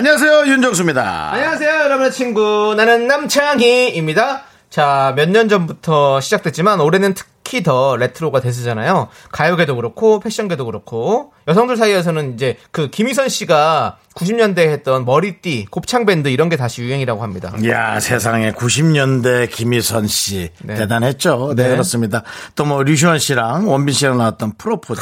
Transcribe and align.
안녕하세요 0.00 0.46
윤정수입니다. 0.48 1.32
안녕하세요, 1.32 1.70
여러분의 1.84 2.12
친구. 2.12 2.74
나는 2.76 3.06
남창희입니다. 3.06 4.42
자, 4.68 5.14
몇 5.16 5.30
년 5.30 5.48
전부터 5.48 6.20
시작됐지만 6.20 6.80
올해는 6.82 7.14
특히 7.14 7.62
더 7.62 7.96
레트로가 7.96 8.40
대세잖아요. 8.42 9.08
가요계도 9.32 9.74
그렇고 9.74 10.20
패션계도 10.20 10.66
그렇고 10.66 11.32
여성들 11.48 11.78
사이에서는 11.78 12.34
이제 12.34 12.58
그 12.72 12.90
김희선 12.90 13.30
씨가 13.30 13.96
90년대에 14.14 14.68
했던 14.68 15.06
머리띠, 15.06 15.68
곱창 15.70 16.04
밴드 16.04 16.28
이런 16.28 16.50
게 16.50 16.58
다시 16.58 16.82
유행이라고 16.82 17.22
합니다. 17.22 17.54
이야 17.62 17.98
세상에 17.98 18.52
90년대 18.52 19.48
김희선 19.50 20.08
씨 20.08 20.50
네. 20.62 20.74
대단했죠. 20.74 21.54
네, 21.56 21.62
네. 21.62 21.68
그렇습니다. 21.70 22.22
또 22.54 22.66
뭐 22.66 22.82
류시원 22.82 23.18
씨랑 23.18 23.66
원빈 23.66 23.94
씨랑 23.94 24.18
나왔던 24.18 24.58
프로포즈, 24.58 25.00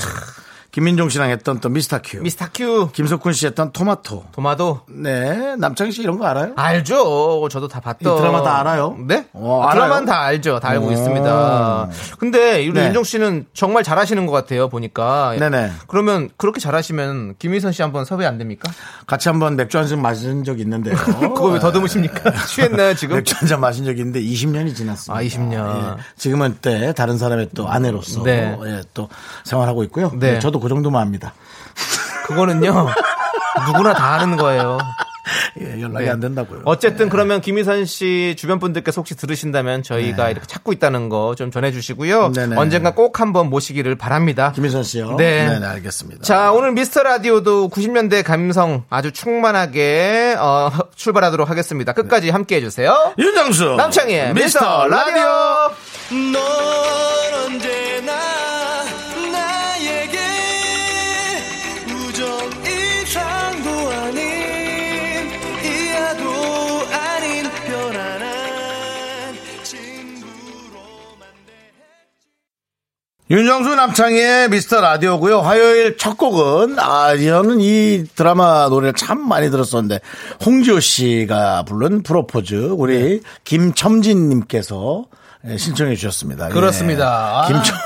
김민종 0.75 1.09
씨랑 1.09 1.31
했던 1.31 1.61
또 1.61 1.69
미스터 1.69 2.01
큐, 2.03 2.19
미스터 2.21 2.47
큐, 2.53 2.91
김석훈 2.91 3.33
씨 3.33 3.47
했던 3.47 3.71
토마토. 3.71 4.25
도마도 4.33 4.81
네 4.89 5.55
남창희 5.57 5.93
씨 5.93 6.03
이런 6.03 6.19
거 6.19 6.27
알아요? 6.27 6.53
알죠. 6.57 7.49
저도 7.49 7.69
다 7.69 7.79
봤던 7.79 8.13
이 8.13 8.17
드라마 8.21 8.43
다 8.43 8.59
알아요? 8.59 8.97
네? 9.07 9.25
어, 9.35 9.69
드라마는 9.73 9.95
알아요? 9.99 10.05
다 10.07 10.21
알죠. 10.23 10.59
다 10.59 10.71
알고 10.71 10.89
오. 10.89 10.91
있습니다. 10.91 11.91
근데 12.19 12.67
우리 12.67 12.73
네. 12.73 12.87
윤정 12.87 13.05
씨는 13.05 13.47
정말 13.55 13.85
잘하시는 13.85 14.27
것 14.27 14.33
같아요. 14.33 14.69
보니까. 14.69 15.37
네네. 15.39 15.71
그러면 15.87 16.29
그렇게 16.37 16.59
잘하시면 16.59 17.37
김희선 17.39 17.71
씨 17.71 17.83
한번 17.83 18.05
섭외 18.05 18.27
안 18.27 18.37
됩니까? 18.37 18.69
같이 19.07 19.29
한번 19.29 19.55
맥주 19.55 19.79
한 19.79 19.87
잔 19.87 20.03
마신 20.03 20.43
적 20.43 20.59
있는데요. 20.59 20.97
그거 21.07 21.51
왜 21.51 21.61
더듬으십니까? 21.61 22.33
취했나요 22.49 22.95
지금? 22.95 23.15
맥주 23.19 23.37
한 23.37 23.47
잔 23.49 23.61
마신 23.61 23.85
적이 23.85 24.01
있는데 24.01 24.21
20년이 24.21 24.75
지났습니다. 24.75 25.21
아, 25.21 25.23
20년. 25.23 25.99
예. 25.99 26.03
지금은 26.17 26.57
때 26.61 26.93
다른 26.95 27.17
사람의 27.17 27.51
또 27.55 27.69
아내로서 27.69 28.25
네. 28.25 28.59
예, 28.65 28.83
또 28.93 29.09
생활하고 29.45 29.85
있고요. 29.85 30.11
네. 30.15 30.33
네, 30.33 30.39
저도 30.41 30.59
그 30.65 30.69
정도만 30.69 31.01
합니다. 31.03 31.33
그거는요. 32.27 32.89
누구나 33.67 33.95
다 33.95 34.19
하는 34.19 34.37
거예요. 34.37 34.79
예, 35.61 35.81
연락이 35.81 36.05
네. 36.07 36.11
안 36.11 36.21
된다고요. 36.21 36.63
어쨌든 36.65 37.09
그러면 37.09 37.41
김희선 37.41 37.87
씨 37.87 38.35
주변 38.37 38.59
분들께서 38.59 39.01
혹시 39.01 39.15
들으신다면 39.15 39.83
저희가 39.83 40.29
이렇게 40.29 40.47
찾고 40.47 40.73
있다는 40.73 41.09
거 41.09 41.35
좀 41.39 41.51
전해주시고요. 41.51 42.29
네. 42.35 42.41
네네. 42.43 42.57
언젠가 42.57 42.91
꼭 42.95 43.21
한번 43.21 43.49
모시기를 43.51 43.95
바랍니다. 43.97 44.53
김희선 44.55 44.83
씨요. 44.83 45.15
네. 45.17 45.49
네, 45.49 45.61
네, 45.61 45.67
알겠습니다. 45.67 46.23
자, 46.23 46.51
오늘 46.53 46.73
미스터 46.73 47.03
라디오도 47.05 47.69
90년대 47.71 48.23
감성 48.25 48.85
아주 48.91 49.13
충만하게 49.13 50.37
어, 50.39 50.71
출발하도록 50.97 51.49
하겠습니다. 51.49 51.93
끝까지 51.93 52.31
함께 52.31 52.57
해 52.57 52.61
주세요. 52.61 53.15
윤정수 53.19 53.77
남창희의 53.77 54.35
미스터 54.35 54.89
라디오. 54.89 55.25
넌 56.33 56.37
언제나 56.37 57.24
윤정수 73.35 73.75
남창희의 73.75 74.49
미스터 74.49 74.81
라디오고요. 74.81 75.41
화요일 75.41 75.97
첫 75.97 76.17
곡은 76.17 76.79
아 76.79 77.17
저는 77.17 77.61
이 77.61 78.05
드라마 78.15 78.69
노래를 78.69 78.95
참 78.95 79.27
많이 79.27 79.51
들었었는데 79.51 79.99
홍지호 80.47 80.79
씨가 80.79 81.65
부른 81.65 82.05
프로포즈 82.05 82.55
우리 82.55 83.23
김첨진 83.43 84.29
님께서 84.29 85.07
예, 85.49 85.57
신청해 85.57 85.97
주셨습니다. 85.97 86.49
예. 86.49 86.55
그렇습니다. 86.55 87.43
아. 87.43 87.49
김첨 87.49 87.77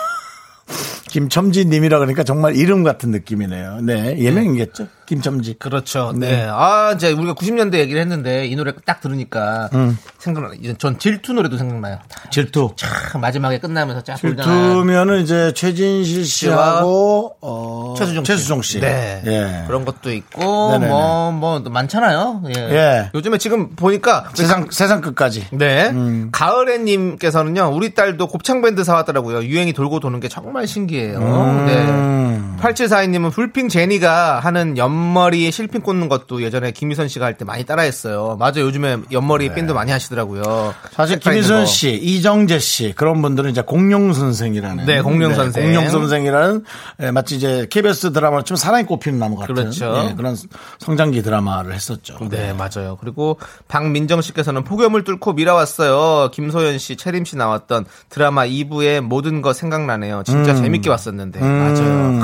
김첨진님이라 1.08 1.98
그러니까 1.98 2.22
정말 2.24 2.56
이름 2.56 2.82
같은 2.82 3.10
느낌이네요. 3.10 3.80
네 3.82 4.16
예명이겠죠. 4.18 4.86
김첨지. 5.08 5.54
그렇죠. 5.58 6.12
네. 6.14 6.28
네. 6.28 6.46
아, 6.50 6.92
이제 6.94 7.10
우리가 7.12 7.32
90년대 7.32 7.78
얘기를 7.78 7.98
했는데 7.98 8.44
이 8.46 8.54
노래 8.54 8.72
딱 8.84 9.00
들으니까 9.00 9.70
음. 9.72 9.96
생각나. 10.18 10.50
전 10.76 10.98
질투 10.98 11.32
노래도 11.32 11.56
생각나요. 11.56 11.98
질투. 12.30 12.74
참 12.76 13.22
마지막에 13.22 13.58
끝나면서 13.58 14.02
쫙. 14.02 14.16
질투면은 14.16 15.22
이제 15.22 15.52
최진실 15.54 16.26
씨하고 16.26 17.36
어, 17.40 17.94
최수종 17.96 18.24
씨. 18.24 18.26
최수종 18.32 18.62
씨. 18.62 18.80
네. 18.80 19.22
예. 19.24 19.64
그런 19.66 19.86
것도 19.86 20.12
있고 20.12 20.72
네네네. 20.72 20.92
뭐뭐 20.92 21.60
많잖아요. 21.60 22.42
예. 22.54 22.60
예. 22.60 23.10
요즘에 23.14 23.38
지금 23.38 23.70
보니까 23.76 24.28
세상 24.34 24.66
세상 24.70 25.00
끝까지. 25.00 25.46
네. 25.52 25.88
음. 25.88 26.28
가을애님께서는요, 26.32 27.70
우리 27.72 27.94
딸도 27.94 28.26
곱창 28.26 28.60
밴드 28.60 28.84
사 28.84 28.92
왔더라고요. 28.92 29.44
유행이 29.44 29.72
돌고 29.72 30.00
도는 30.00 30.20
게 30.20 30.28
정말 30.28 30.66
신기해 30.66 30.97
요. 31.06 31.18
음. 31.18 31.66
네. 31.66 32.57
8742님은 32.60 33.32
불핑 33.32 33.68
제니가 33.68 34.40
하는 34.40 34.76
옆머리에 34.76 35.50
실핀 35.50 35.80
꽂는 35.82 36.08
것도 36.08 36.42
예전에 36.42 36.72
김희선 36.72 37.08
씨가 37.08 37.24
할 37.26 37.38
때 37.38 37.44
많이 37.44 37.64
따라했어요. 37.64 38.36
맞아, 38.38 38.60
요즘에 38.60 38.98
옆머리에 39.12 39.54
핀도 39.54 39.74
많이 39.74 39.92
하시더라고요. 39.92 40.42
네. 40.42 40.88
사실 40.92 41.18
김희선 41.20 41.60
거. 41.60 41.66
씨, 41.66 41.92
이정재 41.92 42.58
씨 42.58 42.92
그런 42.96 43.22
분들은 43.22 43.50
이제 43.50 43.60
공룡 43.62 44.12
선생이라는 44.12 44.86
네, 44.86 45.02
공룡 45.02 45.34
선생. 45.34 45.62
공룡 45.64 45.88
선생이라는 45.88 46.64
예, 47.02 47.10
마치 47.12 47.36
이제 47.36 47.66
KBS 47.70 48.12
드라마로 48.12 48.42
좀 48.42 48.56
사랑이 48.56 48.84
꼽히는 48.86 49.18
나무 49.18 49.36
같은 49.36 49.54
그렇죠. 49.54 50.08
예, 50.10 50.14
그런 50.14 50.36
성장기 50.80 51.22
드라마를 51.22 51.74
했었죠. 51.74 52.18
네, 52.30 52.52
맞아요. 52.54 52.96
그리고 53.00 53.38
박민정 53.68 54.20
씨께서는 54.20 54.64
폭염을 54.64 55.04
뚫고 55.04 55.34
밀어왔어요. 55.34 56.30
김소연 56.32 56.78
씨, 56.78 56.96
채림 56.96 57.24
씨 57.24 57.36
나왔던 57.36 57.84
드라마 58.08 58.46
2부의 58.46 59.00
모든 59.00 59.42
거 59.42 59.52
생각나네요. 59.52 60.22
진짜 60.24 60.54
재밌게 60.54 60.90
왔었는데. 60.90 61.40
맞아요. 61.40 62.22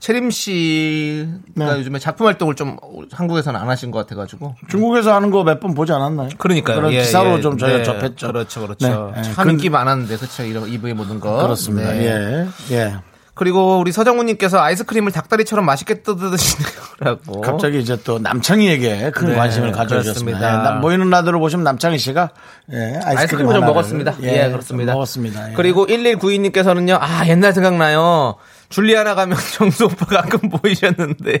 채림 0.00 0.30
씨가 0.30 1.26
네. 1.54 1.78
요즘에 1.78 1.98
작품 1.98 2.26
활동을 2.26 2.54
좀 2.54 2.76
한국에서는 3.12 3.60
안 3.60 3.68
하신 3.68 3.90
것 3.90 3.98
같아가지고. 4.06 4.54
중국에서 4.68 5.14
하는 5.14 5.30
거 5.30 5.44
몇 5.44 5.60
번 5.60 5.74
보지 5.74 5.92
않았나요? 5.92 6.30
그러니까요. 6.38 6.76
그런 6.76 6.92
예, 6.92 7.00
기사로 7.02 7.36
예. 7.36 7.40
좀 7.42 7.58
저희가 7.58 7.78
네, 7.78 7.84
접했죠. 7.84 8.26
그렇죠, 8.28 8.60
그렇죠. 8.62 9.12
네, 9.14 9.20
예. 9.20 9.22
참 9.34 9.44
근- 9.44 9.50
인기 9.52 9.68
많았는데, 9.68 10.16
그렇죠. 10.16 10.42
이런 10.44 10.64
2부의 10.70 10.94
모든 10.94 11.20
거. 11.20 11.42
그렇습니다. 11.42 11.92
네. 11.92 12.46
예, 12.70 12.74
예. 12.76 12.94
그리고 13.34 13.78
우리 13.78 13.90
서정훈님께서 13.92 14.58
아이스크림을 14.60 15.12
닭다리처럼 15.12 15.64
맛있게 15.64 16.02
뜯으시네요라고. 16.02 17.40
갑자기 17.42 17.78
이제 17.80 17.96
또 18.04 18.18
남창희에게 18.18 19.10
큰 19.12 19.28
네, 19.28 19.34
관심을 19.34 19.72
가져주셨습니다. 19.72 20.38
예, 20.38 20.42
나- 20.62 20.80
보이는 20.80 21.08
라디오로 21.08 21.40
보시면 21.40 21.64
남창희 21.64 21.98
씨가 21.98 22.30
예, 22.72 22.76
아이스크림, 22.76 23.18
아이스크림을 23.18 23.44
좀 23.54 23.62
하나를, 23.62 23.66
먹었습니다. 23.74 24.14
예, 24.22 24.50
그렇습니다. 24.50 24.92
먹었습니다. 24.92 25.50
예. 25.50 25.54
그리고 25.54 25.86
1192님께서는요, 25.86 26.98
아, 27.00 27.26
옛날 27.28 27.52
생각나요. 27.52 28.34
줄리아나 28.70 29.14
가면 29.14 29.36
정수 29.54 29.84
오빠 29.86 30.06
가끔 30.06 30.48
보이셨는데. 30.48 31.40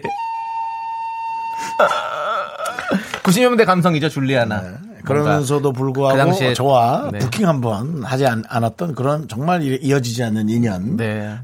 90년대 3.22 3.64
감성이죠, 3.64 4.08
줄리아나. 4.08 4.60
뭔가 4.60 4.80
그러면서도 5.04 5.72
불구하고 5.72 6.16
그 6.16 6.22
당시에- 6.30 6.54
저와 6.54 7.08
네. 7.12 7.18
부킹 7.20 7.48
한번 7.48 8.02
하지 8.04 8.26
않, 8.26 8.42
았던 8.48 8.94
그런 8.94 9.28
정말 9.28 9.62
이- 9.62 9.78
이어지지 9.80 10.22
않는 10.24 10.48
인연. 10.48 10.96
네. 10.96 11.36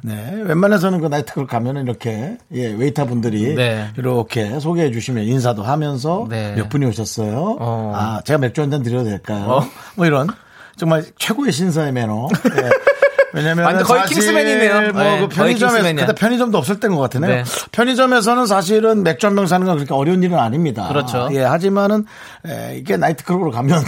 웬만해서는 0.44 1.00
그 1.00 1.06
나이트클 1.06 1.46
가면은 1.46 1.84
이렇게 1.84 2.36
예, 2.52 2.66
웨이터 2.72 3.06
분들이 3.06 3.54
네. 3.54 3.88
이렇게 3.96 4.58
소개해 4.60 4.90
주시면 4.90 5.24
인사도 5.24 5.62
하면서 5.62 6.26
네. 6.28 6.54
몇 6.54 6.68
분이 6.68 6.84
오셨어요. 6.86 7.56
어. 7.60 7.92
아, 7.96 8.20
제가 8.24 8.38
맥주 8.38 8.60
한 8.60 8.70
잔 8.70 8.82
드려도 8.82 9.04
될까요? 9.08 9.44
어. 9.48 9.60
뭐 9.96 10.04
이런 10.06 10.26
정말 10.76 11.04
최고의 11.18 11.52
신사의 11.52 11.92
매너. 11.92 12.28
예. 12.56 12.70
왜냐면 13.32 13.64
완전 13.64 13.84
거의 13.84 14.04
킹스맨이네요. 14.06 14.80
네, 14.80 14.92
뭐그 14.92 15.34
거의 15.34 15.56
편의점에. 15.56 15.94
그때 15.94 16.12
편의점도 16.14 16.56
없을 16.58 16.80
때인 16.80 16.94
것 16.94 17.00
같으네요. 17.00 17.30
네. 17.36 17.44
편의점에서는 17.72 18.46
사실은 18.46 19.02
맥주 19.02 19.26
한 19.26 19.34
병 19.34 19.46
사는 19.46 19.66
건 19.66 19.76
그렇게 19.76 19.92
어려운 19.92 20.22
일은 20.22 20.38
아닙니다. 20.38 20.88
그렇죠. 20.88 21.28
예, 21.32 21.42
하지만은 21.42 22.06
에, 22.46 22.76
이게 22.78 22.96
나이트클럽으로 22.96 23.50
가면 23.50 23.82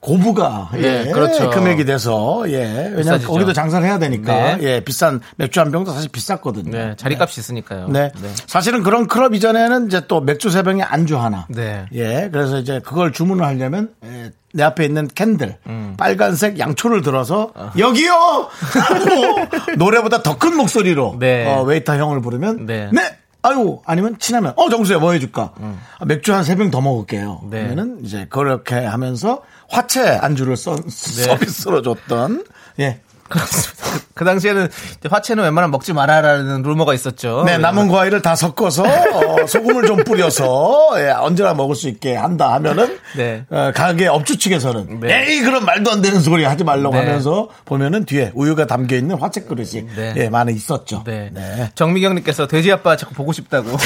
고부가 0.00 0.70
예, 0.76 1.06
예, 1.08 1.10
그렇죠. 1.12 1.50
금액이 1.50 1.84
돼서 1.84 2.44
예 2.48 2.58
왜냐면 2.62 2.96
비싸지죠. 2.98 3.32
거기도 3.32 3.52
장사를 3.52 3.86
해야 3.86 3.98
되니까 3.98 4.32
네. 4.32 4.58
예 4.62 4.80
비싼 4.80 5.20
맥주 5.36 5.60
한 5.60 5.72
병도 5.72 5.92
사실 5.92 6.08
비쌌거든요. 6.10 6.70
네, 6.70 6.94
자리값이 6.96 7.40
있으니까요. 7.40 7.88
네. 7.88 8.12
사실은 8.46 8.82
그런 8.82 9.06
클럽 9.08 9.34
이전에는 9.34 9.86
이제 9.88 10.02
또 10.06 10.20
맥주 10.20 10.50
세 10.50 10.62
병에 10.62 10.82
안주 10.82 11.18
하나. 11.18 11.46
네. 11.48 11.86
예. 11.94 12.28
그래서 12.32 12.58
이제 12.58 12.80
그걸 12.84 13.12
주문을 13.12 13.44
하려면 13.44 13.90
예, 14.04 14.30
내 14.54 14.62
앞에 14.62 14.84
있는 14.84 15.08
캔들 15.14 15.56
음. 15.66 15.94
빨간색 15.98 16.58
양초를 16.58 17.02
들어서 17.02 17.50
아. 17.54 17.72
여기요 17.76 18.12
하고 18.12 19.72
노래보다 19.76 20.22
더 20.22 20.38
큰 20.38 20.56
목소리로 20.56 21.16
네. 21.18 21.44
어, 21.52 21.62
웨이터 21.64 21.96
형을 21.96 22.20
부르면 22.22 22.66
네. 22.66 22.88
네. 22.92 23.00
아유 23.42 23.78
아니면 23.86 24.16
친하면 24.18 24.52
어 24.56 24.68
정수야 24.68 24.98
뭐 24.98 25.12
해줄까 25.12 25.52
아, 25.98 26.04
맥주 26.06 26.32
한 26.34 26.42
세 26.44 26.56
병 26.56 26.70
더 26.70 26.80
먹을게요 26.80 27.42
네. 27.50 27.64
그러면은 27.64 27.98
이제 28.04 28.26
그렇게 28.30 28.74
하면서 28.76 29.42
화채 29.68 30.18
안주를 30.20 30.56
써, 30.56 30.76
서비스로 30.88 31.82
줬던 31.82 32.44
예 32.80 33.00
그렇습니다. 33.28 33.84
그, 33.84 34.00
그 34.14 34.24
당시에는 34.24 34.68
화채는 35.08 35.44
웬만하면 35.44 35.70
먹지 35.70 35.92
말아라는 35.92 36.62
루머가 36.62 36.94
있었죠. 36.94 37.44
네, 37.46 37.58
남은 37.58 37.88
과일을 37.88 38.22
다 38.22 38.34
섞어서 38.34 38.84
어, 38.84 39.46
소금을 39.46 39.86
좀 39.86 40.02
뿌려서 40.04 40.94
예, 40.96 41.10
언제나 41.10 41.54
먹을 41.54 41.74
수 41.74 41.88
있게 41.88 42.16
한다 42.16 42.52
하면은 42.54 42.98
네. 43.16 43.44
어, 43.50 43.70
가게 43.74 44.06
업주 44.06 44.38
측에서는 44.38 45.00
네. 45.00 45.28
에이 45.28 45.40
그런 45.42 45.64
말도 45.64 45.90
안 45.90 46.02
되는 46.02 46.20
소리 46.20 46.44
하지 46.44 46.64
말라고 46.64 46.94
네. 46.94 47.00
하면서 47.00 47.48
보면은 47.64 48.04
뒤에 48.04 48.32
우유가 48.34 48.66
담겨 48.66 48.96
있는 48.96 49.16
화채 49.16 49.42
그릇이 49.42 49.86
네. 49.94 50.14
예, 50.16 50.28
많이 50.28 50.52
있었죠. 50.54 51.04
네. 51.04 51.30
네. 51.32 51.70
정미경님께서 51.74 52.46
돼지 52.46 52.72
아빠 52.72 52.96
자꾸 52.96 53.14
보고 53.14 53.32
싶다고. 53.32 53.68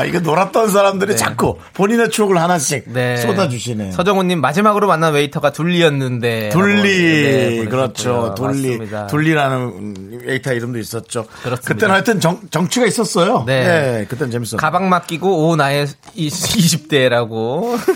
아 0.00 0.04
이거 0.04 0.18
놀았던 0.20 0.70
사람들이 0.70 1.10
네. 1.12 1.16
자꾸 1.16 1.58
본인의 1.74 2.08
추억을 2.10 2.38
하나씩 2.40 2.84
네. 2.86 3.18
쏟아주시네. 3.18 3.92
서정훈님 3.92 4.40
마지막으로 4.40 4.86
만난 4.86 5.12
웨이터가 5.12 5.52
둘리였는데. 5.52 6.48
둘리 6.50 6.82
네, 7.22 7.64
그렇죠. 7.66 8.34
둘리 8.36 8.70
맞습니다. 8.70 9.06
둘리라는 9.08 10.20
웨이터 10.24 10.54
이름도 10.54 10.78
있었죠. 10.78 11.26
그렇습니다. 11.42 11.60
그때는 11.74 11.94
하여튼 11.94 12.18
정, 12.20 12.40
정취가 12.50 12.86
있었어요. 12.86 13.44
네. 13.46 13.64
네, 13.64 14.06
그때는 14.08 14.30
재밌었어요. 14.30 14.56
가방 14.58 14.88
맡기고 14.88 15.48
오 15.50 15.56
나의 15.56 15.86
20대라고. 16.16 17.78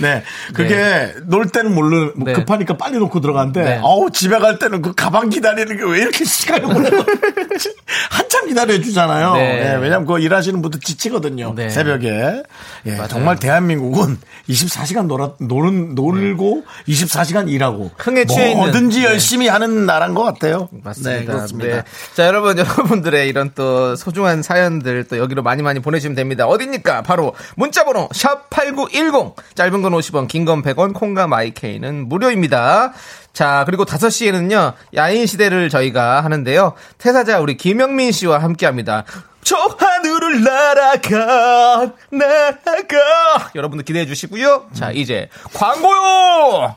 네. 0.00 0.22
그게 0.54 1.12
놀 1.24 1.48
때는 1.48 1.74
모르 1.74 2.12
뭐 2.14 2.26
네. 2.26 2.32
급하니까 2.32 2.76
빨리 2.76 2.98
놓고 2.98 3.20
들어가는데 3.20 3.62
네. 3.62 3.80
어우 3.82 4.10
집에 4.10 4.38
갈 4.38 4.58
때는 4.58 4.82
그 4.82 4.92
가방 4.94 5.28
기다리는 5.28 5.76
게 5.76 5.82
왜 5.84 6.00
이렇게 6.00 6.24
시간이 6.24 6.62
걸리는지 6.62 7.74
한참 8.10 8.46
기다려 8.48 8.80
주잖아요. 8.80 9.34
네. 9.34 9.64
네. 9.64 9.74
왜냐면 9.76 10.06
그 10.06 10.18
일하시는 10.18 10.60
분들 10.62 10.80
지치거든요. 10.80 11.52
네. 11.54 11.68
새벽에. 11.68 12.42
예, 12.86 12.98
정말 13.08 13.38
대한민국은 13.38 14.18
24시간 14.48 15.06
놀아 15.06 15.32
노는 15.38 15.94
놀고 15.94 16.64
24시간 16.88 17.48
일하고 17.50 17.90
흥에 17.98 18.24
취해 18.24 18.50
있는. 18.50 18.56
뭐든지 18.64 19.00
네. 19.00 19.04
열심히 19.06 19.48
하는 19.48 19.86
나라인 19.86 20.14
것 20.14 20.22
같아요. 20.22 20.68
맞습니다. 20.82 21.10
네, 21.18 21.24
그렇습니다. 21.24 21.76
네. 21.76 21.82
자, 22.14 22.26
여러분, 22.26 22.56
여러분들의 22.58 23.28
이런 23.28 23.52
또 23.54 23.94
소중한 23.96 24.42
사연들 24.42 25.04
또 25.04 25.18
여기로 25.18 25.42
많이 25.42 25.62
많이 25.62 25.80
보내주시면 25.80 26.14
됩니다. 26.16 26.46
어딥니까? 26.46 27.02
바로 27.02 27.34
문자번호 27.56 28.08
샵8910. 28.08 29.34
짧은 29.54 29.82
건 29.82 29.92
50원, 29.92 30.28
긴 30.28 30.44
건 30.48 30.62
100원, 30.62 30.94
콩과 30.94 31.26
마이케이는 31.26 32.08
무료입니다. 32.08 32.92
자, 33.32 33.62
그리고 33.66 33.84
5시에는요, 33.84 34.74
야인 34.96 35.26
시대를 35.26 35.68
저희가 35.68 36.22
하는데요. 36.24 36.74
퇴사자 36.98 37.40
우리 37.40 37.56
김영민 37.56 38.12
씨와 38.12 38.38
함께 38.42 38.66
합니다. 38.66 39.04
저 39.42 39.56
하늘을 39.56 40.42
날아가, 40.42 41.92
날아가. 42.10 43.50
여러분들 43.54 43.84
기대해 43.84 44.06
주시고요. 44.06 44.66
자, 44.74 44.90
이제 44.90 45.28
광고요! 45.54 46.76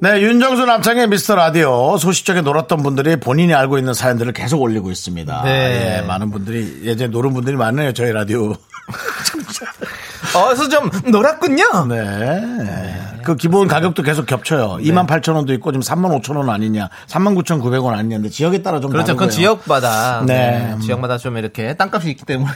네, 0.00 0.20
윤정수 0.20 0.64
남창의 0.64 1.08
미스터 1.08 1.34
라디오 1.34 1.96
소식적에 1.98 2.42
놀았던 2.42 2.84
분들이 2.84 3.16
본인이 3.16 3.52
알고 3.52 3.78
있는 3.78 3.94
사연들을 3.94 4.32
계속 4.32 4.62
올리고 4.62 4.92
있습니다. 4.92 5.42
네. 5.42 5.98
예, 5.98 6.06
많은 6.06 6.30
분들이 6.30 6.82
예전에 6.84 7.10
노는 7.10 7.34
분들이 7.34 7.56
많네요. 7.56 7.92
저희 7.94 8.12
라디오. 8.12 8.54
어서 10.34 10.68
좀 10.68 10.90
놀았군요. 11.10 11.86
네. 11.88 13.08
그 13.24 13.36
기본 13.36 13.68
가격도 13.68 14.02
계속 14.02 14.26
겹쳐요. 14.26 14.78
2만 14.80 15.06
8천 15.06 15.34
원도 15.34 15.52
있고 15.54 15.72
지금 15.72 15.82
3만 15.82 16.22
5천 16.22 16.36
원 16.36 16.48
아니냐, 16.48 16.88
3만 17.08 17.36
9천 17.36 17.60
9백 17.60 17.82
원 17.82 17.94
아니냐인데 17.94 18.28
지역에 18.30 18.62
따라 18.62 18.80
좀 18.80 18.90
그렇죠. 18.90 19.14
그건 19.14 19.30
지역마다 19.30 20.22
네. 20.26 20.74
네, 20.76 20.80
지역마다 20.80 21.18
좀 21.18 21.36
이렇게 21.36 21.74
땅값이 21.74 22.10
있기 22.10 22.24
때문에 22.24 22.52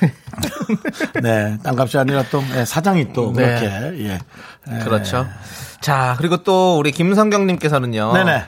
네, 1.22 1.58
땅값이 1.62 1.98
아니라 1.98 2.24
또 2.30 2.42
예, 2.56 2.64
사장이 2.64 3.12
또 3.12 3.32
네. 3.34 3.44
그렇게 3.44 3.66
예. 4.04 4.18
예. 4.70 4.78
그렇죠. 4.84 5.26
자 5.80 6.14
그리고 6.18 6.42
또 6.42 6.78
우리 6.78 6.90
김성경 6.92 7.46
님께서는요. 7.46 8.12
네네. 8.14 8.44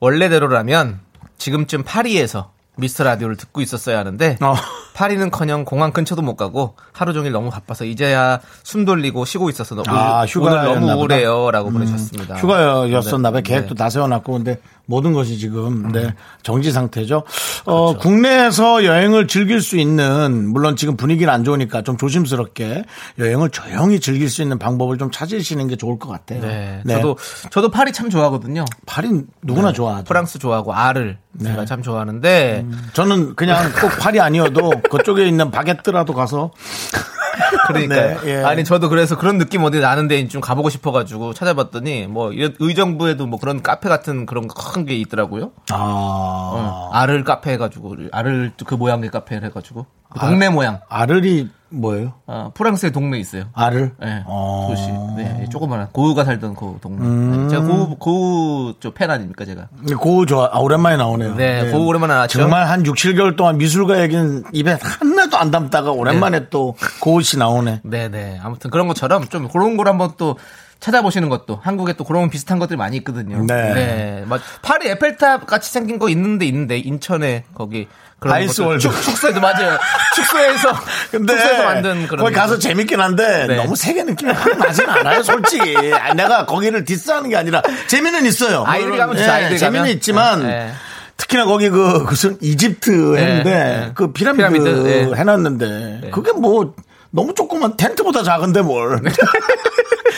원래대로라면 0.00 1.00
지금쯤 1.38 1.84
파리에서 1.84 2.52
미스터 2.76 3.04
라디오를 3.04 3.36
듣고 3.36 3.60
있었어야 3.60 3.98
하는데 3.98 4.38
어. 4.40 4.54
파리는 4.94 5.28
커녕 5.32 5.64
공항 5.64 5.92
근처도 5.92 6.22
못 6.22 6.36
가고 6.36 6.76
하루 6.92 7.12
종일 7.12 7.32
너무 7.32 7.50
바빠서 7.50 7.84
이제야 7.84 8.40
숨 8.62 8.84
돌리고 8.84 9.24
쉬고 9.24 9.50
있어서 9.50 9.74
너무 9.74 9.86
아, 9.90 10.24
휴가였나 10.24 10.64
너무 10.64 10.80
보다. 10.80 10.94
음, 10.94 10.98
우울해요라고 11.00 11.70
보내셨습니다. 11.70 12.36
휴가였었나 12.36 13.32
봐요. 13.32 13.42
네. 13.42 13.48
계획도 13.50 13.74
다 13.74 13.90
세워놨고 13.90 14.32
근데 14.32 14.60
모든 14.86 15.12
것이 15.12 15.38
지금 15.38 15.90
네, 15.92 16.14
정지 16.42 16.70
상태죠. 16.70 17.24
그렇죠. 17.24 17.62
어, 17.64 17.96
국내에서 17.96 18.84
여행을 18.84 19.26
즐길 19.28 19.60
수 19.62 19.78
있는 19.78 20.48
물론 20.48 20.76
지금 20.76 20.96
분위기는 20.96 21.32
안 21.32 21.42
좋으니까 21.42 21.82
좀 21.82 21.96
조심스럽게 21.96 22.84
여행을 23.18 23.48
조용히 23.50 23.98
즐길 23.98 24.28
수 24.28 24.42
있는 24.42 24.58
방법을 24.58 24.98
좀 24.98 25.10
찾으시는 25.10 25.68
게 25.68 25.76
좋을 25.76 25.98
것 25.98 26.08
같아요. 26.10 26.40
네. 26.40 26.82
저도 26.86 27.16
저도 27.50 27.70
파리 27.70 27.92
참 27.92 28.10
좋아하거든요. 28.10 28.64
파리 28.86 29.22
누구나 29.42 29.72
좋아하죠. 29.72 30.04
프랑스 30.04 30.38
좋아하고 30.38 30.74
알을 30.74 31.16
네. 31.32 31.50
제가 31.50 31.64
참 31.64 31.82
좋아하는데 31.82 32.66
저는 32.92 33.34
그냥 33.34 33.72
꼭 33.80 33.88
파리 33.98 34.20
아니어도 34.20 34.70
그쪽에 34.90 35.26
있는 35.26 35.50
바게트라도 35.50 36.12
가서 36.14 36.50
그러니까 37.66 37.94
네, 37.94 38.16
예. 38.26 38.44
아니 38.44 38.62
저도 38.64 38.88
그래서 38.88 39.16
그런 39.16 39.38
느낌 39.38 39.64
어디 39.64 39.80
나는데 39.80 40.28
좀 40.28 40.40
가보고 40.40 40.68
싶어가지고 40.70 41.34
찾아봤더니 41.34 42.06
뭐 42.06 42.32
이런 42.32 42.54
의정부에도 42.58 43.26
뭐 43.26 43.38
그런 43.40 43.62
카페 43.62 43.88
같은 43.88 44.26
그런 44.26 44.46
큰 44.48 44.84
게 44.84 44.94
있더라고요. 44.96 45.50
아, 45.70 45.76
어, 45.78 46.90
알을 46.92 47.24
카페 47.24 47.52
해가지고 47.52 47.96
알을 48.12 48.52
그 48.66 48.74
모양의 48.74 49.10
카페 49.10 49.36
해가지고 49.36 49.86
동네 50.20 50.48
모양. 50.50 50.80
아르리 50.88 51.48
뭐예요? 51.74 52.14
어, 52.26 52.50
프랑스에 52.54 52.90
동네 52.90 53.18
있어요. 53.18 53.44
알을? 53.52 53.92
네, 54.00 54.22
어. 54.26 54.68
도시. 54.70 54.86
네, 55.16 55.46
조그만한 55.50 55.88
고우가 55.92 56.24
살던 56.24 56.54
그 56.54 56.78
동네. 56.80 57.04
음. 57.04 57.42
네, 57.42 57.48
제가 57.54 57.62
고우 57.66 57.96
고우 57.96 58.74
저팬 58.80 59.10
아닙니까 59.10 59.44
제가. 59.44 59.68
고우 60.00 60.26
좋아. 60.26 60.50
아, 60.52 60.58
오랜만에 60.58 60.96
나오네요. 60.96 61.34
네, 61.34 61.70
고우 61.70 61.86
오랜만에 61.86 62.14
나왔죠. 62.14 62.38
정말 62.38 62.68
한 62.68 62.84
6, 62.86 62.94
7개월 62.96 63.36
동안 63.36 63.58
미술가 63.58 64.00
얘기는 64.02 64.44
입에 64.52 64.78
하나도 64.80 65.36
안 65.36 65.50
담다가 65.50 65.90
오랜만에 65.92 66.48
또 66.48 66.74
고우 67.00 67.22
씨 67.22 67.38
나오네. 67.38 67.80
네 67.84 68.08
네. 68.08 68.38
아무튼 68.42 68.70
그런 68.70 68.86
것처럼 68.88 69.26
좀 69.28 69.48
그런 69.48 69.76
걸 69.76 69.88
한번 69.88 70.12
또 70.16 70.36
찾아보시는 70.80 71.30
것도 71.30 71.58
한국에 71.62 71.94
또 71.94 72.04
그런 72.04 72.28
비슷한 72.28 72.58
것들이 72.58 72.76
많이 72.76 72.98
있거든요. 72.98 73.42
네. 73.46 74.22
맞- 74.26 74.42
파리 74.60 74.88
에펠탑 74.88 75.46
같이 75.46 75.72
생긴 75.72 75.98
거 75.98 76.10
있는데 76.10 76.44
있는데 76.46 76.76
인천에 76.76 77.44
거기 77.54 77.88
아이스월드. 78.32 78.80
축, 78.80 79.02
축소에도 79.02 79.40
맞아요. 79.40 79.78
축소에서 80.14 80.72
근데 81.10 81.34
축소에서 81.34 81.64
만든 81.64 82.06
그런 82.06 82.24
거기 82.24 82.34
가서. 82.34 82.58
재밌긴 82.58 83.00
한데 83.00 83.46
네. 83.48 83.56
너무 83.56 83.76
세계 83.76 84.04
느낌이 84.04 84.32
확 84.32 84.56
나진 84.58 84.88
않아요, 84.88 85.22
솔직히. 85.22 85.92
아, 85.92 86.14
내가 86.14 86.46
거기를 86.46 86.84
디스하는 86.84 87.28
게 87.30 87.36
아니라 87.36 87.62
재미는 87.86 88.24
있어요. 88.26 88.64
아이들이 88.66 88.90
물론, 88.92 89.06
가면 89.06 89.16
좋죠, 89.18 89.30
아이들이 89.30 89.58
재미는 89.58 89.80
가면. 89.80 89.94
있지만 89.96 90.42
네, 90.42 90.48
네. 90.48 90.72
특히나 91.16 91.44
거기 91.44 91.68
그 91.70 92.04
무슨 92.08 92.36
이집트 92.40 93.16
했는데 93.16 93.50
네. 93.50 93.90
그 93.94 94.12
피라미드, 94.12 94.48
피라미드, 94.48 94.68
네. 94.88 95.16
해놨는데 95.16 96.10
그게 96.12 96.32
뭐 96.32 96.74
너무 97.10 97.32
조그만 97.34 97.76
텐트보다 97.76 98.22
작은데 98.22 98.62
뭘. 98.62 99.00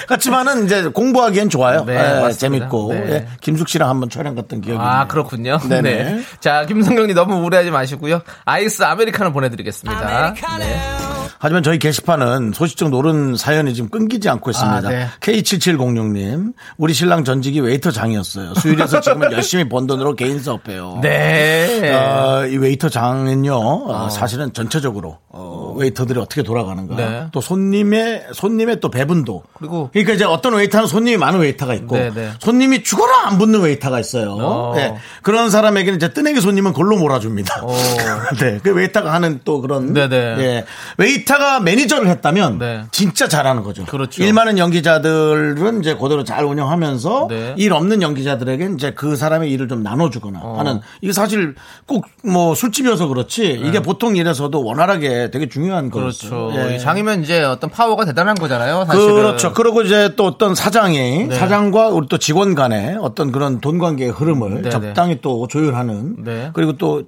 그렇지만은 0.07 0.65
이제 0.65 0.85
공부하기엔 0.89 1.49
좋아요. 1.49 1.85
네, 1.85 1.95
예, 1.95 2.21
맞습니다. 2.21 2.33
재밌고 2.39 2.93
네. 2.93 3.11
예, 3.11 3.27
김숙 3.41 3.69
씨랑 3.69 3.89
한번 3.89 4.09
촬영 4.09 4.35
갔던 4.35 4.61
기억이 4.61 4.81
아 4.81 4.93
있네요. 4.93 5.09
그렇군요. 5.09 5.59
네네. 5.69 6.05
네. 6.05 6.23
자 6.41 6.65
김성경님 6.67 7.15
너무 7.15 7.37
우울해하지 7.37 7.71
마시고요. 7.71 8.23
아이스 8.45 8.83
아메리카노 8.83 9.33
보내드리겠습니다. 9.33 10.35
네. 10.59 11.16
하지만 11.39 11.63
저희 11.63 11.79
게시판은 11.79 12.53
소싯적 12.55 12.91
놀은 12.91 13.37
사연이 13.37 13.75
지금 13.75 13.91
끊기지 13.91 14.29
않고 14.29 14.51
있습니다. 14.51 14.77
아, 14.77 14.91
네. 14.91 15.09
K7706님, 15.21 16.55
우리 16.77 16.95
신랑 16.95 17.25
전직이 17.25 17.61
웨이터 17.61 17.91
장이었어요. 17.91 18.55
수일에서 18.55 19.01
지금은 19.01 19.33
열심히 19.33 19.69
번 19.69 19.87
돈으로 19.87 20.15
개인 20.15 20.41
사업해요. 20.41 21.01
네. 21.03 21.93
어, 21.93 22.47
이 22.47 22.57
웨이터 22.57 22.89
장은요, 22.89 23.55
어, 23.55 24.09
사실은 24.11 24.53
전체적으로 24.53 25.19
어, 25.29 25.75
웨이터들이 25.77 26.19
어떻게 26.19 26.43
돌아가는가, 26.43 26.97
네. 26.97 27.27
또 27.33 27.41
손님의 27.41 28.29
손님의 28.33 28.81
또 28.81 28.91
배분도 28.91 29.43
그리고 29.59 29.91
그러니까 29.93 30.15
이제 30.15 30.25
어떤 30.25 30.55
웨이터는 30.55 30.87
손님이 30.87 31.19
많은 31.19 31.41
웨이터가 31.41 31.75
있고 31.75 31.97
네, 31.97 32.11
네. 32.15 32.33
손님이 32.41 32.83
죽어라 32.83 33.27
안 33.29 33.39
붙는 33.39 33.61
웨이터가 33.61 34.01
있어요. 34.01 34.37
어. 34.41 34.73
네. 34.75 34.97
그런 35.23 35.51
사람에게는 35.51 35.97
이제 35.97 36.13
뜨내기 36.13 36.41
손님은 36.41 36.73
골로 36.73 36.97
몰아줍니다. 36.97 37.61
어. 37.63 37.77
네, 38.41 38.59
그 38.63 38.73
웨이터가 38.73 39.13
하는 39.13 39.41
또 39.45 39.61
그런 39.61 39.93
네, 39.93 40.09
네. 40.09 40.17
예. 40.17 40.65
웨이 40.97 41.26
터가 41.27 41.61
매니저를 41.61 42.09
했다면 42.09 42.59
네. 42.59 42.85
진짜 42.93 43.29
잘하는 43.29 43.63
거죠. 43.63 43.85
그렇죠. 43.85 44.23
일 44.23 44.33
많은 44.33 44.57
연기자들은 44.59 45.81
이제 45.81 45.95
그대로 45.95 46.25
잘 46.25 46.45
운영하면서 46.45 47.27
네. 47.29 47.55
일 47.59 47.73
없는 47.75 48.01
연기자들에게 48.01 48.71
이제 48.77 48.93
그 48.93 49.17
사람의 49.17 49.51
일을 49.51 49.69
좀 49.69 49.83
나눠주거나 49.83 50.41
어. 50.43 50.59
하는 50.59 50.81
이게 51.03 51.13
사실 51.13 51.55
꼭 51.87 52.07
뭐 52.27 52.55
술집이어서 52.55 53.07
그렇지 53.07 53.53
이게 53.65 53.81
보통 53.81 54.17
일에서도 54.17 54.63
원활하게 54.63 55.31
되게 55.31 55.49
중요한 55.49 55.91
거였어요. 55.91 56.49
그렇죠. 56.49 56.71
예. 56.73 56.75
이 56.77 56.79
장이면 56.81 57.23
이제 57.23 57.43
어떤 57.43 57.71
파워가 57.71 58.05
대단한 58.05 58.35
거잖아요. 58.35 58.85
사실은. 58.85 59.15
그렇죠. 59.15 59.53
그리고 59.53 59.83
이제 59.83 60.13
또 60.17 60.27
어떤 60.27 60.55
사장이 60.55 61.29
네. 61.29 61.35
사장과 61.35 61.89
우리 61.91 62.09
또 62.09 62.19
직원 62.19 62.55
간의 62.55 62.99
어떤 63.01 63.31
그런 63.31 63.61
돈 63.61 63.79
관계의 63.79 64.11
흐름을 64.11 64.63
네, 64.63 64.71
적당히 64.71 65.21
또 65.23 65.47
조율하는 65.47 66.25
네. 66.25 66.51
그리고 66.53 66.77
또 66.77 67.05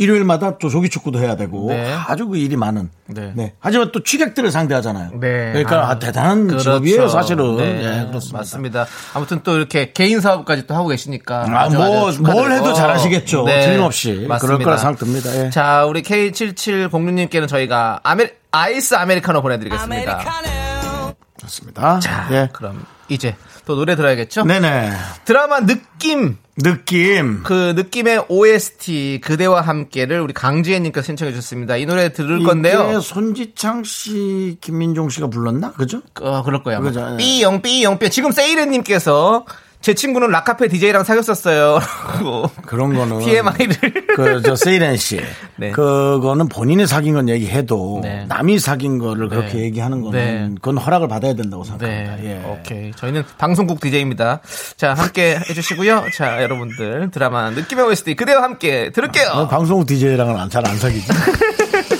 일요일마다 0.00 0.56
또 0.56 0.70
조기 0.70 0.88
축구도 0.88 1.18
해야 1.18 1.36
되고 1.36 1.68
네. 1.68 1.94
아주 2.06 2.26
그 2.26 2.38
일이 2.38 2.56
많은. 2.56 2.88
네. 3.06 3.32
네. 3.36 3.52
하지만 3.60 3.92
또 3.92 4.02
취객들을 4.02 4.50
상대하잖아요. 4.50 5.10
네. 5.20 5.52
그러니까 5.52 5.88
아, 5.88 5.90
아, 5.90 5.98
대단한 5.98 6.46
그렇죠. 6.46 6.80
직업이에요, 6.80 7.08
사실은. 7.08 7.56
네, 7.58 7.64
예, 7.84 8.06
그렇습니다. 8.06 8.38
맞습니다. 8.38 8.86
아무튼 9.12 9.40
또 9.42 9.58
이렇게 9.58 9.92
개인 9.92 10.22
사업까지 10.22 10.66
또 10.66 10.74
하고 10.74 10.88
계시니까. 10.88 11.44
아, 11.50 11.64
아주 11.64 11.76
뭐. 11.76 12.10
뭘 12.32 12.50
해도 12.50 12.72
잘하시겠죠. 12.72 13.44
네, 13.44 13.66
틀림없이. 13.66 14.26
그럴 14.40 14.58
거라 14.60 14.78
생각됩니다. 14.78 15.44
예. 15.44 15.50
자, 15.50 15.84
우리 15.84 16.00
K7706님께는 16.02 17.46
저희가 17.46 18.00
아메, 18.02 18.30
아이스 18.52 18.94
아메리카노 18.94 19.42
보내드리겠습니다. 19.42 20.24
그렇습니다. 21.36 22.00
자, 22.00 22.26
예. 22.30 22.48
그럼 22.54 22.86
이제 23.08 23.36
또 23.64 23.76
노래 23.76 23.96
들어야겠죠? 23.96 24.44
네네. 24.44 24.90
드라마 25.24 25.60
느낌 25.60 26.38
느낌. 26.62 27.42
그 27.42 27.72
느낌의 27.74 28.26
OST 28.28 29.20
그대와 29.22 29.62
함께를 29.62 30.20
우리 30.20 30.32
강지혜님께서 30.32 31.04
신청해 31.04 31.32
주셨습니다. 31.32 31.76
이 31.76 31.86
노래 31.86 32.12
들을 32.12 32.42
건데요. 32.42 33.00
손지창 33.00 33.84
씨, 33.84 34.58
김민종 34.60 35.08
씨가 35.08 35.28
불렀나? 35.28 35.72
그죠? 35.72 36.02
어, 36.20 36.42
그럴 36.42 36.62
거예요. 36.62 36.82
예. 36.84 37.16
삐용 37.16 37.62
삐용 37.62 37.98
삐. 37.98 38.10
지금 38.10 38.30
세이렌님께서 38.30 39.46
제 39.80 39.94
친구는 39.94 40.28
라카페 40.28 40.68
DJ랑 40.68 41.04
사귀었었어요. 41.04 41.78
라고 42.12 42.50
그런 42.66 42.92
거는. 42.94 43.20
TMI를. 43.20 43.76
그, 44.14 44.42
저, 44.44 44.54
세이렌 44.54 44.96
씨. 44.98 45.20
네. 45.56 45.70
그거는 45.70 46.48
본인이 46.48 46.86
사귄 46.86 47.14
건 47.14 47.30
얘기해도 47.30 48.00
네. 48.02 48.26
남이 48.28 48.58
사귄 48.58 48.98
거를 48.98 49.30
그렇게 49.30 49.54
네. 49.54 49.62
얘기하는 49.64 50.02
거는 50.02 50.18
네. 50.18 50.54
그건 50.56 50.76
허락을 50.76 51.08
받아야 51.08 51.32
된다고 51.34 51.62
네. 51.64 51.70
생각합니다. 51.70 52.24
예. 52.24 52.44
오케이. 52.52 52.90
저희는 52.94 53.24
방송국 53.38 53.80
DJ입니다. 53.80 54.40
자, 54.76 54.92
함께 54.92 55.38
해주시고요. 55.48 56.04
자, 56.14 56.42
여러분들 56.42 57.10
드라마 57.10 57.48
느낌의 57.50 57.86
OST 57.86 58.16
그대와 58.16 58.42
함께 58.42 58.90
들을게요. 58.92 59.28
어, 59.32 59.48
방송국 59.48 59.86
DJ랑은 59.86 60.50
잘 60.50 60.60
안 60.66 60.76
사귀지. 60.76 61.06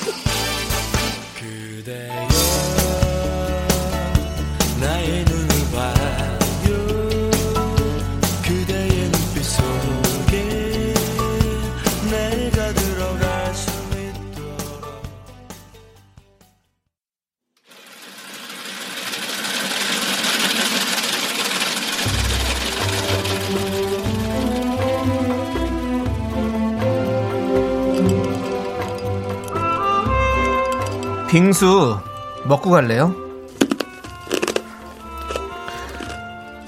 빙수 31.40 31.98
먹고 32.44 32.68
갈래요? 32.68 33.14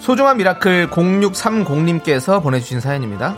소중한 0.01 0.39
미라클 0.39 0.89
0630님께서 0.89 2.43
보내주신 2.43 2.81
사연입니다. 2.81 3.37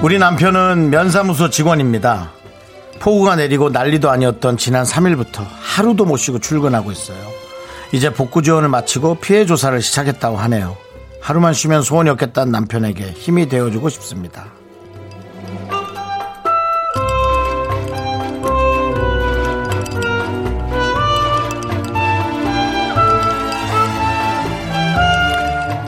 우리 0.00 0.20
남편은 0.20 0.90
면사무소 0.90 1.50
직원입니다. 1.50 2.30
폭우가 3.00 3.34
내리고 3.34 3.70
난리도 3.70 4.10
아니었던 4.10 4.56
지난 4.58 4.84
3일부터 4.84 5.44
하루도 5.60 6.04
못 6.04 6.18
쉬고 6.18 6.38
출근하고 6.38 6.92
있어요. 6.92 7.18
이제 7.92 8.12
복구 8.12 8.42
지원을 8.42 8.68
마치고 8.68 9.16
피해 9.16 9.44
조사를 9.44 9.82
시작했다고 9.82 10.36
하네요. 10.36 10.76
하루만 11.20 11.52
쉬면 11.52 11.82
소원이 11.82 12.10
없겠다는 12.10 12.50
남편에게 12.52 13.12
힘이 13.12 13.48
되어주고 13.48 13.88
싶습니다. 13.88 14.46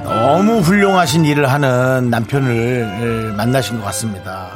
너무 0.05 0.61
훌륭하신 0.61 1.25
일을 1.25 1.51
하는 1.51 2.09
남편을 2.11 3.35
만나신 3.37 3.79
것 3.79 3.85
같습니다. 3.87 4.51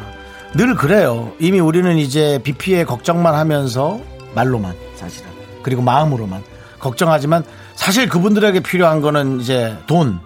늘 0.55 0.75
그래요. 0.75 1.33
이미 1.39 1.61
우리는 1.61 1.97
이제 1.99 2.41
비 2.43 2.53
피해 2.53 2.85
걱정만 2.85 3.35
하면서 3.35 4.01
말로만 4.35 4.75
사실은 4.95 5.29
그리고 5.63 5.83
마음으로만 5.83 6.43
걱정하지만 6.79 7.45
사실 7.75 8.09
그분들에게 8.09 8.61
필요한 8.61 9.01
거는 9.01 9.41
이제 9.41 9.77
돈 9.87 10.19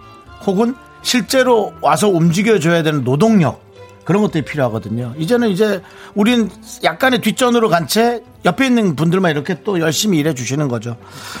혹은 0.45 0.75
실제로 1.01 1.73
와서 1.81 2.07
움직여줘야 2.09 2.83
되는 2.83 3.03
노동력 3.03 3.61
그런 4.05 4.21
것들이 4.23 4.43
필요하거든요. 4.43 5.13
이제는 5.17 5.49
이제 5.49 5.81
우린 6.15 6.49
약간의 6.83 7.21
뒷전으로 7.21 7.69
간 7.69 7.87
채 7.87 8.23
옆에 8.45 8.65
있는 8.65 8.95
분들만 8.95 9.31
이렇게 9.31 9.63
또 9.63 9.79
열심히 9.79 10.17
일해 10.17 10.33
주시는 10.33 10.67
거죠. 10.67 10.97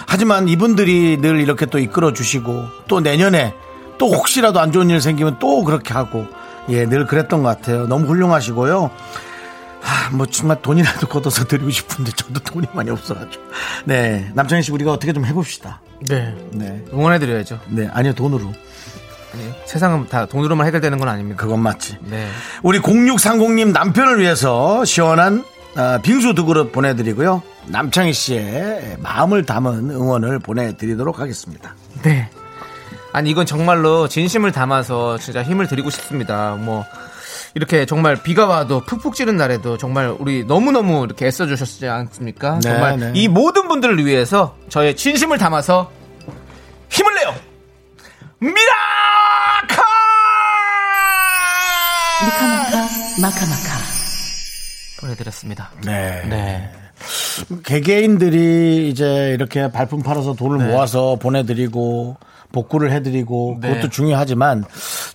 하지만 0.07 0.47
이분들이 0.47 1.17
늘 1.17 1.39
이렇게 1.39 1.65
또 1.65 1.79
이끌어 1.79 2.13
주시고 2.13 2.65
또 2.87 2.99
내년에 2.99 3.53
또 3.97 4.11
혹시라도 4.11 4.59
안 4.59 4.71
좋은 4.71 4.89
일 4.89 5.01
생기면 5.01 5.37
또 5.39 5.63
그렇게 5.63 5.93
하고 5.93 6.25
예, 6.69 6.85
늘 6.85 7.07
그랬던 7.07 7.41
것 7.41 7.49
같아요. 7.49 7.87
너무 7.87 8.05
훌륭하시고요. 8.07 8.91
아, 9.83 10.09
뭐 10.15 10.27
정말 10.27 10.61
돈이라도 10.61 11.07
걷어서 11.07 11.45
드리고 11.45 11.71
싶은데 11.71 12.11
저도 12.15 12.39
돈이 12.41 12.67
많이 12.73 12.91
없어가지고. 12.91 13.43
네, 13.85 14.29
남창희 14.35 14.61
씨 14.61 14.71
우리가 14.71 14.91
어떻게 14.91 15.11
좀 15.11 15.25
해봅시다. 15.25 15.81
네. 16.01 16.35
네, 16.51 16.83
응원해드려야죠. 16.93 17.59
네, 17.69 17.89
아니요 17.91 18.13
돈으로. 18.13 18.53
네. 19.33 19.63
세상은 19.65 20.07
다 20.07 20.25
돈으로만 20.25 20.67
해결되는 20.67 20.97
건 20.97 21.07
아닙니다. 21.07 21.41
그건 21.41 21.61
맞지. 21.61 21.97
네. 22.01 22.27
우리 22.63 22.79
0630님 22.79 23.71
남편을 23.71 24.19
위해서 24.19 24.83
시원한 24.85 25.43
어, 25.77 25.99
빙수 26.01 26.33
두 26.33 26.45
그릇 26.45 26.71
보내드리고요. 26.71 27.41
남창희 27.67 28.13
씨의 28.13 28.97
마음을 28.99 29.45
담은 29.45 29.89
응원을 29.91 30.39
보내드리도록 30.39 31.19
하겠습니다. 31.19 31.75
네. 32.03 32.29
아니 33.13 33.29
이건 33.29 33.45
정말로 33.45 34.07
진심을 34.07 34.51
담아서 34.51 35.17
진짜 35.17 35.43
힘을 35.43 35.67
드리고 35.67 35.89
싶습니다. 35.89 36.55
뭐 36.55 36.85
이렇게 37.53 37.85
정말 37.85 38.15
비가 38.21 38.45
와도 38.45 38.81
푹푹 38.81 39.15
찌는 39.15 39.35
날에도 39.35 39.77
정말 39.77 40.15
우리 40.17 40.45
너무너무 40.45 41.03
이렇게 41.03 41.27
애써 41.27 41.45
주셨지 41.45 41.87
않습니까? 41.87 42.55
네, 42.55 42.69
정말 42.69 42.99
네. 42.99 43.11
이 43.13 43.27
모든 43.27 43.67
분들을 43.67 44.05
위해서 44.05 44.55
저의 44.69 44.95
진심을 44.95 45.37
담아서 45.37 45.91
힘을 46.89 47.13
내요! 47.15 47.35
미라카! 48.39 49.83
미카마카 52.25 52.87
마카마카 53.21 53.77
보내드렸습니다. 54.99 55.71
네. 55.85 56.21
네. 56.29 56.69
개개인들이 57.63 58.89
이제 58.89 59.31
이렇게 59.33 59.71
발품 59.71 60.03
팔아서 60.03 60.33
돈을 60.33 60.67
모아서 60.67 61.15
보내드리고 61.15 62.17
복구를 62.51 62.91
해드리고 62.91 63.57
네. 63.61 63.69
그것도 63.69 63.89
중요하지만 63.89 64.65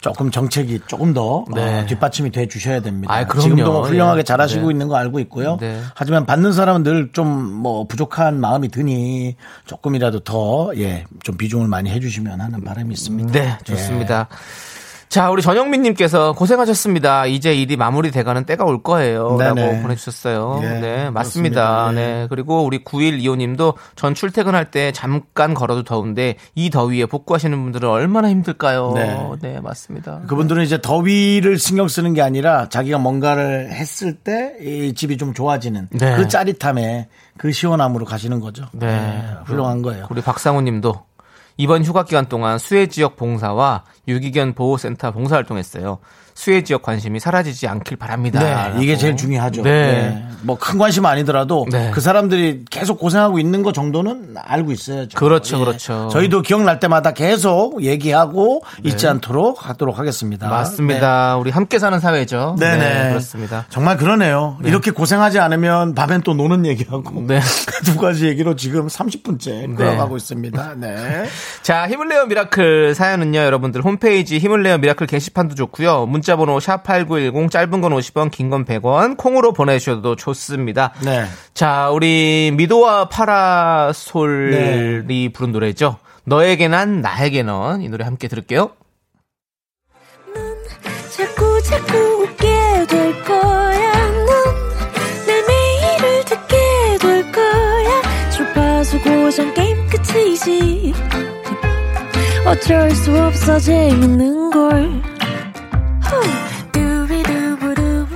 조금 0.00 0.30
정책이 0.30 0.80
조금 0.86 1.12
더 1.12 1.44
네. 1.54 1.80
어, 1.82 1.86
뒷받침이 1.86 2.32
돼 2.32 2.48
주셔야 2.48 2.80
됩니다. 2.80 3.12
아이, 3.12 3.24
그럼요. 3.26 3.42
지금도 3.42 3.72
뭐 3.72 3.82
훌륭하게 3.82 4.20
예. 4.20 4.22
잘하시고 4.24 4.68
네. 4.68 4.72
있는 4.72 4.88
거 4.88 4.96
알고 4.96 5.20
있고요. 5.20 5.58
네. 5.60 5.80
하지만 5.94 6.24
받는 6.26 6.52
사람은 6.52 6.82
늘 6.82 7.10
좀 7.12 7.26
뭐 7.56 7.86
부족한 7.86 8.40
마음이 8.40 8.68
드니 8.68 9.36
조금이라도 9.66 10.20
더예좀 10.20 11.36
비중을 11.38 11.68
많이 11.68 11.90
해주시면 11.90 12.40
하는 12.40 12.64
바람이 12.64 12.92
있습니다. 12.94 13.32
네, 13.32 13.58
좋습니다. 13.64 14.28
자, 15.08 15.30
우리 15.30 15.40
전영민 15.42 15.82
님께서 15.82 16.32
고생하셨습니다. 16.32 17.26
이제 17.26 17.54
일이 17.54 17.76
마무리돼가는 17.76 18.44
때가 18.44 18.64
올 18.64 18.82
거예요. 18.82 19.36
네네. 19.36 19.66
라고 19.66 19.82
보내주셨어요. 19.82 20.60
예, 20.62 20.68
네, 20.80 21.10
맞습니다. 21.10 21.88
예. 21.90 21.94
네. 21.94 22.26
그리고 22.28 22.64
우리 22.64 22.82
9125 22.82 23.36
님도 23.36 23.74
전 23.94 24.14
출퇴근할 24.14 24.70
때 24.70 24.92
잠깐 24.92 25.54
걸어도 25.54 25.84
더운데 25.84 26.36
이 26.54 26.70
더위에 26.70 27.06
복구하시는 27.06 27.62
분들은 27.62 27.88
얼마나 27.88 28.28
힘들까요? 28.28 28.92
네. 28.94 29.16
네, 29.40 29.60
맞습니다. 29.60 30.22
그분들은 30.26 30.64
이제 30.64 30.80
더위를 30.80 31.58
신경 31.58 31.88
쓰는 31.88 32.12
게 32.14 32.22
아니라 32.22 32.68
자기가 32.68 32.98
뭔가를 32.98 33.70
했을 33.70 34.14
때 34.14 34.56
이 34.60 34.94
집이 34.94 35.16
좀 35.16 35.32
좋아지는 35.34 35.88
네. 35.90 36.16
그 36.16 36.28
짜릿함에 36.28 37.08
그 37.38 37.52
시원함으로 37.52 38.04
가시는 38.04 38.40
거죠. 38.40 38.66
네. 38.72 39.22
훌륭한 39.44 39.82
거예요. 39.82 40.06
우리 40.10 40.20
박상우 40.20 40.60
님도 40.62 40.94
이번 41.56 41.84
휴가 41.84 42.04
기간 42.04 42.28
동안 42.28 42.58
수해 42.58 42.86
지역 42.86 43.16
봉사와 43.16 43.84
유기견 44.06 44.54
보호센터 44.54 45.12
봉사활동했어요. 45.12 45.98
수혜 46.36 46.62
지역 46.62 46.82
관심이 46.82 47.18
사라지지 47.18 47.66
않길 47.66 47.96
바랍니다. 47.96 48.74
네, 48.74 48.82
이게. 48.82 48.96
제일 48.96 49.16
중요하죠. 49.16 49.62
네. 49.62 50.22
뭐큰 50.42 50.78
관심 50.78 51.06
아니더라도 51.06 51.66
네. 51.70 51.90
그 51.92 52.00
사람들이 52.00 52.66
계속 52.70 53.00
고생하고 53.00 53.38
있는 53.38 53.62
거 53.62 53.72
정도는 53.72 54.34
알고 54.38 54.70
있어야죠. 54.70 55.18
그렇죠, 55.18 55.56
예. 55.56 55.64
그렇죠. 55.64 56.08
저희도 56.12 56.42
기억날 56.42 56.78
때마다 56.78 57.12
계속 57.12 57.82
얘기하고 57.82 58.62
잊지 58.84 59.08
않도록 59.08 59.66
하도록 59.68 59.98
하겠습니다. 59.98 60.46
네. 60.46 60.52
맞습니다. 60.52 61.36
우리 61.38 61.50
함께 61.50 61.78
사는 61.78 61.98
사회죠. 61.98 62.56
네. 62.58 62.76
네네. 62.76 63.08
그렇습니다. 63.08 63.64
정말 63.70 63.96
그러네요. 63.96 64.58
이렇게 64.62 64.90
고생하지 64.90 65.38
않으면 65.38 65.94
밤엔 65.94 66.20
또 66.20 66.34
노는 66.34 66.66
얘기하고 66.66 67.22
네. 67.26 67.40
그 67.66 67.84
두 67.86 67.96
가지 67.96 68.26
얘기로 68.26 68.56
지금 68.56 68.88
30분째 68.88 69.74
끌어가고 69.76 70.16
있습니다. 70.16 70.74
네. 70.76 71.24
자, 71.62 71.88
힘을 71.88 72.08
내요 72.08 72.26
미라클 72.26 72.94
사연은요, 72.94 73.38
여러분들 73.38 73.82
홈페이지 73.82 74.38
힘을 74.38 74.62
내요 74.62 74.76
미라클 74.78 75.06
게시판도 75.06 75.54
좋고요. 75.54 76.04
문자 76.06 76.25
번호 76.34 76.58
샵8910 76.58 77.50
짧은 77.50 77.80
건 77.80 77.92
50원, 77.92 78.32
긴 78.32 78.50
건 78.50 78.64
100원, 78.64 79.16
콩으로 79.16 79.52
보내주셔도 79.52 80.16
좋습니다. 80.16 80.92
네. 81.04 81.26
자, 81.54 81.90
우리 81.90 82.50
미도와 82.56 83.08
파라솔이 83.08 84.50
네. 85.06 85.28
부른 85.32 85.52
노래죠. 85.52 85.98
너에게 86.24 86.66
난 86.66 87.00
나에게 87.02 87.44
넌 87.44 87.82
이 87.82 87.88
노래 87.88 88.04
함께 88.04 88.26
들을게요. 88.26 88.70
자꾸 91.16 91.62
자꾸 91.62 91.96
웃게 92.22 92.46
될 92.88 93.24
거야. 93.24 93.92
넌내 94.10 95.42
매일을 95.48 96.24
듣게 96.24 96.56
될 97.00 97.32
거야. 97.32 98.30
주파수 98.30 99.00
고정 99.00 99.54
게임 99.54 99.76
끝이지. 99.88 100.92
어쩔 102.46 102.90
수 102.92 103.16
없어 103.22 103.58
재밌는 103.58 104.50
걸. 104.50 105.02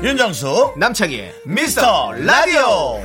윤정수 0.02 0.75
남창희의 0.76 1.35
미스터 1.45 2.12
라디오. 2.12 3.00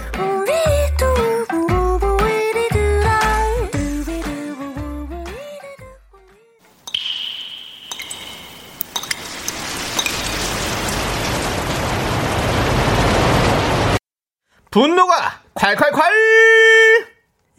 분노가 14.72 15.42
콸콸콸! 15.56 16.02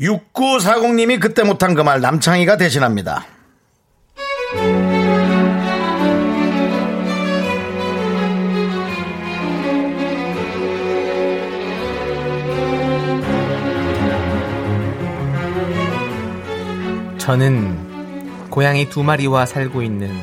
6940님이 0.00 1.20
그때 1.20 1.42
못한 1.42 1.74
그 1.74 1.82
말 1.82 2.00
남창희가 2.00 2.56
대신합니다. 2.58 3.24
저는 17.26 18.50
고양이 18.50 18.88
두 18.88 19.02
마리와 19.02 19.46
살고 19.46 19.82
있는 19.82 20.16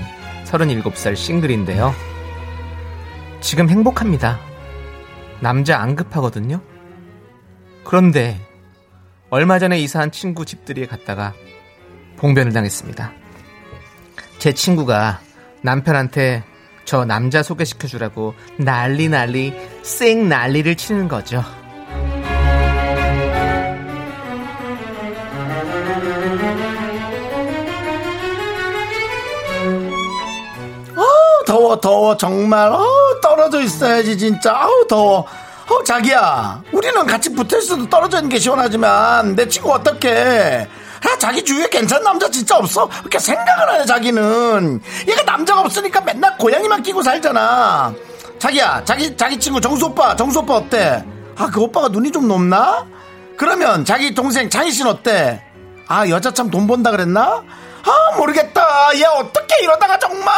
37살 0.45 1.17
싱글인데요. 1.17 1.93
지금 3.41 3.69
행복합니다. 3.69 4.39
남자 5.41 5.81
안 5.81 5.97
급하거든요. 5.97 6.61
그런데 7.83 8.39
얼마 9.29 9.59
전에 9.59 9.79
이사한 9.79 10.11
친구 10.11 10.45
집들이에 10.45 10.85
갔다가 10.85 11.33
봉변을 12.15 12.53
당했습니다. 12.53 13.11
제 14.37 14.53
친구가 14.53 15.19
남편한테 15.61 16.45
저 16.85 17.03
남자 17.03 17.43
소개시켜 17.43 17.89
주라고 17.89 18.33
난리 18.57 19.09
난리 19.09 19.53
쌩 19.81 20.29
난리를 20.29 20.77
치는 20.77 21.09
거죠. 21.09 21.43
더워 31.79 32.15
정말 32.17 32.71
어 32.71 32.85
떨어져 33.21 33.61
있어야지 33.61 34.17
진짜 34.17 34.53
아우 34.55 34.87
더워 34.87 35.19
어 35.69 35.83
자기야 35.85 36.61
우리는 36.71 37.05
같이 37.05 37.33
붙어 37.33 37.57
있어도 37.57 37.87
떨어져 37.89 38.17
있는 38.17 38.29
게 38.29 38.39
시원하지만 38.39 39.35
내 39.35 39.47
친구 39.47 39.71
어떡해 39.73 40.67
아, 41.05 41.17
자기 41.17 41.43
주위에 41.43 41.67
괜찮은 41.67 42.03
남자 42.03 42.29
진짜 42.29 42.57
없어? 42.57 42.87
그렇게 42.99 43.19
생각을 43.19 43.69
하네 43.73 43.85
자기는 43.85 44.79
얘가 45.07 45.21
남자가 45.23 45.61
없으니까 45.61 45.99
맨날 46.01 46.37
고양이만 46.37 46.81
끼고 46.83 47.01
살잖아 47.01 47.93
자기야 48.39 48.83
자기 48.85 49.15
자기 49.17 49.37
친구 49.39 49.59
정수 49.61 49.85
오빠 49.87 50.15
정수 50.15 50.39
오빠 50.39 50.55
어때? 50.55 51.03
아 51.37 51.47
그 51.47 51.61
오빠가 51.61 51.87
눈이 51.89 52.11
좀 52.11 52.27
높나? 52.27 52.85
그러면 53.37 53.83
자기 53.85 54.13
동생 54.13 54.49
장희 54.49 54.71
씨는 54.71 54.91
어때? 54.91 55.43
아 55.87 56.07
여자 56.07 56.31
참 56.31 56.49
돈 56.51 56.67
번다 56.67 56.91
그랬나? 56.91 57.43
아 57.85 58.15
모르겠다. 58.17 58.89
얘 58.95 59.03
어떻게 59.05 59.63
이러다가 59.63 59.97
정말 59.99 60.33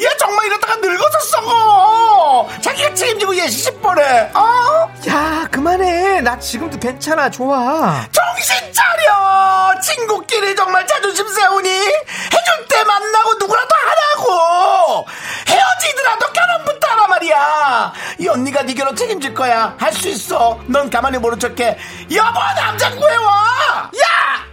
얘 0.00 0.16
정말 0.18 0.46
이러다가 0.46 0.76
늙어서 0.76 1.18
썩어. 1.20 2.48
자기가 2.60 2.94
책임지고 2.94 3.36
얘 3.38 3.48
시집보내. 3.48 4.30
어? 4.34 4.92
야 5.08 5.46
그만해. 5.50 6.20
나 6.22 6.38
지금도 6.38 6.78
괜찮아. 6.78 7.30
좋아. 7.30 8.06
정신 8.10 8.72
차려. 8.72 9.80
친구끼리 9.80 10.54
정말 10.56 10.86
자존심 10.86 11.26
세우니 11.28 11.68
해줄 11.68 12.68
때 12.68 12.84
만나고 12.84 13.34
누구라도 13.34 13.68
하라고. 13.76 15.06
헤어지더라도 15.48 16.26
결혼부터 16.32 16.86
하라 16.88 17.06
말이야. 17.08 17.92
이 18.18 18.28
언니가 18.28 18.62
네 18.62 18.74
결혼 18.74 18.96
책임질 18.96 19.34
거야. 19.34 19.74
할 19.78 19.92
수 19.92 20.08
있어. 20.08 20.58
넌 20.66 20.88
가만히 20.90 21.18
모른 21.18 21.38
척해. 21.38 21.78
여보 22.12 22.40
남자 22.56 22.90
구해와? 22.90 23.90
야! 24.02 24.51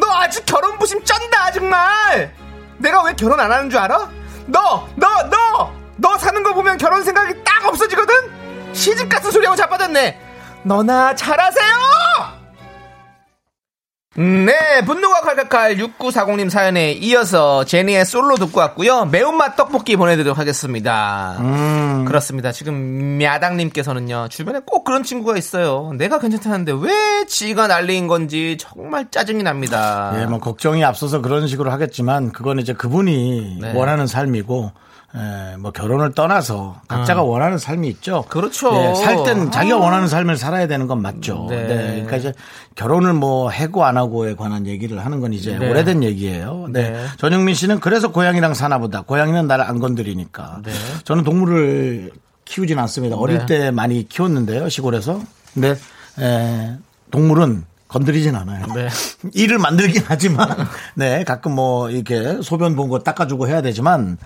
너 0.00 0.10
아직 0.14 0.44
결혼 0.46 0.78
부심 0.78 1.04
쩐다 1.04 1.52
정말 1.52 2.34
내가 2.78 3.02
왜 3.02 3.12
결혼 3.14 3.38
안 3.38 3.52
하는 3.52 3.68
줄 3.70 3.78
알아? 3.78 4.10
너! 4.46 4.88
너! 4.96 5.22
너! 5.28 5.72
너 5.96 6.18
사는 6.18 6.42
거 6.42 6.54
보면 6.54 6.78
결혼 6.78 7.04
생각이 7.04 7.44
딱 7.44 7.66
없어지거든? 7.66 8.14
시집 8.72 9.08
같은 9.08 9.30
소리하고 9.30 9.56
자빠졌네 9.56 10.18
너나 10.62 11.14
잘하세요! 11.14 12.39
네, 14.16 14.84
분노가 14.84 15.20
칼칼칼 15.20 15.76
6940님 15.76 16.50
사연에 16.50 16.90
이어서 16.94 17.64
제니의 17.64 18.04
솔로 18.04 18.34
듣고 18.34 18.58
왔고요. 18.58 19.04
매운맛 19.04 19.54
떡볶이 19.54 19.94
보내드리도록 19.94 20.36
하겠습니다. 20.36 21.36
그렇습니다. 22.08 22.50
지금 22.50 23.22
야당님께서는요, 23.22 24.26
주변에 24.28 24.58
꼭 24.66 24.82
그런 24.82 25.04
친구가 25.04 25.38
있어요. 25.38 25.92
내가 25.96 26.18
괜찮다는데 26.18 26.72
왜 26.80 27.24
지가 27.28 27.68
난리인 27.68 28.08
건지 28.08 28.56
정말 28.58 29.08
짜증이 29.12 29.44
납니다. 29.44 30.12
예, 30.20 30.26
뭐 30.26 30.40
걱정이 30.40 30.84
앞서서 30.84 31.20
그런 31.20 31.46
식으로 31.46 31.70
하겠지만 31.70 32.32
그건 32.32 32.58
이제 32.58 32.72
그분이 32.72 33.58
네. 33.60 33.72
원하는 33.76 34.08
삶이고 34.08 34.72
예, 35.16 35.56
뭐 35.56 35.72
결혼을 35.72 36.12
떠나서 36.12 36.82
각자가 36.86 37.22
원하는 37.22 37.58
삶이 37.58 37.88
있죠. 37.88 38.24
아. 38.26 38.28
그렇죠. 38.28 38.72
예, 38.74 38.94
살땐 38.94 39.50
자기가 39.50 39.76
원하는 39.76 40.06
삶을 40.06 40.36
살아야 40.36 40.68
되는 40.68 40.86
건 40.86 41.02
맞죠. 41.02 41.46
네. 41.50 41.66
네. 41.66 41.76
그러니까 41.92 42.16
이제 42.16 42.32
결혼을 42.76 43.12
뭐 43.14 43.50
해고 43.50 43.84
안 43.84 43.96
하고에 43.96 44.36
관한 44.36 44.66
얘기를 44.68 45.04
하는 45.04 45.20
건 45.20 45.32
이제 45.32 45.58
네. 45.58 45.68
오래된 45.68 46.04
얘기예요. 46.04 46.68
네. 46.70 46.90
네. 46.90 47.06
전영민 47.18 47.54
씨는 47.56 47.80
그래서 47.80 48.12
고양이랑 48.12 48.54
사나 48.54 48.78
보다. 48.78 49.02
고양이는 49.02 49.48
나를 49.48 49.64
안 49.64 49.80
건드리니까. 49.80 50.60
네. 50.64 50.72
저는 51.04 51.24
동물을 51.24 52.12
키우진 52.44 52.78
않습니다. 52.78 53.16
어릴 53.16 53.38
네. 53.40 53.46
때 53.46 53.70
많이 53.72 54.08
키웠는데요, 54.08 54.68
시골에서. 54.68 55.20
근데 55.54 55.76
에, 56.20 56.76
동물은 57.10 57.64
건드리진 57.90 58.34
않아요. 58.36 58.64
네. 58.74 58.88
일을 59.34 59.58
만들긴 59.58 60.02
하지만, 60.06 60.48
네, 60.94 61.24
가끔 61.24 61.54
뭐, 61.54 61.90
이렇게 61.90 62.40
소변 62.42 62.76
본 62.76 62.88
거 62.88 63.00
닦아주고 63.00 63.48
해야 63.48 63.62
되지만, 63.62 64.16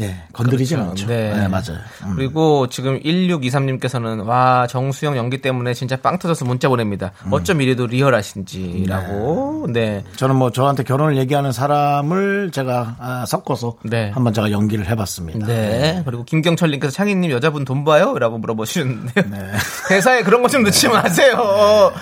예, 0.00 0.24
건드리진 0.32 0.78
않죠. 0.78 1.06
네. 1.06 1.48
맞아요. 1.48 1.78
음. 2.04 2.14
그리고 2.16 2.68
지금 2.68 3.00
1623님께서는 3.00 4.24
와 4.26 4.66
정수영 4.66 5.16
연기 5.16 5.40
때문에 5.40 5.74
진짜 5.74 5.96
빵 5.96 6.18
터져서 6.18 6.44
문자 6.44 6.68
보냅니다. 6.68 7.12
음. 7.26 7.32
어쩜 7.32 7.60
이래도 7.60 7.86
리얼하신지라고. 7.86 9.66
네. 9.72 10.04
저는 10.16 10.36
뭐 10.36 10.50
저한테 10.50 10.82
결혼을 10.84 11.16
얘기하는 11.16 11.52
사람을 11.52 12.50
제가 12.52 12.96
아, 12.98 13.24
섞어서 13.26 13.76
네. 13.82 14.10
한번 14.14 14.32
제가 14.32 14.50
연기를 14.50 14.86
해봤습니다. 14.88 15.46
네. 15.46 16.02
그리고 16.04 16.24
김경철님께서 16.24 16.92
창희님 16.92 17.30
여자분 17.30 17.64
돈 17.64 17.84
봐요? 17.84 18.18
라고 18.18 18.38
물어보시는데요. 18.38 19.24
네. 19.30 19.52
회사에 19.90 20.22
그런 20.22 20.42
것좀 20.42 20.62
넣지 20.64 20.88
마세요. 20.88 21.92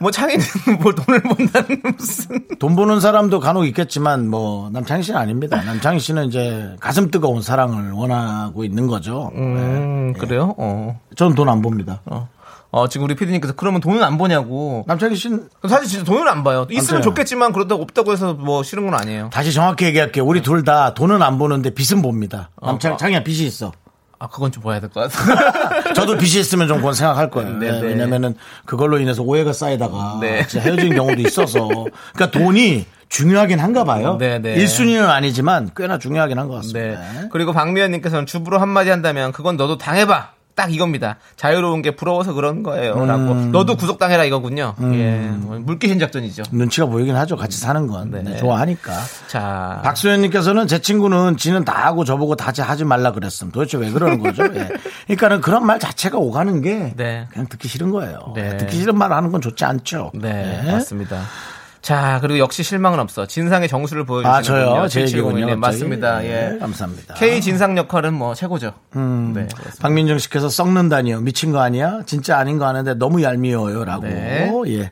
뭐 0.00 0.10
창희는 0.10 0.44
뭐 0.82 0.94
돈을 0.94 1.20
번다는 1.22 1.82
무슨. 1.96 2.46
돈 2.58 2.74
버는 2.74 3.00
사람도 3.00 3.38
간혹 3.40 3.66
있겠지만 3.66 4.28
뭐 4.28 4.70
남창희 4.72 5.02
씨는 5.02 5.18
아닙니다. 5.20 5.62
남창희 5.62 6.00
씨는 6.00 6.28
이제 6.28 6.74
가슴 6.80 7.10
뜨거운 7.10 7.42
사랑을 7.42 7.92
원하고 7.92 8.64
있는 8.64 8.86
거죠. 8.86 9.30
음, 9.34 10.14
그래요? 10.18 10.54
어. 10.58 10.98
저는 11.16 11.34
돈 11.34 11.48
안 11.50 11.60
봅니다. 11.62 12.00
어. 12.06 12.28
어, 12.72 12.88
지금 12.88 13.04
우리 13.06 13.16
피디님께서 13.16 13.54
그러면 13.56 13.80
돈은 13.80 14.00
안 14.02 14.16
버냐고. 14.16 14.84
남창희 14.86 15.16
씨는 15.16 15.48
사실 15.68 15.88
진짜 15.88 16.04
돈은 16.04 16.28
안 16.28 16.44
봐요. 16.44 16.66
있으면. 16.70 17.02
좋겠지만 17.02 17.52
그렇다고 17.52 17.82
없다고 17.82 18.12
해서 18.12 18.32
뭐 18.34 18.62
싫은 18.62 18.84
건 18.86 18.94
아니에요. 18.94 19.28
다시 19.32 19.52
정확히 19.52 19.86
얘기할게요. 19.86 20.24
우리 20.24 20.40
둘 20.40 20.64
다 20.64 20.94
돈은 20.94 21.20
안 21.20 21.38
버는데 21.38 21.70
빚은 21.74 22.00
봅니다. 22.00 22.50
남창, 22.62 22.96
창이야 22.96 23.24
빚이 23.24 23.44
있어. 23.46 23.72
아, 24.22 24.28
그건 24.28 24.52
좀 24.52 24.62
봐야 24.62 24.78
될 24.80 24.90
것 24.90 25.10
같아요. 25.10 25.92
저도 25.96 26.18
빚이 26.18 26.38
있으면 26.40 26.68
좀 26.68 26.76
그건 26.76 26.92
생각할 26.92 27.30
거예요. 27.30 27.56
네, 27.56 27.70
네, 27.72 27.80
네. 27.80 27.86
왜냐면은 27.88 28.34
그걸로 28.66 28.98
인해서 28.98 29.22
오해가 29.22 29.52
쌓이다가 29.54 30.18
네. 30.20 30.46
헤어진 30.56 30.94
경우도 30.94 31.22
있어서. 31.22 31.66
그러니까 32.14 32.30
돈이 32.30 32.84
중요하긴 33.08 33.58
한가 33.58 33.84
봐요. 33.84 34.16
네, 34.18 34.38
네. 34.38 34.54
1순위는 34.56 35.08
아니지만 35.08 35.70
꽤나 35.74 35.98
중요하긴 35.98 36.38
한 36.38 36.48
것 36.48 36.54
같습니다. 36.56 37.00
네. 37.00 37.28
그리고 37.32 37.52
박미연님께서는 37.54 38.26
주부로 38.26 38.58
한마디 38.58 38.90
한다면 38.90 39.32
그건 39.32 39.56
너도 39.56 39.78
당해봐. 39.78 40.32
딱 40.54 40.72
이겁니다. 40.74 41.16
자유로운 41.36 41.82
게 41.82 41.96
부러워서 41.96 42.32
그런 42.34 42.62
거예요. 42.62 43.04
라고. 43.06 43.32
음. 43.32 43.52
너도 43.52 43.76
구속당해라 43.76 44.24
이거군요. 44.24 44.74
예. 44.92 45.30
뭐 45.34 45.58
물귀신 45.58 45.98
작전이죠. 45.98 46.42
눈치가 46.52 46.86
보이긴 46.86 47.16
하죠. 47.16 47.36
같이 47.36 47.58
사는 47.58 47.86
건. 47.86 48.10
네. 48.10 48.22
네, 48.22 48.36
좋아하니까. 48.36 48.92
자. 49.28 49.80
박수현님께서는 49.84 50.66
제 50.66 50.80
친구는 50.80 51.36
지는 51.36 51.64
다 51.64 51.86
하고 51.86 52.04
저보고 52.04 52.36
다 52.36 52.52
하지 52.62 52.84
말라 52.84 53.12
그랬음. 53.12 53.50
도대체 53.50 53.78
왜 53.78 53.90
그러는 53.90 54.18
거죠? 54.18 54.44
예. 54.54 54.68
그러니까는 55.06 55.40
그런 55.40 55.64
말 55.64 55.78
자체가 55.78 56.18
오가는 56.18 56.60
게 56.62 56.92
네. 56.96 57.26
그냥 57.30 57.46
듣기 57.48 57.68
싫은 57.68 57.90
거예요. 57.90 58.32
네. 58.34 58.56
듣기 58.56 58.76
싫은 58.76 58.98
말 58.98 59.12
하는 59.12 59.32
건 59.32 59.40
좋지 59.40 59.64
않죠. 59.64 60.10
네, 60.14 60.62
예. 60.66 60.72
맞습니다. 60.72 61.22
자, 61.82 62.18
그리고 62.20 62.38
역시 62.38 62.62
실망은 62.62 63.00
없어. 63.00 63.26
진상의 63.26 63.68
정수를 63.68 64.04
보여주시는 64.04 64.34
아, 64.36 64.42
저요? 64.42 64.88
제 64.88 65.02
얘기군요. 65.02 65.46
네. 65.46 65.54
맞습니다. 65.54 66.22
예. 66.24 66.52
예, 66.54 66.58
감사합니다. 66.58 67.14
K 67.14 67.40
진상 67.40 67.76
역할은 67.78 68.12
뭐 68.14 68.34
최고죠. 68.34 68.74
음. 68.96 69.32
네, 69.34 69.46
그렇습니다. 69.46 69.80
박민정 69.80 70.18
씨께서 70.18 70.48
썩는다니요. 70.48 71.20
미친 71.20 71.52
거 71.52 71.60
아니야? 71.60 72.00
진짜 72.04 72.38
아닌 72.38 72.58
거 72.58 72.66
아는데 72.66 72.94
너무 72.94 73.22
얄미워요. 73.22 73.84
라고. 73.84 74.02
네. 74.06 74.52
예. 74.68 74.90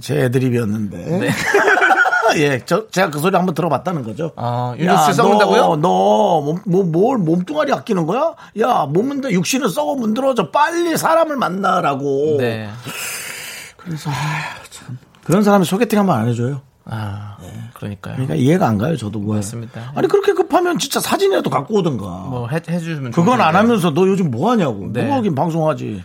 제 0.00 0.24
애드립이었는데. 0.24 1.30
예, 2.36 2.60
저, 2.64 2.88
제가 2.88 3.10
그 3.10 3.18
소리 3.18 3.36
한번 3.36 3.54
들어봤다는 3.54 4.02
거죠. 4.02 4.32
아, 4.36 4.74
윤정 4.78 4.98
씨 5.06 5.12
썩는다고요? 5.14 5.62
너, 5.62 5.76
너, 5.76 6.40
몸, 6.40 6.60
뭐, 6.66 6.84
뭘 6.84 7.18
몸뚱아리 7.18 7.72
아끼는 7.72 8.06
거야? 8.06 8.34
야, 8.60 8.86
몸은, 8.88 9.30
육신은 9.30 9.68
썩어 9.68 9.94
문드러져. 9.94 10.50
빨리 10.50 10.96
사람을 10.96 11.36
만나라고. 11.36 12.36
네. 12.38 12.68
그래서, 13.76 14.10
아휴, 14.10 14.70
참. 14.70 14.98
그런 15.26 15.42
사람이 15.42 15.64
소개팅 15.64 15.98
한번 15.98 16.18
안 16.18 16.28
해줘요. 16.28 16.62
아, 16.88 17.36
그러니까요. 17.74 18.14
그러니까 18.14 18.36
이해가 18.36 18.68
안 18.68 18.78
가요, 18.78 18.96
저도. 18.96 19.18
왜. 19.20 19.36
맞습니다. 19.36 19.92
아니, 19.96 20.06
그렇게 20.06 20.32
급하면 20.32 20.78
진짜 20.78 21.00
사진이라도 21.00 21.50
갖고 21.50 21.74
오든가. 21.74 22.04
뭐 22.04 22.46
해, 22.48 22.60
해주면 22.68 23.10
그건 23.10 23.40
안. 23.40 23.56
하면서 23.56 23.92
너 23.92 24.06
요즘 24.06 24.30
뭐 24.30 24.52
하냐고. 24.52 24.88
네. 24.92 25.02
뭐 25.02 25.16
하긴 25.16 25.34
방송하지. 25.34 26.04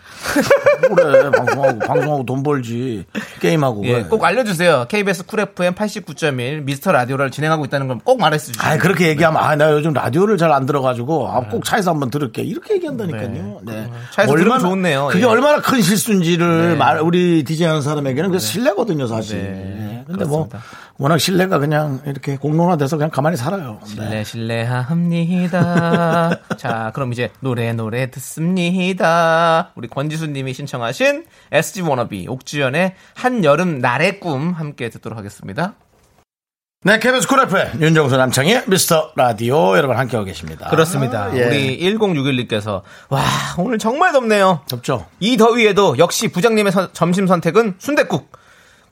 그래, 0.95 1.29
방송하고, 1.37 1.79
방송하고 1.79 2.25
돈 2.25 2.41
벌지. 2.41 3.05
게임하고. 3.41 3.85
예, 3.85 3.93
왜. 3.97 4.03
꼭 4.03 4.23
알려주세요. 4.23 4.85
KBS 4.89 5.27
쿨 5.27 5.41
FM 5.41 5.75
89.1 5.75 6.63
미스터 6.63 6.91
라디오를 6.91 7.29
진행하고 7.29 7.65
있다는 7.65 7.87
걸 7.87 8.01
꼭 8.03 8.19
말해주시죠. 8.19 8.59
아 8.65 8.77
그렇게 8.77 9.07
얘기하면, 9.09 9.39
아, 9.43 9.55
나 9.55 9.71
요즘 9.71 9.93
라디오를 9.93 10.37
잘 10.37 10.51
안 10.51 10.65
들어가지고, 10.65 11.29
아, 11.29 11.41
꼭 11.47 11.63
차에서 11.63 11.91
한번 11.91 12.09
들을게. 12.09 12.41
이렇게 12.41 12.73
얘기한다니까요. 12.75 13.59
네. 13.63 13.87
차에서 14.13 14.33
들으면 14.35 14.59
좋네요. 14.59 15.07
그게 15.11 15.21
예. 15.21 15.25
얼마나 15.27 15.61
큰 15.61 15.81
실수인지를 15.81 16.69
네. 16.71 16.75
말, 16.75 16.99
우리 16.99 17.43
디제이 17.43 17.67
하는 17.67 17.81
사람에게는 17.83 18.31
그 18.31 18.39
실례거든요, 18.39 19.05
사실. 19.05 20.00
네. 20.11 20.17
네. 20.17 20.17
근데 20.17 20.25
뭐, 20.29 20.47
그렇습니다. 20.47 20.61
워낙 20.97 21.17
실례가 21.17 21.57
그냥 21.59 22.01
이렇게 22.05 22.37
공론화돼서 22.37 22.97
그냥 22.97 23.09
가만히 23.09 23.37
살아요. 23.37 23.79
네. 23.97 24.23
실례 24.23 24.23
실례합니다. 24.23 26.39
자, 26.57 26.91
그럼 26.93 27.13
이제 27.13 27.31
노래 27.39 27.71
노래 27.73 28.09
듣습니다. 28.11 29.71
우리 29.75 29.87
권지수님이 29.87 30.53
신청하신 30.53 31.25
SG 31.51 31.81
워너비 31.81 32.27
옥주현의 32.27 32.95
한 33.15 33.43
여름 33.43 33.79
날의 33.79 34.19
꿈 34.19 34.51
함께 34.51 34.89
듣도록 34.89 35.17
하겠습니다. 35.17 35.73
네, 36.83 36.97
KBS 36.97 37.27
쿨 37.27 37.39
FM, 37.41 37.79
윤정수 37.79 38.17
남창희의 38.17 38.63
미스터 38.65 39.11
라디오 39.15 39.77
여러분 39.77 39.97
함께하고 39.97 40.25
계십니다. 40.25 40.67
그렇습니다. 40.69 41.29
예. 41.37 41.43
우리 41.45 41.79
1061님께서 41.79 42.81
와 43.09 43.21
오늘 43.59 43.77
정말 43.77 44.11
덥네요. 44.13 44.61
덥죠? 44.67 45.05
이 45.19 45.37
더위에도 45.37 45.99
역시 45.99 46.29
부장님의 46.29 46.71
선- 46.71 46.89
점심 46.93 47.27
선택은 47.27 47.75
순댓국. 47.77 48.31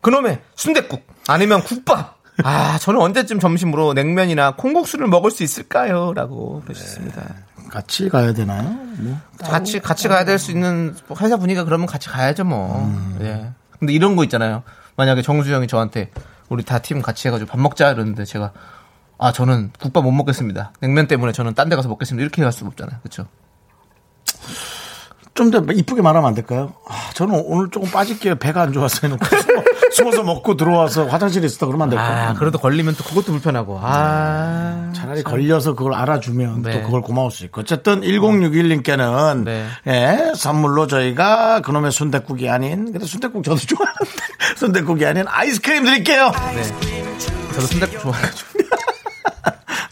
그놈의 0.02 0.42
순댓국 0.56 1.06
아니면 1.28 1.62
국밥. 1.64 2.18
아 2.44 2.78
저는 2.80 3.02
언제쯤 3.02 3.40
점심으로 3.40 3.94
냉면이나 3.94 4.56
콩국수를 4.56 5.08
먹을 5.08 5.30
수 5.32 5.44
있을까요? 5.44 6.14
라고 6.14 6.62
그러셨습니다. 6.64 7.22
같이 7.70 8.08
가야 8.10 8.34
되나요? 8.34 8.64
뭐. 8.98 9.18
같이 9.40 9.80
같이 9.80 10.08
가야 10.08 10.24
될 10.26 10.40
수 10.40 10.52
있는 10.52 10.96
뭐 11.08 11.18
회사 11.22 11.38
분위기가 11.38 11.66
그러면 11.66 11.86
같이 11.86 12.08
가야죠 12.10 12.46
뭐. 12.46 12.90
예. 13.22 13.52
근데 13.78 13.94
이런 13.94 14.16
거 14.16 14.24
있잖아요. 14.24 14.64
만약에 14.96 15.22
정수 15.22 15.52
형이 15.54 15.68
저한테 15.68 16.12
우리 16.48 16.64
다 16.64 16.80
팀 16.80 17.02
같이 17.02 17.28
해가지고 17.28 17.50
밥 17.52 17.60
먹자 17.60 17.92
이러는데 17.92 18.24
제가 18.26 18.54
아 19.18 19.32
저는 19.34 19.72
국밥 19.80 20.04
못 20.04 20.12
먹겠습니다. 20.12 20.72
냉면 20.80 21.08
때문에 21.08 21.34
저는 21.34 21.54
딴 21.56 21.68
데 21.70 21.76
가서 21.76 21.90
먹겠습니다. 21.90 22.22
이렇게 22.24 22.42
할 22.42 22.52
수가 22.54 22.70
없잖아요. 22.70 23.00
그렇죠? 23.02 23.26
좀 25.36 25.52
더 25.52 25.60
이쁘게 25.72 26.02
말하면 26.02 26.28
안 26.28 26.34
될까요? 26.36 26.74
아, 26.88 27.12
저는 27.14 27.44
오늘 27.46 27.70
조금 27.70 27.90
빠질게요. 27.90 28.36
배가 28.36 28.62
안 28.62 28.74
좋아서 28.74 29.00
해놓고 29.08 29.26
숨어, 30.00 30.12
숨어서 30.12 30.24
먹고 30.24 30.56
들어와서 30.56 31.06
화장실에 31.06 31.46
있었다 31.46 31.66
그러면 31.66 31.84
안 31.86 31.90
될까요? 31.90 32.30
아 32.30 32.34
그래도 32.34 32.58
걸리면 32.58 32.96
또 32.96 33.04
그것도 33.04 33.32
불편하고 33.32 33.80
아 33.82 34.92
차라리 34.96 35.24
걸려서 35.24 35.74
그걸 35.76 35.94
알아주면 35.94 36.62
네. 36.64 36.72
또 36.72 36.82
그걸 36.84 37.02
고마울 37.02 37.32
수 37.32 37.46
있고. 37.46 37.62
어쨌든 37.62 38.02
1061님께는 38.02 39.44
네. 39.44 39.66
예, 39.88 40.34
선물로 40.36 40.88
저희가 40.88 41.62
그놈의 41.62 41.92
순댓국이 41.92 42.50
아닌, 42.50 42.92
근데 42.92 43.06
순댓국 43.06 43.44
저도 43.44 43.58
좋아하는데 43.58 44.24
순댓국이 44.58 45.06
아닌 45.06 45.26
아이스크림 45.28 45.84
드릴게요. 45.84 46.32
네. 46.56 46.64
저도 47.54 47.68
순댓국 47.68 48.00
좋아해가지고 48.02 48.50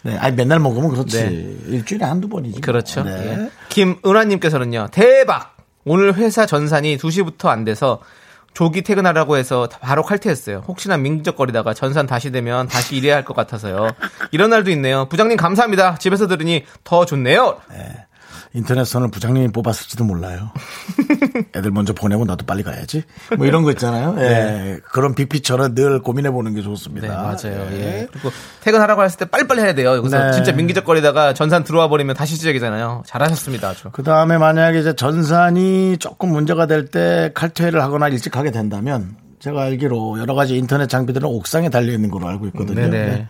네, 0.02 0.16
아니 0.18 0.36
맨날 0.36 0.58
먹으면 0.60 0.90
그렇지. 0.90 1.16
네. 1.22 1.56
일주일에 1.66 2.04
한두 2.04 2.28
번이지. 2.28 2.60
그렇죠. 2.60 3.02
네. 3.04 3.10
예. 3.12 3.50
김은화님께서는요 3.68 4.88
대박 4.92 5.56
오늘 5.84 6.14
회사 6.14 6.46
전산이 6.46 6.96
2시부터 6.98 7.46
안 7.48 7.64
돼서 7.64 8.00
조기 8.58 8.82
퇴근하라고 8.82 9.36
해서 9.36 9.68
바로 9.80 10.02
칼퇴했어요. 10.02 10.64
혹시나 10.66 10.96
민기적거리다가 10.96 11.74
전산 11.74 12.08
다시 12.08 12.32
되면 12.32 12.66
다시 12.66 12.96
일해야 12.96 13.14
할 13.14 13.24
것 13.24 13.36
같아서요. 13.36 13.90
이런 14.32 14.50
날도 14.50 14.68
있네요. 14.72 15.06
부장님 15.08 15.36
감사합니다. 15.36 15.94
집에서 15.98 16.26
들으니 16.26 16.64
더 16.82 17.04
좋네요. 17.04 17.60
인터넷 18.54 18.84
선을 18.84 19.10
부장님이 19.10 19.48
뽑았을지도 19.48 20.04
몰라요. 20.04 20.50
애들 21.54 21.70
먼저 21.70 21.92
보내고 21.92 22.24
나도 22.24 22.46
빨리 22.46 22.62
가야지. 22.62 23.04
뭐 23.36 23.46
이런 23.46 23.62
거 23.62 23.70
있잖아요. 23.72 24.16
예. 24.18 24.78
그런 24.90 25.14
빅피처는 25.14 25.74
늘 25.74 26.00
고민해 26.00 26.30
보는 26.30 26.54
게 26.54 26.62
좋습니다. 26.62 27.06
네, 27.08 27.14
맞아요. 27.14 27.68
예. 27.72 27.76
예. 27.76 28.08
그리고 28.10 28.30
퇴근하라고 28.62 29.04
했을 29.04 29.18
때 29.18 29.24
빨리빨리 29.26 29.60
해야 29.60 29.74
돼요. 29.74 29.94
여기서 29.96 30.18
네. 30.26 30.32
진짜 30.32 30.52
민기적거리다가 30.52 31.34
전산 31.34 31.64
들어와 31.64 31.88
버리면 31.88 32.16
다시 32.16 32.36
시작이잖아요. 32.36 33.02
잘하셨습니다. 33.06 33.68
아주. 33.68 33.90
그 33.92 34.02
다음에 34.02 34.38
만약에 34.38 34.80
이제 34.80 34.94
전산이 34.94 35.98
조금 35.98 36.30
문제가 36.30 36.66
될 36.66 36.88
때 36.88 37.30
칼퇴를 37.34 37.82
하거나 37.82 38.08
일찍 38.08 38.36
하게 38.36 38.50
된다면 38.50 39.16
제가 39.40 39.62
알기로 39.62 40.18
여러 40.20 40.34
가지 40.34 40.56
인터넷 40.56 40.88
장비들은 40.88 41.28
옥상에 41.28 41.68
달려 41.68 41.92
있는 41.92 42.10
걸로 42.10 42.28
알고 42.28 42.46
있거든요. 42.46 42.88
네네. 42.88 43.28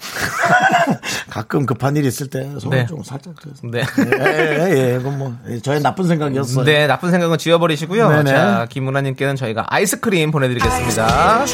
네. 0.00 0.98
가끔 1.30 1.66
급한 1.66 1.96
일이 1.96 2.08
있을 2.08 2.28
때 2.28 2.50
손을 2.58 2.78
네. 2.78 2.86
좀 2.86 3.02
살짝 3.02 3.34
그래서. 3.36 3.60
네. 3.64 3.82
예, 4.24 4.70
예, 4.70 4.94
예. 4.94 4.98
그건 4.98 5.18
뭐 5.18 5.36
저의 5.62 5.80
나쁜 5.80 6.06
생각이었어요. 6.06 6.64
네, 6.64 6.86
나쁜 6.86 7.10
생각은 7.10 7.38
지워버리시고요. 7.38 8.08
네네. 8.08 8.30
자, 8.30 8.66
김은아님께는 8.70 9.36
저희가 9.36 9.66
아이스크림 9.68 10.30
보내드리겠습니다. 10.30 11.44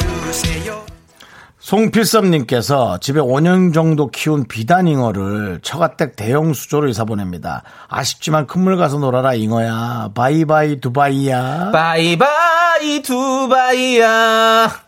송필섭님께서 1.58 2.98
집에 2.98 3.18
5년 3.18 3.74
정도 3.74 4.08
키운 4.08 4.44
비단 4.46 4.86
잉어를 4.86 5.58
처가댁 5.62 6.14
대형 6.14 6.52
수조로 6.54 6.88
이사 6.88 7.04
보냅니다. 7.04 7.64
아쉽지만 7.88 8.46
큰물 8.46 8.76
가서 8.76 8.98
놀아라 8.98 9.34
잉어야. 9.34 10.10
바이바이 10.14 10.80
두바이야. 10.80 11.72
바이바이 11.72 13.02
두바이야. 13.02 14.85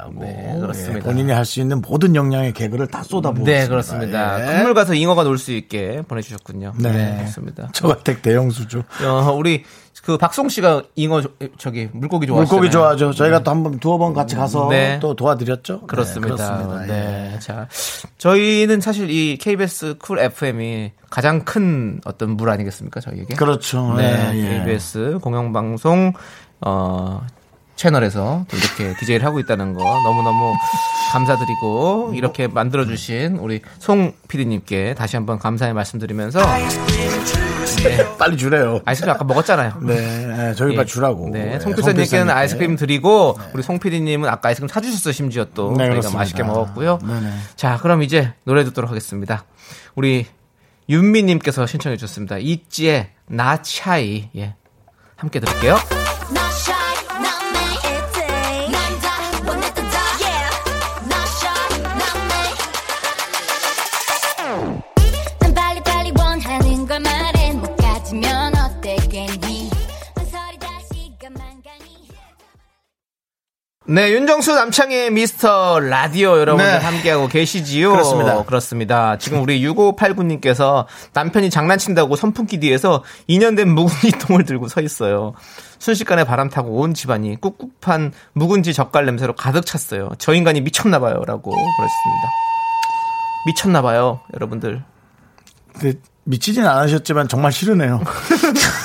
라고 0.00 0.20
네, 0.20 0.56
그렇습니다. 0.58 0.96
예, 0.98 1.00
본인이 1.02 1.32
할 1.32 1.44
수 1.44 1.60
있는 1.60 1.82
모든 1.82 2.14
역량의 2.14 2.52
개그를 2.54 2.86
다 2.86 3.02
쏟아부었습니다. 3.02 3.50
네, 3.50 3.68
그렇습니다. 3.68 4.40
예. 4.40 4.58
큰물 4.58 4.74
가서 4.74 4.94
잉어가 4.94 5.24
놀 5.24 5.36
수 5.38 5.52
있게 5.52 6.02
보내주셨군요. 6.08 6.72
네. 6.78 6.90
네, 6.92 7.16
그렇습니다. 7.18 7.68
처가댁 7.72 8.22
대형 8.22 8.50
수조. 8.50 8.80
어, 9.06 9.32
우리 9.32 9.64
그 10.02 10.16
박송 10.16 10.48
씨가 10.48 10.84
잉어 10.96 11.20
저- 11.20 11.28
저기 11.58 11.88
물고기 11.92 12.26
좋아하시잖아요. 12.26 12.60
물고기 12.60 12.70
좋아하죠. 12.70 13.12
저희가 13.12 13.42
또한 13.42 13.62
번 13.62 13.78
두어 13.80 13.98
번 13.98 14.14
같이 14.14 14.34
가서 14.36 14.68
네. 14.70 14.98
또 15.00 15.14
도와드렸죠. 15.14 15.82
그렇습니다. 15.82 16.34
네, 16.36 16.42
그렇습니다. 16.64 16.86
네. 16.86 17.32
예. 17.34 17.38
자, 17.40 17.68
저희는 18.16 18.80
사실 18.80 19.10
이 19.10 19.36
KBS 19.36 19.96
쿨 19.98 20.18
FM이 20.20 20.92
가장 21.10 21.44
큰 21.44 22.00
어떤 22.06 22.30
물 22.30 22.48
아니겠습니까? 22.48 23.00
저희에게. 23.00 23.34
그렇죠. 23.34 23.94
네. 23.96 24.30
예, 24.34 24.38
예. 24.38 24.58
KBS 24.64 25.18
공영방송 25.20 26.14
어 26.62 27.20
채널에서 27.80 28.44
또 28.46 28.56
이렇게 28.58 28.94
DJ를 29.00 29.24
하고 29.24 29.40
있다는 29.40 29.72
거 29.72 29.82
너무너무 29.82 30.54
감사드리고 31.12 32.12
이렇게 32.14 32.46
만들어주신 32.46 33.36
우리 33.36 33.62
송 33.78 34.12
PD님께 34.28 34.94
다시 34.94 35.16
한번 35.16 35.38
감사의 35.38 35.72
말씀드리면서 35.72 36.40
빨리 38.18 38.36
주래요. 38.36 38.82
아이스크림 38.84 39.14
아까 39.14 39.24
먹었잖아요. 39.24 39.78
네, 39.80 40.26
네, 40.26 40.54
저희 40.54 40.76
빨리 40.76 40.86
주라고. 40.86 41.30
네, 41.30 41.44
네, 41.44 41.60
송필사님께는 41.60 41.94
송필사님께. 41.94 42.32
아이스크림 42.32 42.76
드리고 42.76 43.38
우리 43.54 43.62
송PD님은 43.62 44.28
아까 44.28 44.50
아이스크림 44.50 44.68
사주셨어요 44.68 45.12
심지어 45.12 45.46
또 45.54 45.74
네, 45.74 45.88
저희가. 45.88 46.10
맛있게 46.10 46.42
먹었고요. 46.42 46.98
네네. 47.02 47.32
자, 47.56 47.78
그럼 47.78 48.02
이제 48.02 48.34
노래 48.44 48.62
듣도록 48.64 48.90
하겠습니다. 48.90 49.46
우리 49.94 50.26
윤미님께서 50.90 51.66
신청해 51.66 51.96
주셨습니다. 51.96 52.36
이지의 52.36 53.08
나 53.26 53.62
차이 53.62 54.28
예 54.36 54.54
함께 55.16 55.40
들을게요. 55.40 55.78
네, 73.92 74.12
윤정수 74.12 74.54
남창의 74.54 75.10
미스터 75.10 75.80
라디오 75.80 76.38
여러분들 76.38 76.64
네. 76.64 76.78
함께하고 76.78 77.26
계시지요. 77.26 77.90
그렇습니다. 77.90 78.44
그렇습니다. 78.44 79.18
지금 79.18 79.42
우리 79.42 79.60
6589님께서 79.66 80.86
남편이 81.12 81.50
장난친다고 81.50 82.14
선풍기 82.14 82.60
뒤에서 82.60 83.02
2년 83.28 83.56
된 83.56 83.68
묵은지 83.74 84.12
통을 84.24 84.44
들고 84.44 84.68
서 84.68 84.80
있어요. 84.80 85.34
순식간에 85.80 86.22
바람 86.22 86.48
타고 86.48 86.70
온 86.76 86.94
집안이 86.94 87.38
꿉꿉한 87.40 88.12
묵은지 88.34 88.74
젓갈 88.74 89.06
냄새로 89.06 89.34
가득 89.34 89.66
찼어요. 89.66 90.10
저 90.18 90.34
인간이 90.34 90.60
미쳤나봐요. 90.60 91.24
라고 91.26 91.50
그랬습니다. 91.50 92.28
미쳤나봐요. 93.46 94.20
여러분들. 94.34 94.84
근데 95.76 95.98
미치진 96.22 96.64
않으셨지만 96.64 97.26
정말 97.26 97.50
싫으네요. 97.50 98.00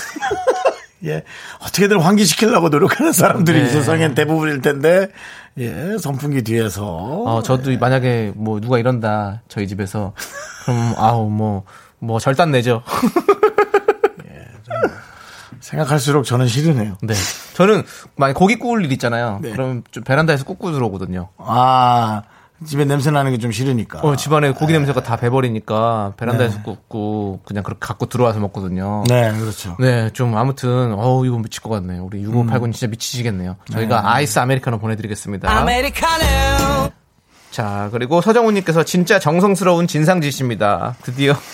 예, 1.05 1.23
어떻게든 1.59 1.99
환기시키려고 1.99 2.69
노력하는 2.69 3.11
사람들이 3.11 3.59
네. 3.59 3.65
이 3.65 3.69
세상엔 3.69 4.15
대부분일 4.15 4.61
텐데, 4.61 5.09
예, 5.57 5.97
선풍기 5.99 6.43
뒤에서. 6.43 6.85
어, 6.85 7.41
저도 7.43 7.77
만약에 7.77 8.33
뭐 8.35 8.59
누가 8.59 8.77
이런다. 8.77 9.41
저희 9.47 9.67
집에서. 9.67 10.13
그럼 10.65 10.93
아우 10.97 11.29
뭐, 11.29 11.63
뭐 11.99 12.19
절단 12.19 12.51
내죠. 12.51 12.83
생각할수록 15.65 16.25
저는 16.25 16.47
싫으네요. 16.47 16.97
네. 17.01 17.13
저는 17.53 17.83
만약 18.15 18.33
고기 18.33 18.55
구울 18.55 18.85
일 18.85 18.91
있잖아요. 18.93 19.39
네. 19.41 19.51
그럼 19.51 19.83
좀 19.91 20.03
베란다에서 20.03 20.45
꾹꾹 20.45 20.71
들어오거든요. 20.71 21.29
아, 21.37 22.21
집에 22.65 22.85
냄새 22.85 23.11
나는 23.11 23.31
게 23.31 23.37
좀 23.37 23.51
싫으니까. 23.51 23.99
어, 23.99 24.15
집안에 24.15 24.51
고기 24.51 24.71
냄새가 24.73 25.03
다 25.03 25.17
배버리니까 25.17 26.13
베란다에서 26.15 26.61
꾹꾹 26.63 27.41
그냥 27.43 27.63
그렇게 27.63 27.79
갖고 27.85 28.05
들어와서 28.05 28.39
먹거든요. 28.39 29.03
네, 29.09 29.31
그렇죠. 29.37 29.75
네, 29.79 30.09
좀 30.13 30.37
아무튼 30.37 30.93
어우 30.93 31.25
이거 31.25 31.37
미칠 31.37 31.61
것 31.61 31.69
같네요. 31.69 32.05
우리 32.05 32.23
6589님 32.25 32.71
진짜 32.73 32.87
미치시겠네요. 32.87 33.57
저희가 33.71 34.13
아이스 34.13 34.39
아메리카노 34.39 34.79
보내드리겠습니다. 34.79 35.51
아메리카노 35.51 36.91
자 37.51 37.89
그리고 37.91 38.21
서정훈님께서 38.21 38.83
진짜 38.83 39.19
정성스러운 39.19 39.87
진상짓입니다. 39.87 40.95
드디어 41.03 41.35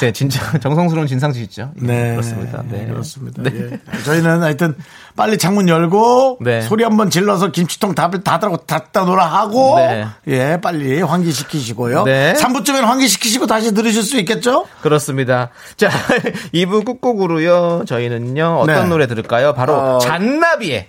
제 0.00 0.12
진짜 0.12 0.40
정성스러운 0.60 1.06
진상짓이죠. 1.06 1.72
예, 1.82 1.86
네. 1.86 2.10
그렇습니다. 2.12 2.62
네, 2.66 2.86
그렇습니다. 2.86 3.42
예. 3.44 3.78
저희는 4.02 4.42
하여튼 4.42 4.74
빨리 5.14 5.36
창문 5.36 5.68
열고 5.68 6.38
네. 6.40 6.62
소리 6.62 6.84
한번 6.84 7.10
질러서 7.10 7.50
김치통 7.50 7.94
답을 7.94 8.24
닫으라고 8.24 8.64
닫다 8.64 9.04
놓으라 9.04 9.26
하고 9.26 9.76
네. 9.76 10.06
예, 10.28 10.58
빨리 10.62 11.02
환기시키시고요. 11.02 12.04
네. 12.04 12.32
3부쯤엔 12.32 12.80
환기시키시고 12.80 13.46
다시 13.46 13.74
들으실 13.74 14.02
수 14.02 14.16
있겠죠? 14.20 14.64
그렇습니다. 14.80 15.50
자, 15.76 15.90
2부 16.54 16.86
끝곡으로요. 16.86 17.84
저희는요. 17.86 18.60
어떤 18.62 18.84
네. 18.84 18.88
노래 18.88 19.06
들을까요? 19.06 19.52
바로 19.52 19.74
어. 19.74 19.98
잔나비의 19.98 20.88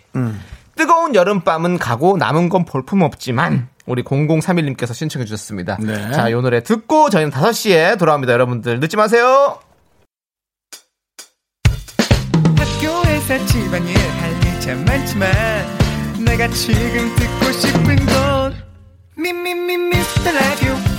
뜨거운 0.77 1.15
여름밤은 1.15 1.79
가고 1.79 2.15
남은 2.15 2.47
건 2.47 2.63
볼품 2.63 3.01
없지만 3.01 3.67
우리 3.91 4.03
0031님께서 4.03 4.93
신청해 4.93 5.25
주셨습니다. 5.25 5.77
네. 5.81 6.11
자, 6.11 6.29
이 6.29 6.31
노래 6.31 6.63
듣고 6.63 7.09
저희는 7.09 7.31
5시에 7.31 7.99
돌아옵니다. 7.99 8.31
여러분들 8.33 8.79
늦지 8.79 8.95
마세요. 8.95 9.59
학교에서 12.57 13.45
집안일 13.45 13.97
할일참 13.97 14.85
많지만 14.85 15.29
내가 16.25 16.47
지금 16.49 17.15
듣고 17.15 17.51
싶은 17.51 17.95
건 18.05 18.55
미미미 19.17 19.77
미스터 19.77 20.31
라디오 20.31 20.90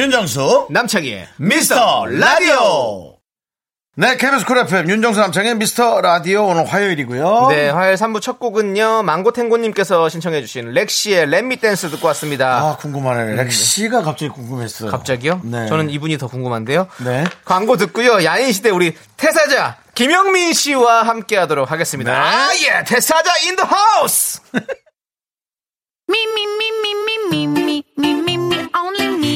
윤정수 0.00 0.68
남창희의 0.70 1.28
미스터 1.36 2.06
라디오. 2.06 3.18
네, 3.96 4.16
KBS 4.16 4.46
쿨 4.46 4.56
FM 4.56 4.88
윤정수 4.88 5.20
남창희 5.20 5.56
미스터 5.56 6.00
라디오 6.00 6.46
오늘 6.46 6.64
화요일이고요. 6.64 7.48
네, 7.50 7.68
화요일 7.68 7.96
3부 7.96 8.22
첫 8.22 8.40
곡은요. 8.40 9.02
망고탱고님께서 9.02 10.08
신청해 10.08 10.40
주신 10.40 10.70
렉시의 10.72 11.26
Let 11.28 11.45
Me 11.45 11.56
Dance 11.56 11.90
듣고 11.90 12.06
왔습니다. 12.06 12.60
아, 12.60 12.76
궁금하네. 12.78 13.34
렉시가 13.42 14.00
갑자기 14.00 14.30
궁금했어요. 14.30 14.90
갑자기요? 14.90 15.42
네. 15.44 15.68
저는 15.68 15.90
이분이 15.90 16.16
더 16.16 16.28
궁금한데요. 16.28 16.88
네. 17.04 17.24
광고 17.44 17.76
듣고요. 17.76 18.24
야인시대 18.24 18.70
우리 18.70 18.96
태사자 19.18 19.76
김영민 19.94 20.54
씨와 20.54 21.02
함께 21.02 21.36
하도록 21.36 21.70
하겠습니다. 21.70 22.10
네. 22.10 22.18
아, 22.18 22.48
예! 22.54 22.84
태사자 22.84 23.30
in 23.46 23.56
the 23.56 23.64
house! 23.64 24.40
Me, 26.08 26.24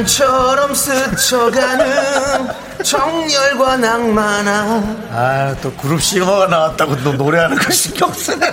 바람처럼 0.00 0.74
스쳐가는 0.74 2.48
정열과 2.82 3.76
낭만아. 3.76 4.96
아 5.12 5.54
또 5.60 5.70
그룹 5.74 6.00
싱어가 6.02 6.46
나왔다고 6.46 6.96
또 7.02 7.12
노래하는 7.12 7.58
거 7.58 7.70
신경 7.70 8.12
쓰네. 8.12 8.46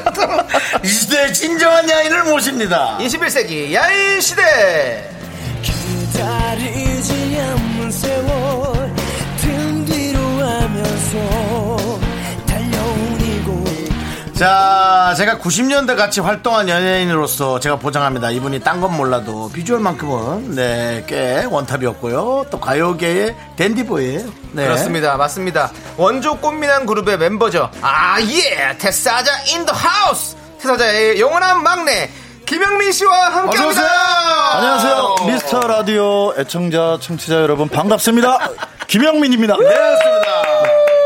이 0.84 0.88
시대의 0.88 1.34
진정한 1.34 1.90
야인을 1.90 2.24
모십니다. 2.26 2.98
21세기 3.00 3.74
야인 3.74 4.20
시대. 4.20 5.10
기다리지 5.62 7.40
않는 7.40 7.92
세월 7.92 8.94
등 9.40 9.86
뒤로 9.86 10.20
하면서 10.20 11.18
자 14.38 15.16
제가 15.18 15.38
90년대 15.40 15.96
같이 15.98 16.20
활동한 16.22 16.70
연예인으로서 16.70 17.60
제가 17.60 17.78
보장합니다 17.78 18.30
이분이 18.30 18.60
딴 18.60 18.78
건 18.80 18.96
몰라도 18.96 19.50
비주얼만큼은 19.52 20.52
네 20.54 21.04
꽤 21.08 21.44
원탑이었고요 21.50 22.46
또 22.52 22.60
가요계의 22.60 23.36
댄디보이에요 23.56 24.26
네. 24.52 24.64
그렇습니다 24.66 25.18
맞습니다 25.18 25.72
원조 25.98 26.38
꽃미남 26.38 26.86
그룹의 26.86 27.18
멤버죠 27.18 27.72
아예 27.82 28.78
태사자 28.78 29.32
인 29.48 29.66
더 29.66 29.74
하우스 29.74 30.36
태사자의 30.62 31.20
영원한 31.20 31.64
막내 31.64 32.10
김영민 32.46 32.92
씨와 32.92 33.30
함께 33.30 33.58
합니다 33.58 33.82
어서오세요 33.82 33.88
안녕하세요. 34.54 35.16
미스터 35.28 35.60
라디오 35.68 36.34
애청자, 36.38 36.98
청취자 37.02 37.36
여러분 37.42 37.68
반갑습니다. 37.68 38.38
김영민입니다. 38.88 39.56
네, 39.58 39.64
그렇습니다. 39.66 40.97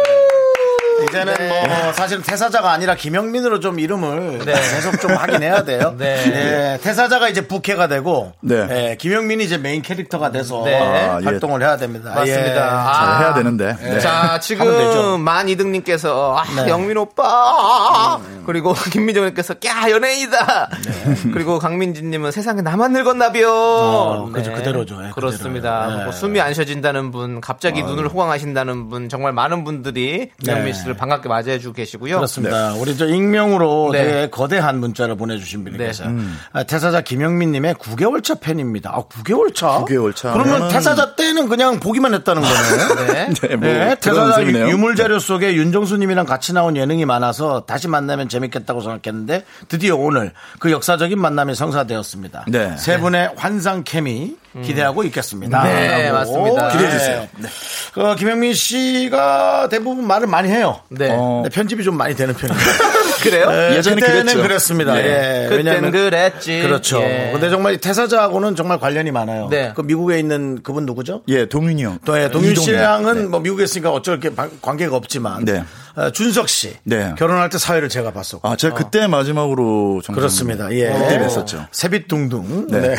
이제는 1.12 1.34
뭐 1.50 1.93
사실은 1.93 2.24
태사자가 2.24 2.71
아니라 2.71 2.95
김영민으로 2.95 3.60
좀 3.60 3.80
이름을 3.80 4.39
계속 4.45 5.00
좀 5.02 5.12
하긴 5.12 5.43
해야 5.43 5.63
돼요. 5.63 5.93
네. 5.97 6.15
네, 6.24 6.80
태사자가 6.82 7.30
이제 7.30 7.47
부캐가 7.47 7.88
되고 7.88 8.32
네. 8.39 8.65
네, 8.67 8.97
김영민이 8.97 9.43
이제 9.43 9.58
메인 9.58 9.82
캐릭터가 9.82 10.32
돼서 10.32 10.63
네. 10.63 10.80
아, 10.80 11.19
예. 11.19 11.26
활동을 11.26 11.62
해야 11.62 11.78
됩니다. 11.78 12.13
맞습니다. 12.15 12.56
예. 12.56 12.60
아. 12.60 12.93
잘 12.93 13.24
해야 13.24 13.34
되는데. 13.34 13.76
네. 13.82 14.00
자. 14.00 14.39
지금 14.41 15.21
만 15.21 15.50
이등님께서 15.50 16.38
아, 16.38 16.43
네. 16.63 16.69
영민 16.69 16.97
오빠 16.97 18.19
그리고 18.45 18.74
김민정님께서 18.91 19.56
야 19.65 19.89
연예인이다. 19.89 20.69
네. 20.84 21.32
그리고 21.34 21.60
강민진님은 21.60 22.32
세상에 22.32 22.62
나만 22.62 22.93
늙었나비요. 22.93 23.50
어, 23.52 24.30
그죠, 24.34 24.54
그대로죠. 24.54 25.00
예, 25.06 25.12
그렇습니다. 25.12 25.80
그대로요. 25.82 25.97
네. 25.97 26.04
뭐 26.06 26.12
숨이 26.12 26.39
안 26.41 26.54
쉬어진다는 26.54 27.12
분, 27.12 27.41
갑자기 27.41 27.84
눈을 27.84 28.08
호강하신다는 28.08 28.89
분, 28.89 29.10
정말 29.10 29.34
많은 29.34 29.63
분들이 29.63 30.32
김영민 30.43 30.74
네. 30.74 30.74
씨를 30.74 30.95
반갑게 31.01 31.29
맞이해주고 31.29 31.73
계시고요. 31.73 32.17
그렇습니다. 32.17 32.73
우리 32.75 32.95
저 32.95 33.07
익명으로 33.07 33.89
네. 33.91 34.03
되게 34.03 34.29
거대한 34.29 34.79
문자를 34.79 35.15
보내주신 35.17 35.63
분이 35.63 35.77
네. 35.79 35.87
계세요. 35.87 36.15
아, 36.53 36.61
태사자 36.61 37.01
김영민님의 37.01 37.73
9개월차 37.75 38.39
팬입니다. 38.39 38.91
아, 38.93 39.03
9개월차? 39.09 39.83
9개월차. 39.83 40.33
그러면 40.33 40.59
그러면은- 40.59 40.71
태사자 40.71 41.15
때는 41.15 41.49
그냥 41.49 41.79
보기만 41.79 42.13
했다는 42.13 42.43
거네요. 42.43 43.07
네. 43.13 43.33
네, 43.33 43.55
뭐 43.55 43.67
네, 43.67 43.95
태사자. 43.99 44.43
유물 44.43 44.95
자료 44.95 45.17
속에 45.17 45.55
윤정수님이랑 45.55 46.27
같이 46.27 46.53
나온 46.53 46.77
예능이 46.77 47.05
많아서 47.05 47.61
다시 47.61 47.87
만나면 47.87 48.29
재밌겠다고 48.29 48.81
생각했는데 48.81 49.43
드디어 49.69 49.95
오늘 49.95 50.33
그 50.59 50.71
역사적인 50.71 51.19
만남이 51.19 51.55
성사되었습니다. 51.55 52.45
네. 52.47 52.77
세 52.77 52.99
분의 52.99 53.31
환상 53.37 53.83
케미 53.83 54.35
기대하고 54.63 55.03
있겠습니다. 55.05 55.63
네, 55.63 56.09
라고. 56.11 56.17
맞습니다. 56.17 56.69
기대해 56.71 56.91
주세요. 56.91 57.27
네. 57.37 57.47
그 57.93 58.15
김영민 58.15 58.53
씨가 58.53 59.69
대부분 59.69 60.05
말을 60.05 60.27
많이 60.27 60.49
해요. 60.49 60.79
네. 60.89 61.09
어, 61.11 61.41
근데 61.43 61.49
편집이 61.55 61.83
좀 61.83 61.97
많이 61.97 62.15
되는 62.15 62.33
편이에요. 62.33 62.59
그래요? 63.23 63.49
네, 63.51 63.75
예전에 63.77 63.95
그때는 64.01 64.21
그랬죠. 64.23 64.41
그랬습니다. 64.41 64.97
예. 64.97 65.45
그땐 65.47 65.57
왜냐하면 65.65 65.91
그랬지. 65.91 66.61
그렇죠. 66.63 67.01
예. 67.01 67.29
근데 67.31 67.49
정말 67.49 67.77
태사자하고는 67.77 68.55
정말 68.55 68.79
관련이 68.79 69.11
많아요. 69.11 69.47
네. 69.49 69.73
그 69.75 69.81
미국에 69.81 70.17
있는 70.19 70.63
그분 70.63 70.85
누구죠? 70.85 71.21
예, 71.27 71.47
동윤이 71.47 71.83
형. 71.83 71.99
또 72.03 72.19
예, 72.19 72.29
동윤. 72.29 72.55
씨랑은 72.55 73.15
네. 73.15 73.21
뭐 73.27 73.39
미국에 73.39 73.63
있으니까 73.65 73.91
어쩔 73.91 74.19
게 74.19 74.33
바- 74.33 74.49
관계가 74.61 74.95
없지만 74.95 75.45
네. 75.45 75.63
어, 75.95 76.10
준석 76.12 76.47
씨 76.49 76.75
네. 76.84 77.13
결혼할 77.17 77.49
때 77.49 77.58
사회를 77.58 77.89
제가 77.89 78.12
봤었고 78.12 78.47
아, 78.47 78.56
제가 78.56 78.75
그때 78.75 79.08
마지막으로 79.08 80.01
정상- 80.04 80.15
그렇습니다. 80.15 80.71
예. 80.71 80.86
그때 80.91 81.19
뵀었죠. 81.19 81.67
세빛둥둥. 81.71 82.67
네. 82.69 82.80
네. 82.80 82.95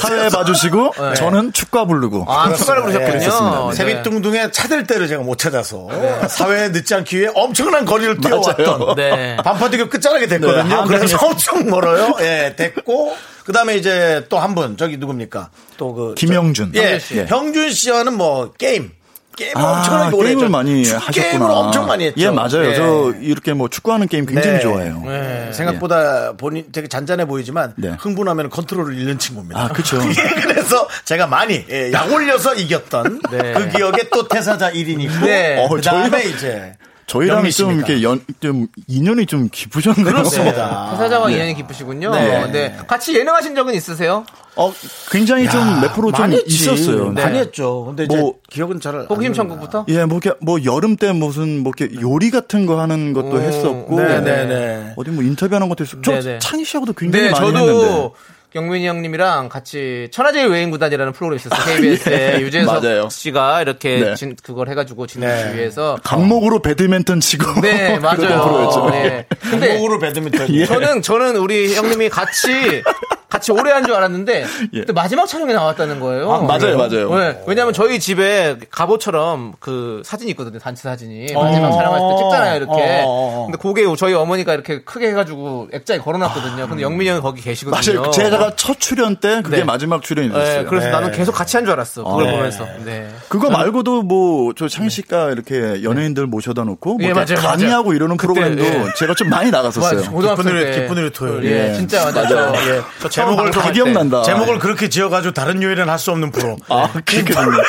사회 0.00 0.28
봐주시고 0.28 0.92
저는 1.16 1.52
축가 1.52 1.84
부르고. 1.86 2.24
아, 2.28 2.52
추가를 2.54 2.82
부르셨군요. 2.82 3.10
그랬었습니다. 3.10 4.30
네. 4.30 4.50
차댈 4.52 4.86
때를 4.86 5.08
제가 5.08 5.22
못 5.22 5.38
찾아서 5.38 5.88
사회에 6.28 6.68
늦지 6.68 6.94
않기 6.94 7.18
위해 7.18 7.30
엄청난 7.34 7.84
거리를 7.84 8.20
뛰어왔던 8.20 8.94
네. 8.96 9.36
반파대교 9.36 9.88
끝자락에 9.88 10.26
됐거든요. 10.26 10.82
네, 10.82 10.86
그래서 10.86 11.18
엄청 11.26 11.66
멀어요. 11.66 12.14
예, 12.20 12.54
됐고 12.56 13.14
그 13.44 13.52
다음에 13.52 13.76
이제 13.76 14.26
또 14.28 14.38
한 14.38 14.54
분 14.54 14.76
저기 14.76 14.96
누굽니까? 14.96 15.50
또 15.76 15.94
그 15.94 16.14
김형준. 16.16 16.72
예, 16.74 16.98
씨. 16.98 17.24
형준 17.26 17.70
씨와는 17.72 18.14
뭐 18.16 18.52
게임 18.58 18.90
게임을 19.36 19.60
아, 19.62 19.72
엄청나게 19.78 20.16
오래 20.16 20.26
게임을 20.28 20.42
했죠. 20.44 20.50
많이 20.50 20.84
축- 20.84 20.94
하셨구나. 20.96 21.26
게임을 21.28 21.50
엄청 21.50 21.86
많이 21.86 22.04
했죠. 22.06 22.20
예, 22.20 22.30
맞아요. 22.30 22.64
예. 22.70 22.74
저 22.74 23.12
이렇게 23.20 23.52
뭐 23.52 23.68
축구하는 23.68 24.08
게임 24.08 24.24
굉장히 24.26 24.56
네. 24.56 24.60
좋아해요. 24.60 25.02
네. 25.04 25.50
생각보다 25.52 26.32
본인 26.32 26.64
되게 26.72 26.88
잔잔해 26.88 27.26
보이지만 27.26 27.74
네. 27.76 27.90
흥분하면 27.98 28.50
컨트롤을 28.50 28.98
잃는 28.98 29.18
친구입니다. 29.18 29.60
아, 29.60 29.68
그쵸. 29.68 29.98
예, 30.02 30.40
그래서 30.40 30.88
제가 31.04 31.26
많이 31.26 31.64
예, 31.70 31.92
약 31.92 32.10
올려서 32.10 32.54
이겼던 32.54 33.20
네. 33.30 33.52
그 33.52 33.68
기억에 33.68 34.08
또 34.12 34.26
태사자 34.26 34.70
1인이 34.72 35.02
있고 35.02 35.26
네. 35.26 35.62
어, 35.64 35.68
그다음에 35.68 36.10
저희가- 36.10 36.34
이제 36.34 36.72
저희랑 37.06 37.48
좀. 37.50 37.76
이렇게 37.76 38.02
연, 38.02 38.20
좀 38.40 38.66
인연이 38.88 39.26
좀 39.26 39.48
깊으셨네요. 39.50 40.04
그렇습니다. 40.04 40.90
태사자와 40.92 41.30
인연이 41.30 41.54
깊으시군요. 41.54 42.10
네. 42.10 42.50
네. 42.50 42.76
같이 42.88 43.16
예능하신 43.16 43.54
적은 43.54 43.74
있으세요? 43.74 44.24
어, 44.56 44.72
굉장히 45.10 45.48
좀몇 45.48 45.94
프로 45.94 46.10
좀 46.10 46.20
많이 46.22 46.36
했지. 46.36 46.54
있었어요. 46.54 47.10
많이 47.12 47.34
네. 47.34 47.38
했죠. 47.40 47.84
근데 47.86 48.04
이제 48.04 48.16
뭐- 48.16 48.34
기억은 48.50 48.80
잘안 48.80 49.06
호기심. 49.06 49.34
천국부터? 49.34 49.84
예, 49.88 50.04
뭐, 50.04 50.18
이렇게 50.22 50.36
뭐, 50.40 50.64
여름 50.64 50.96
때 50.96 51.12
무슨, 51.12 51.60
뭐, 51.60 51.72
이렇게 51.76 51.94
요리 52.00 52.30
같은 52.30 52.64
거 52.66 52.80
하는 52.80 53.12
것도 53.12 53.28
오, 53.36 53.38
했었고. 53.38 54.00
네네네. 54.00 54.94
어디 54.96 55.10
뭐 55.10 55.22
인터뷰하는 55.22 55.68
것도 55.68 55.84
했었고. 55.84 56.02
저. 56.02 56.38
창희 56.38 56.64
씨하고도 56.64 56.94
굉장히 56.94 57.26
네, 57.26 57.30
많이 57.32 57.46
저도 57.52 57.58
했는데. 57.58 58.10
경민이 58.56 58.86
형님이랑 58.86 59.50
같이 59.50 60.08
천하제일 60.10 60.48
외인구단이라는 60.48 61.12
프로그램이 61.12 61.36
있었어요. 61.42 61.76
KBS에 61.76 62.40
유재석 62.42 62.82
맞아요. 62.82 63.08
씨가 63.10 63.60
이렇게 63.60 63.98
네. 64.00 64.14
진- 64.14 64.34
그걸 64.42 64.70
해가지고 64.70 65.06
진행 65.06 65.28
네. 65.28 65.50
주위해서 65.52 65.98
강목으로 66.02 66.62
배드민턴 66.62 67.20
치고. 67.20 67.60
네, 67.60 67.98
맞아요. 68.00 68.16
프로였죠. 68.16 68.90
네. 68.92 69.26
근데 69.42 69.74
목으로 69.74 69.98
배드민턴. 69.98 70.48
예. 70.54 70.64
저는 70.64 71.02
저는 71.02 71.36
우리 71.36 71.74
형님이 71.74 72.08
같이 72.08 72.82
같이 73.28 73.52
오래 73.52 73.70
한 73.72 73.84
줄 73.86 73.94
알았는데 73.94 74.44
예. 74.74 74.80
그때 74.80 74.92
마지막 74.92 75.26
촬영에 75.26 75.52
나왔다는 75.52 76.00
거예요. 76.00 76.32
아, 76.32 76.40
맞아요, 76.42 76.76
맞아요. 76.76 77.14
네, 77.16 77.42
왜냐하면 77.46 77.72
저희 77.72 77.98
집에 78.00 78.56
갑오처럼 78.70 79.52
그 79.60 80.02
사진이 80.04 80.30
있거든요. 80.32 80.58
단체 80.58 80.82
사진이 80.82 81.32
마지막 81.34 81.72
촬영할 81.72 82.00
때 82.00 82.22
찍잖아요. 82.24 82.56
이렇게. 82.56 82.72
어, 83.04 83.06
어, 83.06 83.42
어. 83.42 83.46
근데 83.46 83.58
그게 83.60 83.84
저희 83.96 84.14
어머니가 84.14 84.54
이렇게 84.54 84.82
크게 84.82 85.08
해가지고 85.08 85.68
액자에 85.72 85.98
걸어놨거든요. 85.98 86.68
근데 86.68 86.82
영민이 86.82 87.10
형이 87.10 87.20
거기 87.20 87.42
계시거든요. 87.42 88.00
맞아요. 88.00 88.10
제가 88.12 88.52
첫 88.56 88.80
출연 88.80 89.16
때 89.16 89.42
그게 89.42 89.58
네. 89.58 89.64
마지막 89.64 90.02
출연이었어요. 90.02 90.62
네, 90.62 90.64
그래서 90.68 90.86
네. 90.86 90.92
나는 90.92 91.12
계속 91.12 91.32
같이 91.32 91.56
한 91.56 91.64
줄 91.66 91.72
알았어. 91.72 92.04
그걸 92.04 92.26
네. 92.26 92.30
보면서. 92.36 92.64
네. 92.84 93.08
그거 93.28 93.50
말고도 93.50 94.02
뭐, 94.02 94.52
저 94.56 94.68
창희 94.68 94.88
씨가 94.88 95.30
이렇게 95.30 95.82
연예인들 95.82 96.26
모셔다 96.26 96.62
놓고, 96.64 96.94
뭐 96.94 96.98
예, 97.02 97.06
이렇게 97.10 97.34
맞아요, 97.34 97.46
강의하고 97.48 97.92
이러는 97.92 98.16
그때, 98.16 98.32
프로그램도 98.32 98.64
예. 98.64 98.84
제가 98.96 99.14
좀 99.14 99.28
많이 99.30 99.50
나갔었어요. 99.50 99.98
맞아, 99.98 100.10
고등학생 100.10 100.44
기쁜 100.44 100.56
일요일, 100.56 100.72
때. 100.74 100.80
기쁜 100.80 100.96
우리 100.96 101.12
토요일. 101.12 101.44
예, 101.44 101.70
예. 101.70 101.74
진짜 101.74 102.10
맞아요. 102.12 102.52
예. 102.54 102.80
저 103.02 103.08
처음 103.08 103.25
제목을 103.26 103.50
다. 103.50 103.70
기억난다. 103.72 104.22
제목을 104.22 104.58
그렇게 104.58 104.88
지어가지고 104.88 105.32
다른 105.34 105.62
요일은 105.62 105.88
할 105.88 105.98
수 105.98 106.10
없는 106.12 106.30
프로. 106.30 106.56
아, 106.68 106.88
그렇군요. 107.04 107.62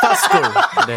스타스쿨. 0.00 0.42
네. 0.86 0.96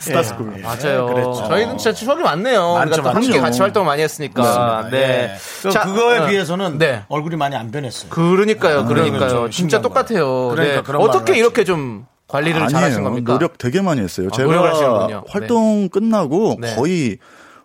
스타스쿨. 0.00 0.54
예, 0.58 0.62
맞아요. 0.62 1.06
그랬죠. 1.06 1.44
저희는 1.48 1.78
진짜 1.78 1.92
추억이 1.92 2.22
많네요. 2.22 2.74
많죠, 2.74 2.92
우리가 2.94 3.10
또 3.12 3.16
함께. 3.16 3.40
같이 3.40 3.60
활동을 3.60 3.86
많이 3.86 4.02
했으니까. 4.02 4.88
네. 4.90 5.36
네. 5.62 5.70
자, 5.70 5.80
그거에 5.82 6.18
어, 6.18 6.26
비해서는 6.26 6.78
네. 6.78 7.02
얼굴이 7.08 7.36
많이 7.36 7.56
안 7.56 7.70
변했어요. 7.70 8.10
그러니까요, 8.10 8.84
그러니까요. 8.86 9.28
좀 9.28 9.50
진짜 9.50 9.80
똑같아요. 9.80 10.48
그러니까 10.48 10.92
네. 10.92 10.98
어떻게 10.98 11.36
이렇게 11.38 11.64
좀 11.64 12.06
관리를 12.28 12.60
잘하신 12.68 12.76
아니에요. 12.76 13.02
겁니까? 13.04 13.32
노력 13.32 13.58
되게 13.58 13.80
많이 13.80 14.00
했어요. 14.02 14.28
아, 14.32 14.36
제가 14.36 14.68
하시는군요. 14.70 15.24
활동 15.28 15.88
끝나고 15.88 16.56
네. 16.60 16.76
거의 16.76 17.18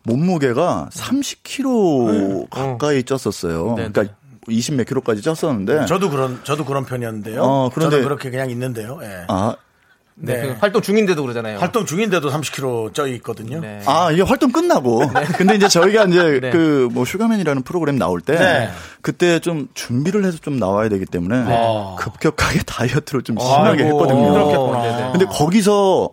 몸무게가 0.03 0.89
30kg 0.93 2.49
가까이 2.49 3.03
쪘었어요. 3.03 3.75
네, 3.75 3.89
그러니까 3.91 4.15
20 4.47 4.75
몇 4.75 4.83
킬로까지 4.85 5.21
쪘었는데. 5.21 5.87
저도 5.87 6.09
그런 6.09 6.39
저도 6.43 6.65
그런 6.65 6.85
편이었는데요. 6.85 7.41
어, 7.41 7.69
그런데- 7.73 7.95
저는 7.97 8.03
그렇게 8.03 8.29
그냥 8.29 8.49
있는데요. 8.49 8.99
예. 9.03 9.25
아, 9.27 9.55
네. 10.17 10.41
네. 10.41 10.47
그 10.47 10.55
활동 10.61 10.81
중인데도 10.81 11.21
그러잖아요. 11.21 11.59
활동 11.59 11.85
중인데도 11.85 12.29
30kg 12.29 12.93
쪄 12.93 13.05
있거든요. 13.07 13.59
네. 13.59 13.81
아, 13.85 14.11
이게 14.11 14.21
활동 14.21 14.51
끝나고. 14.51 15.01
근데 15.37 15.55
이제 15.55 15.67
저희가 15.67 16.05
이제 16.05 16.39
네. 16.39 16.49
그뭐 16.51 17.03
슈가맨이라는 17.05 17.63
프로그램 17.63 17.97
나올 17.97 18.21
때 18.21 18.35
네. 18.37 18.69
그때 19.01 19.39
좀 19.39 19.67
준비를 19.73 20.23
해서 20.23 20.37
좀 20.37 20.57
나와야 20.57 20.87
되기 20.89 21.05
때문에 21.05 21.95
급격하게 21.97 22.59
다이어트를 22.65 23.23
좀 23.23 23.37
심하게 23.39 23.83
아이고, 23.83 23.99
했거든요. 24.01 24.81
네네. 24.81 25.09
근데 25.11 25.25
거기서 25.25 26.11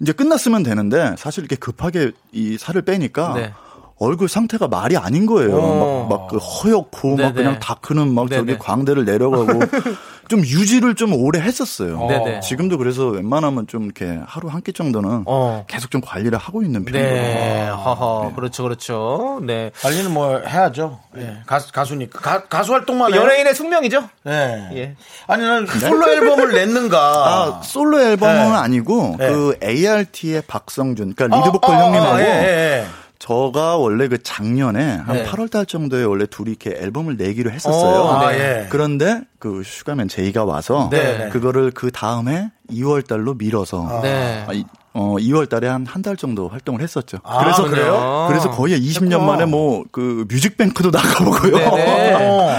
이제 0.00 0.12
끝났으면 0.12 0.62
되는데 0.62 1.14
사실 1.16 1.40
이렇게 1.44 1.56
급하게 1.56 2.10
이 2.32 2.58
살을 2.58 2.82
빼니까 2.82 3.32
네. 3.34 3.52
얼굴 3.98 4.28
상태가 4.28 4.68
말이 4.68 4.96
아닌 4.96 5.24
거예요. 5.24 5.56
어. 5.58 6.06
막그 6.10 6.36
허옇고 6.36 7.16
네네. 7.16 7.22
막 7.22 7.34
그냥 7.34 7.58
다크는 7.58 8.12
막 8.14 8.28
네네. 8.28 8.40
저기 8.52 8.58
광대를 8.58 9.04
내려가고 9.06 9.58
좀 10.28 10.40
유지를 10.40 10.96
좀 10.96 11.14
오래 11.14 11.40
했었어요. 11.40 12.04
네네. 12.08 12.40
지금도 12.40 12.78
그래서 12.78 13.06
웬만하면 13.06 13.68
좀 13.68 13.84
이렇게 13.84 14.18
하루 14.26 14.48
한 14.48 14.60
끼 14.66 14.72
정도는 14.72 15.22
어. 15.26 15.64
계속 15.68 15.90
좀 15.92 16.00
관리를 16.00 16.36
하고 16.38 16.62
있는 16.62 16.84
네. 16.84 16.90
편이에요. 16.92 17.72
허허. 17.74 18.32
그렇죠, 18.34 18.64
그렇죠. 18.64 19.40
네. 19.46 19.70
관리는 19.80 20.12
뭐 20.12 20.40
해야죠. 20.40 20.98
예. 21.18 21.38
가수, 21.46 21.72
가수니까. 21.72 22.18
가, 22.20 22.44
가수 22.48 22.72
활동만. 22.72 23.14
연예인의 23.14 23.54
숙명이죠? 23.54 24.08
예. 24.26 24.68
예. 24.74 24.96
아니, 25.28 25.44
난 25.44 25.66
솔로 25.66 26.08
앨범을 26.12 26.52
냈는가. 26.52 26.98
아, 26.98 27.60
솔로 27.62 28.00
앨범은 28.00 28.34
네. 28.34 28.56
아니고 28.56 29.16
네. 29.18 29.28
그 29.28 29.56
ART의 29.62 30.42
박성준, 30.48 31.14
그러니까 31.14 31.36
어, 31.38 31.40
리드보컬 31.40 31.74
어, 31.74 31.78
어, 31.78 31.82
형님하고 31.84 32.20
예, 32.20 32.24
예, 32.24 32.86
저가 33.18 33.76
원래 33.76 34.08
그 34.08 34.22
작년에 34.22 34.96
한 34.96 35.16
네. 35.16 35.24
8월 35.24 35.50
달 35.50 35.64
정도에 35.66 36.04
원래 36.04 36.26
둘이 36.26 36.50
이렇게 36.50 36.70
앨범을 36.78 37.16
내기로 37.16 37.50
했었어요. 37.50 38.00
어, 38.02 38.12
아, 38.18 38.30
네. 38.30 38.38
예. 38.38 38.66
그런데 38.68 39.22
그 39.38 39.62
슈가맨 39.64 40.08
제의가 40.08 40.44
와서 40.44 40.88
네. 40.90 41.28
그거를 41.30 41.70
그 41.70 41.90
다음에 41.90 42.50
2월 42.70 43.06
달로 43.06 43.34
미뤄서 43.34 44.00
네. 44.02 44.44
아, 44.46 44.52
이- 44.52 44.64
어, 44.92 45.16
2월 45.18 45.48
달에 45.48 45.68
한 45.68 45.86
한 45.86 46.02
달 46.02 46.16
정도 46.16 46.48
활동을 46.48 46.80
했었죠. 46.80 47.18
아, 47.22 47.38
그래서 47.38 47.64
그래요? 47.68 48.26
그래서 48.28 48.50
거의 48.50 48.78
20년 48.80 49.08
그렇구나. 49.08 49.32
만에 49.32 49.44
뭐 49.46 49.84
그 49.92 50.24
뮤직뱅크도 50.28 50.90
나가보고요. 50.96 51.56
어. 51.66 52.50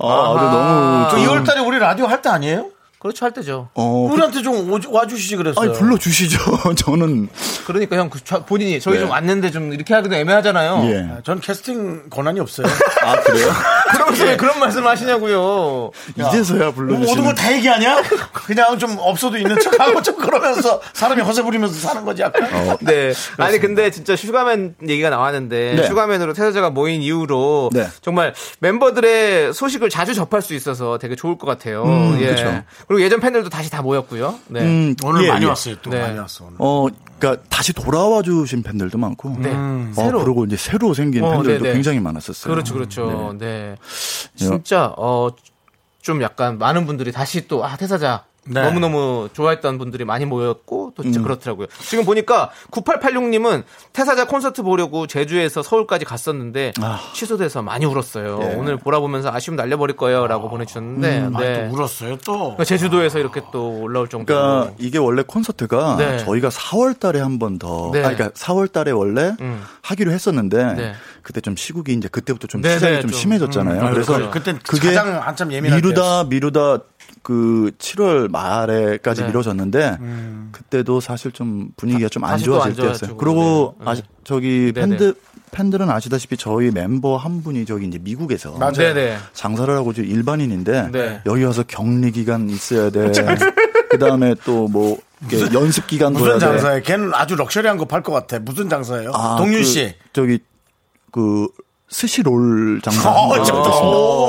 아, 0.00 1.08
너무. 1.08 1.10
저 1.10 1.16
좀- 1.16 1.26
2월 1.26 1.44
달에 1.46 1.60
우리 1.60 1.78
라디오 1.78 2.06
할 2.06 2.22
때 2.22 2.28
아니에요? 2.28 2.70
그렇죠 2.98 3.24
할 3.24 3.32
때죠. 3.32 3.68
어, 3.74 4.08
우리한테 4.12 4.42
좀 4.42 4.72
오- 4.72 4.80
와주시지 4.92 5.36
그랬어요. 5.36 5.70
아니, 5.70 5.78
불러주시죠. 5.78 6.38
저는. 6.76 7.28
그러니까 7.66 7.96
형 7.96 8.10
그, 8.10 8.18
저- 8.24 8.44
본인이 8.44 8.80
저희 8.80 8.94
네. 8.94 9.00
좀 9.02 9.10
왔는데 9.10 9.50
좀 9.52 9.72
이렇게 9.72 9.94
하기도 9.94 10.16
애매하잖아요. 10.16 10.82
예. 10.90 11.08
전 11.24 11.40
캐스팅 11.40 12.10
권한이 12.10 12.40
없어요. 12.40 12.66
아, 13.04 13.20
그래요? 13.20 13.46
그러면서 13.92 14.24
왜 14.24 14.36
그런 14.36 14.58
말씀을 14.58 14.88
하시냐고요. 14.88 15.90
이제서야 16.16 16.58
뭐 16.58 16.72
모든 16.72 16.86
불러주시는. 16.88 17.24
걸다 17.24 17.52
얘기하냐? 17.56 18.02
그냥 18.32 18.78
좀 18.78 18.96
없어도 18.98 19.36
있는 19.36 19.58
척하고 19.60 20.02
좀 20.02 20.16
그러면서 20.16 20.80
사람이 20.92 21.22
허세 21.22 21.42
부리면서 21.42 21.74
사는 21.74 22.04
거지 22.04 22.22
약간. 22.22 22.48
네. 22.80 23.12
아니 23.38 23.58
근데 23.58 23.90
진짜 23.90 24.16
슈가맨 24.16 24.76
얘기가 24.88 25.10
나왔는데 25.10 25.74
네. 25.76 25.86
슈가맨으로 25.86 26.32
태사자가 26.32 26.70
모인 26.70 27.02
이후로 27.02 27.70
네. 27.72 27.88
정말 28.00 28.34
멤버들의 28.60 29.52
소식을 29.54 29.90
자주 29.90 30.14
접할 30.14 30.42
수 30.42 30.54
있어서 30.54 30.98
되게 30.98 31.14
좋을 31.16 31.38
것 31.38 31.46
같아요. 31.46 31.84
음, 31.84 32.18
예. 32.20 32.28
그쵸. 32.28 32.62
그리고 32.86 33.02
예전 33.02 33.20
팬들도 33.20 33.48
다시 33.50 33.70
다 33.70 33.82
모였고요. 33.82 34.34
네. 34.48 34.60
음, 34.60 34.94
오늘 35.04 35.24
예, 35.24 35.28
많이 35.28 35.44
예. 35.44 35.48
왔어요. 35.48 35.76
또 35.82 35.90
네. 35.90 36.00
많이 36.00 36.18
왔어. 36.18 36.44
오늘. 36.44 36.56
어, 36.58 36.86
그러니까 37.18 37.42
다시 37.48 37.72
돌아와 37.72 38.22
주신 38.22 38.62
팬들도 38.62 38.96
많고. 38.96 39.36
네. 39.38 39.50
어, 39.52 39.90
새로. 39.94 40.22
그리고 40.22 40.44
이제 40.44 40.56
새로 40.56 40.94
생긴 40.94 41.24
어, 41.24 41.30
팬들도 41.32 41.62
네네. 41.64 41.74
굉장히 41.74 42.00
많았었어요. 42.00 42.52
그렇죠, 42.52 42.74
그렇죠. 42.74 43.34
네. 43.38 43.74
진짜 44.34 44.94
어. 44.96 45.30
좀 46.00 46.22
약간 46.22 46.58
많은 46.58 46.86
분들이 46.86 47.12
다시 47.12 47.48
또, 47.48 47.64
아, 47.66 47.76
태사자. 47.76 48.24
네. 48.48 48.62
너무너무 48.62 49.28
좋아했던 49.32 49.78
분들이 49.78 50.04
많이 50.04 50.24
모였고, 50.24 50.92
또 50.96 51.02
음. 51.02 51.04
진짜 51.04 51.20
그렇더라고요. 51.22 51.66
지금 51.80 52.04
보니까 52.04 52.50
9886님은 52.70 53.64
태사자 53.92 54.26
콘서트 54.26 54.62
보려고 54.62 55.06
제주에서 55.06 55.62
서울까지 55.62 56.04
갔었는데, 56.04 56.72
아. 56.80 57.00
취소돼서 57.14 57.62
많이 57.62 57.86
울었어요. 57.86 58.38
예. 58.42 58.54
오늘 58.56 58.76
보라 58.76 59.00
보면서 59.00 59.30
아쉬움 59.32 59.56
날려버릴 59.56 59.96
거예요. 59.96 60.26
라고 60.26 60.48
보내주셨는데, 60.50 61.28
많이 61.28 61.46
네. 61.46 61.68
또 61.68 61.74
울었어요 61.74 62.16
또. 62.24 62.32
그러니까 62.38 62.64
제주도에서 62.64 63.18
이렇게 63.18 63.40
또 63.52 63.80
올라올 63.80 64.08
정도로. 64.08 64.38
그러니까 64.38 64.74
이게 64.78 64.98
원래 64.98 65.22
콘서트가 65.26 65.96
네. 65.96 66.18
저희가 66.18 66.48
4월 66.50 66.98
달에 66.98 67.20
한 67.20 67.38
번 67.38 67.56
더, 67.58 67.90
네. 67.92 68.00
아, 68.00 68.10
그러니까 68.10 68.30
4월 68.30 68.72
달에 68.72 68.90
원래 68.90 69.32
음. 69.40 69.62
하기로 69.82 70.10
했었는데 70.10 70.74
네. 70.74 70.92
그때 71.22 71.40
좀 71.40 71.54
시국이 71.54 71.92
이제 71.92 72.08
그때부터 72.08 72.48
좀 72.48 72.62
네, 72.62 72.74
시장이 72.74 72.94
네, 72.96 73.00
좀 73.02 73.10
좀. 73.10 73.20
심해졌잖아요. 73.20 73.80
음, 73.82 73.92
그래서 73.92 74.14
그렇죠. 74.14 74.30
그땐 74.32 74.58
가장 74.64 75.20
한참 75.22 75.52
예민할 75.52 75.78
미루다 75.80 76.24
미루다 76.24 76.78
그 77.22 77.70
7월 77.78 78.30
말에까지 78.30 79.20
네. 79.22 79.26
미뤄졌는데 79.28 79.96
음. 80.00 80.48
그때도 80.52 81.00
사실 81.00 81.32
좀 81.32 81.70
분위기가 81.76 82.08
좀 82.08 82.24
안 82.24 82.38
좋아질 82.38 82.74
때였어요. 82.74 82.98
좋아지고, 82.98 83.16
그리고 83.16 83.74
네. 83.80 83.84
아, 83.90 83.96
저기 84.24 84.72
네네. 84.74 84.96
팬들 84.96 85.14
팬들은 85.50 85.88
아시다시피 85.90 86.36
저희 86.36 86.66
mem버 86.68 87.16
한 87.16 87.42
분이 87.42 87.64
저기 87.64 87.86
이제 87.86 87.98
미국에서. 87.98 88.58
네네. 88.72 89.16
장사를 89.32 89.74
하고 89.74 89.92
지금 89.92 90.10
일반인인데 90.10 90.90
네. 90.92 91.20
여기 91.26 91.42
와서 91.44 91.62
격리 91.66 92.12
기간 92.12 92.48
있어야 92.50 92.90
돼. 92.90 93.10
그 93.88 93.98
다음에 93.98 94.34
또뭐 94.44 94.98
연습 95.54 95.86
기간 95.86 96.12
무슨 96.12 96.34
돼. 96.34 96.38
장사예요? 96.40 96.82
걔는 96.82 97.12
아주 97.14 97.34
럭셔리한 97.36 97.78
거 97.78 97.86
팔 97.86 98.02
것 98.02 98.12
같아. 98.12 98.38
무슨 98.38 98.68
장사예요? 98.68 99.12
아, 99.14 99.36
동윤 99.38 99.60
그 99.60 99.64
씨. 99.64 99.94
저기 100.12 100.38
그 101.10 101.48
스시롤 101.90 102.80
장사. 102.82 103.10
어. 103.10 103.28
거 103.28 103.34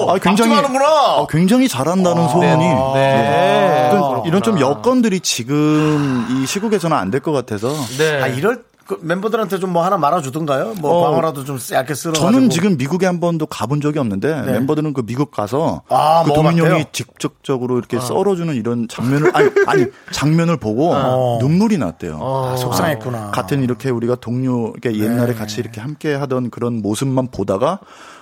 오, 0.06 0.10
아, 0.12 0.18
굉장히 0.18 0.52
박수하는구나. 0.52 0.86
아, 0.88 1.26
굉장히 1.30 1.68
잘한다는 1.68 2.30
소문이. 2.30 2.66
네. 2.94 3.90
그러니까 3.92 4.24
이런 4.26 4.42
좀 4.42 4.60
여건들이 4.60 5.20
지금 5.20 6.26
이 6.30 6.46
시국에서는 6.46 6.96
안 6.96 7.12
될 7.12 7.20
것 7.22 7.32
같아서. 7.34 7.70
네. 7.98 8.22
아, 8.22 8.28
이럴 8.28 8.64
그 8.90 8.98
멤버들한테 9.02 9.60
좀 9.60 9.70
뭐 9.70 9.86
하나 9.86 9.98
말아주던가요? 9.98 10.74
뭐 10.82 10.90
어, 10.92 11.10
광어라도 11.12 11.44
좀 11.46 11.60
얇게 11.72 11.94
쓸어. 11.94 12.14
저는 12.14 12.50
지금 12.50 12.76
미국에 12.76 13.06
한 13.06 13.20
번도 13.20 13.46
가본 13.46 13.82
적이 13.82 14.00
없는데 14.00 14.42
네. 14.42 14.52
멤버들은 14.54 14.94
그 14.94 15.06
미국 15.06 15.30
가서 15.30 15.84
아, 15.90 16.24
그 16.24 16.30
먹어봤대요? 16.30 16.64
도민 16.64 16.74
형이 16.74 16.86
직접적으로 16.92 17.78
이렇게 17.78 18.00
썰어주는 18.00 18.56
이런 18.56 18.88
장면을 18.88 19.30
아니 19.38 19.50
아니 19.68 19.86
장면을 20.12 20.58
보고 20.58 20.96
눈물이 21.40 21.78
났대요. 21.78 22.18
아, 22.20 22.56
속상했구나. 22.58 23.30
같은 23.30 23.62
이렇게 23.62 23.92
우리가 23.92 24.16
동료 24.16 24.74
네. 24.82 24.98
옛날에 24.98 25.36
같이 25.36 25.60
이렇게 25.62 25.80
함께 25.82 26.16
하던 26.16 26.50
그런 26.50 26.82
모습만 26.82 27.28
보다가 27.30 27.80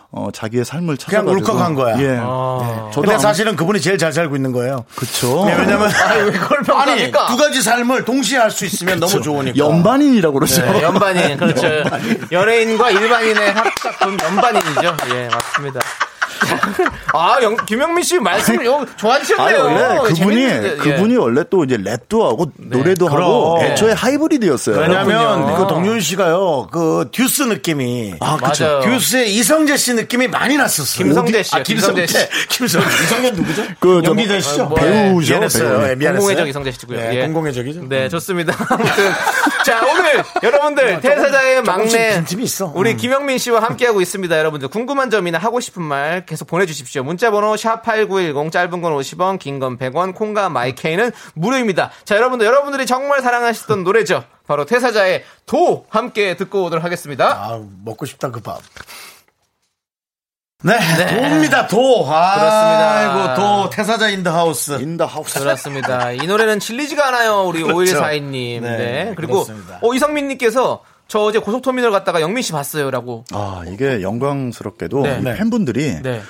어 0.10 0.30
자기의 0.34 0.64
삶을 0.64 0.96
그냥 1.06 1.26
찾아가지고 1.26 1.32
울컥한 1.52 1.76
거야. 1.76 2.00
예. 2.00 2.18
아. 2.22 2.90
저도 2.94 3.08
근데 3.08 3.20
사실은 3.20 3.56
그분이 3.58 3.82
제일 3.82 3.98
잘 3.98 4.14
살고 4.14 4.36
있는 4.38 4.54
거예요. 4.54 4.86
그쵸. 4.96 5.44
네, 5.46 5.54
왜냐면 5.58 5.92
아니, 5.94 6.22
왜 6.24 6.32
그걸 6.32 6.60
아니? 6.78 7.12
두 7.12 7.36
가지 7.38 7.62
삶을 7.62 8.06
동시에 8.06 8.38
할 8.40 8.52
수 8.52 8.66
있으면 8.66 9.00
너무 9.02 9.22
좋으니까. 9.22 9.58
연반인이라고 9.58 10.40
그러죠. 10.40 10.62
네, 10.62 10.82
연반인 10.82 11.38
그렇죠. 11.38 11.68
연예인과 12.32 12.90
일반인의 12.92 13.52
합작품 13.54 14.18
연반인이죠. 14.24 14.98
예, 15.14 15.28
맞습니다. 15.28 15.80
아, 17.14 17.38
영, 17.42 17.56
김영민 17.66 18.04
씨 18.04 18.20
말씀 18.20 18.64
요 18.66 18.78
아니 18.78 18.88
좋아하시네요. 18.98 19.64
원래 19.64 19.98
그분이 20.10 20.16
재밌는데, 20.16 20.72
예. 20.72 20.76
그분이 20.76 21.16
원래 21.18 21.44
또 21.50 21.64
이제 21.64 21.78
랩도 21.78 22.22
하고 22.24 22.52
노래도 22.58 23.08
그럼. 23.08 23.22
하고 23.24 23.58
네. 23.62 23.72
애초에 23.72 23.94
하이브리드였어요. 23.94 24.78
왜냐면 24.80 25.46
그렇군요. 25.46 25.56
그 25.68 25.74
동윤 25.74 26.00
씨가요, 26.00 26.68
그 26.72 27.10
듀스 27.12 27.44
느낌이. 27.44 28.16
아, 28.20 28.38
그쵸. 28.38 28.64
맞아요. 28.66 28.82
듀스의 28.82 29.34
이성재 29.36 29.78
씨 29.78 29.94
느낌이 29.94 30.28
많이 30.28 30.58
났었어요. 30.58 31.06
김성재 31.06 31.44
씨요, 31.44 31.60
아, 31.60 31.64
김성재. 31.64 32.06
김성재 32.06 32.30
김성재. 32.50 33.04
이성재 33.04 33.32
누구죠? 33.32 33.64
그 33.80 34.02
좀- 34.02 34.06
연기자시죠? 34.06 34.64
어, 34.64 34.66
뭐, 34.68 34.78
배우죠. 34.80 35.34
미안했어요. 35.34 35.80
배우. 35.80 35.90
예. 36.02 36.08
공공의 36.12 36.36
적 36.38 36.48
이성재 36.48 36.72
씨고요. 36.72 37.00
네, 37.00 37.16
예. 37.16 37.22
공공의 37.22 37.54
적이죠. 37.54 37.82
네, 37.88 38.10
좋습니다. 38.10 38.54
아무튼 38.70 39.12
자 39.66 39.82
오늘 39.86 40.24
여러분들 40.44 41.00
대사자의 41.02 41.64
조금씩 41.64 42.00
막내. 42.00 42.24
우리 42.76 42.92
음. 42.92 42.98
김영민 42.98 43.38
씨와 43.38 43.62
함께하고 43.62 44.02
있습니다. 44.02 44.38
여러분들 44.38 44.68
궁금한 44.70 45.10
점이나 45.10 45.38
하고 45.38 45.60
싶은 45.60 45.82
말 45.84 46.26
계속 46.28 46.48
보내주십시오. 46.48 47.04
문자번호 47.04 47.58
샵 47.58 47.82
#8910 47.84 48.52
짧은 48.52 48.82
건 48.82 48.94
50원, 48.94 49.40
긴 49.40 49.60
건 49.60 49.78
100원, 49.80 50.14
콩과 50.14 50.50
마이케이는 50.50 51.12
무료입니다. 51.34 51.90
자 52.06 52.16
여러분들 52.16 52.46
여러분들이 52.46 52.86
정말 52.86 53.22
사랑하시던 53.22 53.84
노래죠. 53.84 54.24
바로 54.46 54.66
태사자의 54.66 55.24
도 55.46 55.86
함께 55.90 56.36
듣고 56.38 56.64
오도록 56.66 56.84
하겠습니다. 56.86 57.26
아, 57.44 57.60
먹고 57.84 58.06
싶다 58.06 58.30
그 58.32 58.40
밥. 58.42 58.60
네, 60.64 60.74
도입니다, 61.08 61.68
도. 61.68 62.04
아, 62.12 62.34
그렇습니다. 62.36 62.92
아이고, 62.98 63.36
도, 63.36 63.70
태사자 63.70 64.10
in 64.10 64.19
the 64.19 64.32
house. 64.32 64.72
in 64.82 64.91
the 64.91 65.06
house. 65.06 65.40
그렇습니다. 65.40 66.12
이 66.12 66.18
노래는 66.26 66.60
질리지가 66.60 67.08
않아요. 67.10 67.44
우리 67.44 67.62
그렇죠. 67.62 68.00
5142님. 68.00 68.62
네, 68.62 68.78
네. 68.78 69.14
그리고 69.16 69.44
그렇습니다. 69.44 69.78
어, 69.84 69.94
이성민님께서 69.94 70.82
저 71.08 71.20
어제 71.20 71.40
고속터미널 71.40 71.92
갔다가 71.92 72.22
영민 72.22 72.44
씨 72.44 72.52
봤어요라고. 72.52 73.26
아 73.32 73.64
이게 73.68 74.02
영광스럽게도 74.02 75.02
네. 75.02 75.18
이 75.20 75.24
네. 75.24 75.36
팬분들이 75.36 76.02
네. 76.02 76.22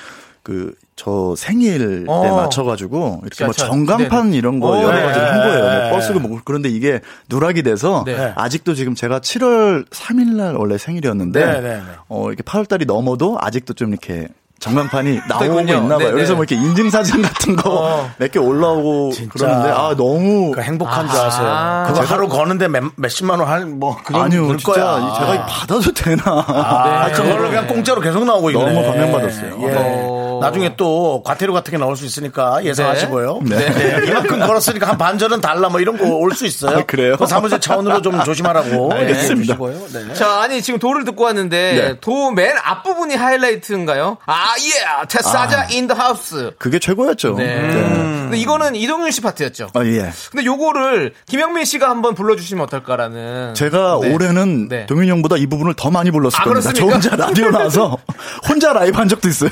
그저 0.48 1.36
생일 1.36 2.06
때 2.06 2.12
어. 2.12 2.36
맞춰가지고 2.38 3.22
이렇게 3.24 3.44
뭐. 3.44 3.54
전광판 3.54 4.32
이런 4.34 4.62
거 4.62 4.70
오, 4.70 4.82
여러 4.82 4.96
네. 4.96 5.04
가지를 5.04 5.34
한 5.34 5.40
거예요. 5.42 5.70
네. 5.70 5.80
뭐 5.82 5.92
버스도 5.92 6.20
뭐 6.22 6.40
그런데 6.46 6.70
이게 6.70 7.02
누락이 7.30 7.64
돼서 7.64 8.04
네. 8.06 8.32
아직도 8.36 8.74
지금 8.74 8.96
제가 8.96 9.20
7월 9.20 9.90
3일날 9.90 10.58
원래 10.58 10.78
생일이었는데 10.78 11.46
네, 11.46 11.62
네, 11.62 11.70
네. 11.78 11.82
어 12.08 12.28
이렇게 12.30 12.44
8월달이 12.44 12.86
넘어도 12.86 13.38
아직도 13.42 13.74
좀 13.74 13.90
이렇게 13.90 14.30
전광판이 14.60 15.20
나오고. 15.28 15.60
있나 15.62 15.98
봐요. 15.98 16.08
네, 16.08 16.12
그래서 16.12 16.34
네. 16.34 16.36
뭐 16.38 16.44
이렇게 16.44 16.56
인증 16.56 16.90
사진 16.90 17.22
같은 17.22 17.56
거 17.56 17.70
어. 17.70 18.10
몇개 18.18 18.40
올라오고 18.40 19.12
진짜. 19.12 19.32
그러는데 19.34 19.70
아 19.70 19.96
너무 19.96 20.52
그 20.52 20.62
행복한 20.62 21.08
줄 21.08 21.20
아. 21.20 21.24
아세요. 21.26 21.94
그거 21.94 22.02
제가- 22.06 22.10
하루 22.12 22.28
거는데 22.28 22.68
몇, 22.68 22.84
몇십만 22.96 23.40
원 23.40 23.48
할, 23.48 23.66
뭐, 23.66 23.96
그런 24.04 24.24
아니요 24.24 24.48
들 24.48 24.58
진짜 24.58 24.74
거야. 24.82 25.16
제가 25.20 25.36
이거 25.36 25.46
받아도 25.46 25.92
되나? 25.94 26.24
아, 26.48 27.08
네. 27.08 27.14
그걸로 27.14 27.50
그냥 27.50 27.68
공짜로 27.68 28.02
계속 28.02 28.26
나오고 28.26 28.50
있네. 28.52 28.66
너무 28.66 28.88
감명받았어요. 28.88 29.60
예. 29.62 29.74
어. 29.76 30.27
나중에 30.42 30.76
또 30.78 31.22
과태료 31.24 31.54
같은 31.54 31.72
게 31.72 31.78
나올 31.78 31.96
수 31.96 32.06
있으니까 32.06 32.64
예상하시고요. 32.64 33.40
네. 33.44 33.58
네. 33.58 34.08
이만큼 34.08 34.40
걸었으니까 34.40 34.88
한 34.88 34.98
반절은 34.98 35.42
달라 35.42 35.70
뭐 35.70 35.80
이런 35.80 35.98
거 35.98 36.06
올 36.08 36.32
수 36.34 36.46
있어요. 36.46 36.78
아, 36.80 36.84
그래요? 36.86 37.14
그거 37.14 37.26
사무실 37.26 37.60
차원으로 37.60 38.02
좀 38.02 38.24
조심하라고 38.24 38.92
알겠습니다. 38.94 39.54
주시고요. 39.54 39.88
네. 39.94 40.14
자, 40.14 40.42
아니, 40.42 40.62
지금 40.62 40.80
도를 40.80 41.04
듣고 41.04 41.24
왔는데, 41.26 41.74
네. 41.74 42.00
도 42.00 42.18
맨 42.18 42.56
앞부분이 42.64 43.16
하이라이트인가요? 43.16 44.18
아, 44.26 44.54
예! 44.60 45.08
태사자 45.08 45.66
in 45.72 45.80
the 45.80 45.94
house. 45.94 46.52
그게 46.58 46.80
최고였죠. 46.80 47.36
네. 47.36 47.46
네. 47.46 47.82
근데 48.28 48.38
이거는 48.40 48.76
이동윤 48.76 49.12
씨 49.12 49.22
파트였죠. 49.22 49.70
아 49.74 49.86
예. 49.86 50.12
근데 50.32 50.46
요거를 50.46 51.14
김영민 51.28 51.64
씨가 51.64 51.90
한번 51.90 52.14
불러 52.14 52.36
주시면 52.36 52.66
어떨까라는. 52.66 53.54
제가 53.54 54.00
네. 54.02 54.14
올해는 54.14 54.68
네. 54.68 54.86
동윤 54.86 55.08
형보다 55.08 55.38
이 55.38 55.48
부분을 55.48 55.76
더 55.76 55.90
많이 55.90 56.12
불렀을 56.12 56.38
아, 56.42 56.44
겁니다. 56.44 56.74
저 56.74 56.86
그렇습니까? 56.86 57.16
혼자 57.16 57.26
라디오 57.26 57.50
나와서 57.52 57.98
혼자 58.50 58.74
라이브 58.74 58.98
한 58.98 59.08
적도 59.08 59.30
있어요. 59.30 59.50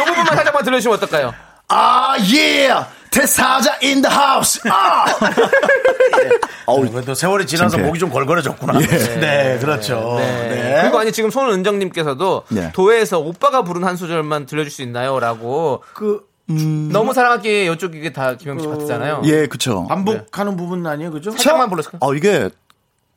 어, 0.00 0.02
요 0.02 0.04
부분만 0.06 0.36
살짝만 0.36 0.64
들려주시면 0.64 0.96
어떨까요? 0.96 1.34
아, 1.68 2.16
예! 2.34 2.70
태사자 3.10 3.76
in 3.82 4.02
the 4.02 4.08
house! 4.08 4.60
아! 4.68 5.04
아우, 6.66 6.84
네, 6.84 6.90
그래도 6.90 7.14
세월이 7.14 7.46
지나서 7.46 7.70
창피해. 7.70 7.86
목이 7.86 7.98
좀 7.98 8.10
걸걸해졌구나. 8.10 8.78
네, 8.78 9.58
그렇죠. 9.60 10.16
네. 10.18 10.48
네. 10.48 10.78
그리고 10.82 10.98
아니, 10.98 11.12
지금 11.12 11.30
손은정님께서도 11.30 12.44
네. 12.50 12.70
도에서 12.72 13.18
오빠가 13.18 13.62
부른 13.62 13.84
한 13.84 13.96
소절만 13.96 14.46
들려줄 14.46 14.70
수 14.70 14.82
있나요? 14.82 15.18
라고. 15.18 15.82
그, 15.94 16.28
너무 16.48 17.12
사랑하기에 17.14 17.66
이쪽 17.72 17.94
이게 17.94 18.12
다 18.12 18.34
김영민 18.36 18.64
씨 18.64 18.68
파트잖아요. 18.70 19.22
예, 19.24 19.46
그쵸. 19.46 19.86
반복하는 19.88 20.56
부분 20.56 20.84
아니에요, 20.86 21.12
그죠? 21.12 21.30
살짝만 21.30 21.68
불러줄까요? 21.70 22.00
아, 22.02 22.14
이게 22.16 22.50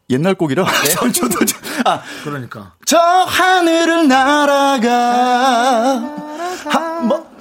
옛날 0.10 0.36
곡이라. 0.36 0.64
네. 0.66 0.90
저도, 1.12 1.44
저- 1.46 1.60
아, 1.86 2.02
그러니까. 2.24 2.72
저 2.86 2.98
하늘을 2.98 4.08
날아가. 4.08 4.90
하, 6.70 6.80
뭐, 7.02 7.34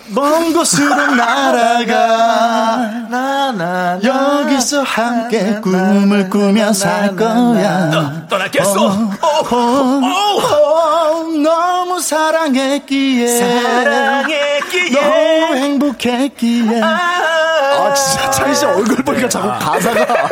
곳으로 0.52 1.14
날아가 1.14 2.86
나나 3.08 3.98
여기서 4.02 4.82
함께 4.82 5.60
꿈을 5.60 6.28
꾸며 6.28 6.72
살 6.72 7.16
거야 7.16 8.26
떠나겠어. 8.28 8.86
어, 8.86 9.28
어, 9.50 11.21
너무 11.42 12.00
사랑했기에 12.00 13.26
사랑했기에. 13.26 14.90
너무 15.00 15.56
행복했기에 15.56 16.80
아 16.82 17.94
진짜 17.94 18.30
차희 18.30 18.54
씨 18.54 18.64
얼굴 18.64 18.96
보니까 19.04 19.28
자꾸 19.28 19.48
가사가 19.64 20.28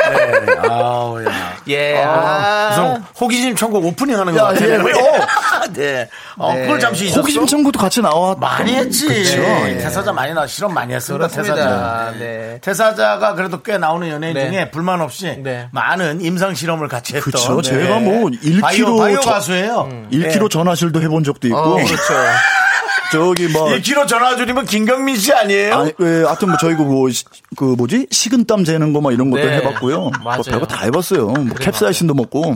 아우 0.69 1.23
야. 1.25 1.31
예. 1.67 2.03
아. 2.03 2.69
무슨 2.69 3.03
호기심 3.19 3.55
천국 3.55 3.85
오프닝 3.85 4.17
하는 4.19 4.33
거 4.33 4.39
야, 4.39 4.43
같아요. 4.45 4.71
예, 4.71 4.77
어. 4.93 5.67
네. 5.73 6.09
어, 6.37 6.53
그걸 6.55 6.79
잠시 6.79 7.05
잊었어. 7.05 7.19
호기심 7.21 7.45
청구도 7.45 7.79
같이 7.79 8.01
나와 8.01 8.35
많이 8.39 8.73
했지. 8.73 9.07
그쵸. 9.07 9.37
태사자 9.79 10.11
많이 10.11 10.33
나 10.33 10.45
실험 10.47 10.73
많이 10.73 10.93
했습니다. 10.93 11.27
태사자. 11.27 11.53
그렇습니다. 11.53 12.11
네. 12.19 12.57
태사자가 12.61 13.35
그래도 13.35 13.61
꽤 13.61 13.77
나오는 13.77 14.07
연예인 14.09 14.33
네. 14.33 14.49
중에 14.49 14.71
불만 14.71 15.01
없이 15.01 15.37
네. 15.43 15.67
많은 15.71 16.21
임상 16.21 16.55
실험을 16.55 16.87
같이 16.87 17.15
했던. 17.15 17.31
그쵸. 17.31 17.61
네. 17.61 17.69
제가 17.69 17.99
뭐 17.99 18.29
1kg 18.29 18.61
바이오, 18.61 18.97
바이오 18.97 19.19
저- 19.21 19.29
가수예요. 19.31 19.89
1kg 20.11 20.49
전화실도 20.49 21.00
해본 21.01 21.23
적도 21.23 21.47
있고 21.47 21.57
어, 21.57 21.75
그렇죠. 21.75 21.95
저기 23.11 23.47
뭐 23.49 23.65
1kg 23.67 24.07
전화줄이면 24.07 24.65
김경민 24.65 25.17
씨 25.17 25.33
아니에요? 25.33 25.75
아니, 25.75 25.91
예, 25.99 26.23
하여튼 26.23 26.47
뭐 26.47 26.57
저희 26.57 26.75
그, 26.75 26.81
뭐, 26.83 27.09
시- 27.09 27.25
그 27.57 27.65
뭐지? 27.77 28.07
식은땀 28.09 28.63
재는 28.63 28.93
거 28.93 29.01
막 29.01 29.11
이런 29.11 29.29
것도 29.31 29.43
네. 29.43 29.57
해봤고요. 29.57 29.97
뭐 29.99 30.11
맞아요. 30.23 30.43
별거 30.43 30.65
다 30.65 30.83
해봤어요. 30.85 31.25
뭐 31.27 31.55
캡사이신도 31.59 32.13
먹고. 32.13 32.55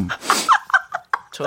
저, 1.36 1.44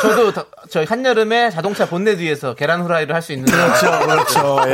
저도 0.00 0.32
다- 0.32 0.46
저희 0.70 0.86
한여름에 0.86 1.50
자동차 1.50 1.84
본넷 1.86 2.18
위에서 2.18 2.54
계란 2.54 2.80
후라이를 2.80 3.14
할 3.14 3.20
수 3.20 3.32
있는 3.34 3.44
그렇죠, 3.52 3.90
그렇죠. 4.06 4.56
예, 4.66 4.70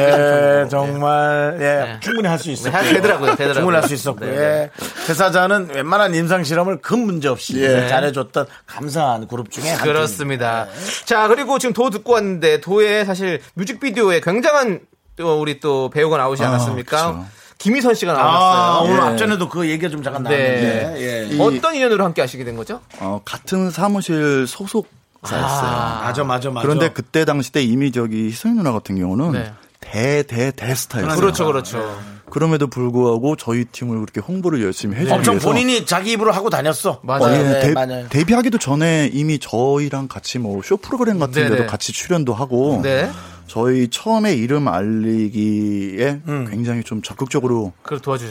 네. 0.63 0.69
정말, 0.69 1.57
예, 1.59 1.65
네. 1.65 1.97
충분히 2.01 2.29
할 2.29 2.39
수 2.39 2.51
있었고. 2.53 2.77
네, 2.79 2.93
되더라고요, 2.95 3.31
되더라고요. 3.33 3.55
충분히 3.55 3.77
할 3.77 3.89
수 3.89 3.95
있었고, 3.95 4.25
네, 4.25 4.31
예. 4.37 4.71
태사자는 5.07 5.71
웬만한 5.75 6.15
임상 6.15 6.45
실험을 6.45 6.81
큰 6.81 7.01
문제 7.01 7.27
없이 7.29 7.61
예. 7.61 7.89
잘해줬던 7.89 8.47
감사한 8.67 9.27
그룹 9.27 9.51
중에 9.51 9.71
한 9.71 9.83
그렇습니다. 9.85 10.69
자, 11.05 11.27
그리고 11.29 11.59
지금 11.59 11.73
도 11.73 11.91
듣고 11.91 12.13
왔는데 12.13 12.61
도에 12.61 13.05
사실 13.05 13.41
뮤직비디오에 13.55 14.21
굉장한 14.21 14.81
또 15.17 15.41
우리 15.41 15.59
또 15.61 15.91
배우가 15.91 16.17
나오지 16.19 16.45
않았습니까? 16.45 17.07
그쵸. 17.13 17.25
김희선 17.59 17.95
씨가 17.95 18.13
아, 18.13 18.17
나왔어요. 18.17 18.85
오늘 18.91 19.03
예. 19.03 19.07
앞전에도 19.09 19.49
그 19.49 19.69
얘기가 19.69 19.89
좀 19.89 20.03
잠깐 20.03 20.23
네. 20.25 20.31
나왔는데. 20.31 21.31
예. 21.33 21.41
어떤 21.41 21.75
인연으로 21.75 22.05
함께 22.05 22.21
하시게 22.21 22.45
된 22.45 22.57
거죠? 22.57 22.81
어, 23.01 23.21
같은 23.25 23.71
사무실 23.71 24.47
소속 24.47 24.89
사였어요. 25.23 25.71
맞아, 26.03 26.25
맞아, 26.25 26.51
맞아. 26.51 26.63
그런데 26.67 26.91
그때 26.91 27.25
당시 27.25 27.51
때 27.53 27.63
이미 27.63 27.91
저기 27.93 28.27
희선이 28.27 28.55
누나 28.55 28.73
같은 28.73 28.97
경우는 28.97 29.33
네. 29.33 29.53
대, 29.81 30.23
대, 30.25 30.51
대스타였어요. 30.51 31.17
그렇죠, 31.17 31.47
그렇죠. 31.47 31.99
그럼에도 32.31 32.67
불구하고 32.67 33.37
저희 33.37 33.65
팀을 33.65 34.01
그렇게 34.01 34.21
홍보를 34.21 34.63
열심히 34.63 34.97
해주기 34.97 35.13
엄청 35.13 35.35
위해서 35.35 35.49
본인이 35.49 35.87
자기 35.87 36.13
입으로 36.13 36.33
하고 36.33 36.51
다녔어. 36.51 37.01
맞아요. 37.05 37.23
어, 37.25 37.33
예, 37.33 37.43
네, 37.43 37.61
데, 37.61 37.73
맞아요. 37.73 38.09
데뷔하기도 38.09 38.59
전에 38.59 39.09
이미 39.13 39.39
저희랑 39.39 40.09
같이 40.09 40.39
뭐 40.39 40.61
쇼 40.63 40.77
프로그램 40.79 41.19
같은 41.19 41.35
네네. 41.35 41.51
데도 41.57 41.67
같이 41.71 41.93
출연도 41.93 42.35
하고 42.35 42.81
네. 42.83 43.09
저희 43.47 43.89
처음에 43.89 44.35
이름 44.35 44.69
알리기에 44.69 46.23
굉장히 46.51 46.83
좀 46.83 47.03
적극적으로. 47.03 47.73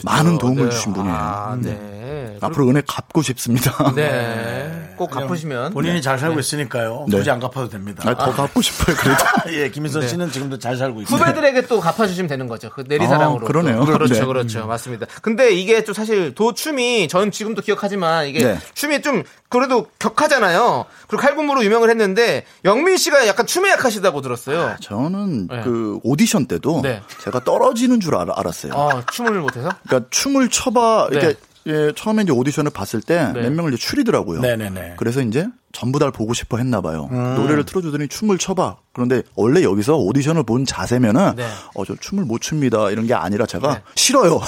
많은 0.05 0.38
도움을 0.38 0.66
네. 0.66 0.70
주신 0.70 0.93
분이에요. 0.93 1.16
아, 1.16 1.57
네. 1.61 2.38
앞으로 2.41 2.70
은혜 2.70 2.82
갚고 2.86 3.22
싶습니다. 3.22 3.93
네. 3.95 4.80
꼭 5.08 5.12
갚으시면. 5.12 5.74
본인이 5.74 6.01
잘 6.01 6.18
살고 6.18 6.39
있으니까요. 6.39 7.06
네. 7.10 7.18
굳이 7.18 7.30
안 7.30 7.39
갚아도 7.39 7.70
됩니다. 7.70 8.04
아, 8.06 8.16
더 8.16 8.32
갚고 8.34 8.62
싶어요. 8.62 8.95
그래도 8.95 9.24
예, 9.51 9.70
김인선 9.70 10.08
씨는 10.08 10.32
지금도 10.32 10.60
잘 10.60 10.78
살고 10.78 11.01
있어요. 11.01 11.18
후배들에게 11.18 11.68
또 11.68 11.80
갚아주시면 11.80 12.28
되는 12.28 12.47
거죠. 12.47 12.70
그 12.70 12.84
내리사랑으로. 12.88 13.45
아, 13.45 13.47
그러네요. 13.47 13.80
또. 13.80 13.86
그렇죠, 13.86 14.14
네. 14.14 14.26
그렇죠. 14.26 14.66
맞습니다. 14.68 15.06
근데 15.22 15.51
이게 15.51 15.84
또 15.84 15.93
사실 15.93 16.34
도춤이 16.34 17.08
전 17.08 17.32
지금도 17.32 17.62
기억하지만 17.62 18.28
이게 18.28 18.43
네. 18.43 18.60
춤이 18.74 19.01
좀 19.01 19.24
그래도 19.49 19.88
격하잖아요. 19.99 20.86
그리고 21.08 21.22
칼군무로 21.22 21.64
유명을 21.64 21.89
했는데 21.89 22.45
영민 22.66 22.97
씨가 22.97 23.28
약간 23.28 23.45
춤에 23.45 23.70
약하시다고 23.72 24.22
들었어요. 24.22 24.76
저는 24.82 25.47
네. 25.47 25.62
그 25.64 25.99
오디션 26.04 26.47
때도 26.47 26.82
네. 26.82 27.01
제가 27.24 27.43
떨어지는 27.43 27.99
줄 27.99 28.16
알, 28.16 28.30
알았어요. 28.32 28.74
아, 28.74 29.04
춤을 29.12 29.39
못해서? 29.41 29.70
그러니까 29.88 30.10
춤을 30.10 30.49
춰봐 30.49 31.10
네. 31.12 31.18
이렇게 31.18 31.39
예, 31.68 31.91
처음에 31.95 32.24
이제 32.24 32.32
오디션을 32.32 32.72
봤을 32.72 33.01
때몇 33.01 33.34
네. 33.34 33.49
명을 33.49 33.74
이제 33.74 33.82
추리더라고요. 33.82 34.41
네네네. 34.41 34.95
그래서 34.97 35.22
이제 35.22 35.47
전부 35.74 35.99
다를 35.99 36.11
보고 36.11 36.34
싶어 36.34 36.57
했나 36.57 36.80
봐요. 36.82 37.09
음. 37.11 37.36
노래를 37.36 37.65
틀어주더니 37.65 38.07
춤을 38.07 38.38
춰봐. 38.38 38.78
그런데 38.93 39.24
원래 39.36 39.63
여기서 39.63 39.95
오디션을 39.97 40.43
본 40.43 40.65
자세면은 40.67 41.34
네. 41.36 41.47
어저 41.74 41.95
춤을 41.99 42.26
못 42.26 42.41
춥니다 42.41 42.91
이런 42.91 43.07
게 43.07 43.15
아니라 43.15 43.47
제가 43.47 43.82
싫어요. 43.95 44.39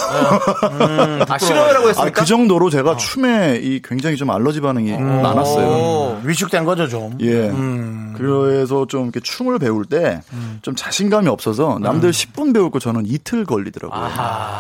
아, 1.28 1.38
싫어요라고 1.40 1.86
아, 1.86 1.90
했습니까? 1.90 2.22
그 2.22 2.26
정도로 2.28 2.70
제가 2.70 2.96
춤에 2.96 3.60
이 3.64 3.82
굉장히 3.84 4.18
좀 4.18 4.30
알러지 4.30 4.62
반응이 4.62 4.92
많았어요. 4.98 5.68
오. 5.68 6.22
위축된 6.24 6.64
거죠, 6.64 6.88
좀. 6.88 7.18
예. 7.22 7.52
그래서 8.16 8.86
좀 8.86 9.06
이렇게 9.06 9.20
춤을 9.20 9.58
배울 9.60 9.86
때 9.86 10.22
좀 10.62 10.76
자신감이 10.76 11.28
없어서 11.28 11.78
남들 11.80 12.12
10분 12.12 12.54
배울 12.54 12.72
거 12.72 12.80
저는 12.80 13.04
이틀 13.06 13.46
걸리더라고요. 13.46 14.10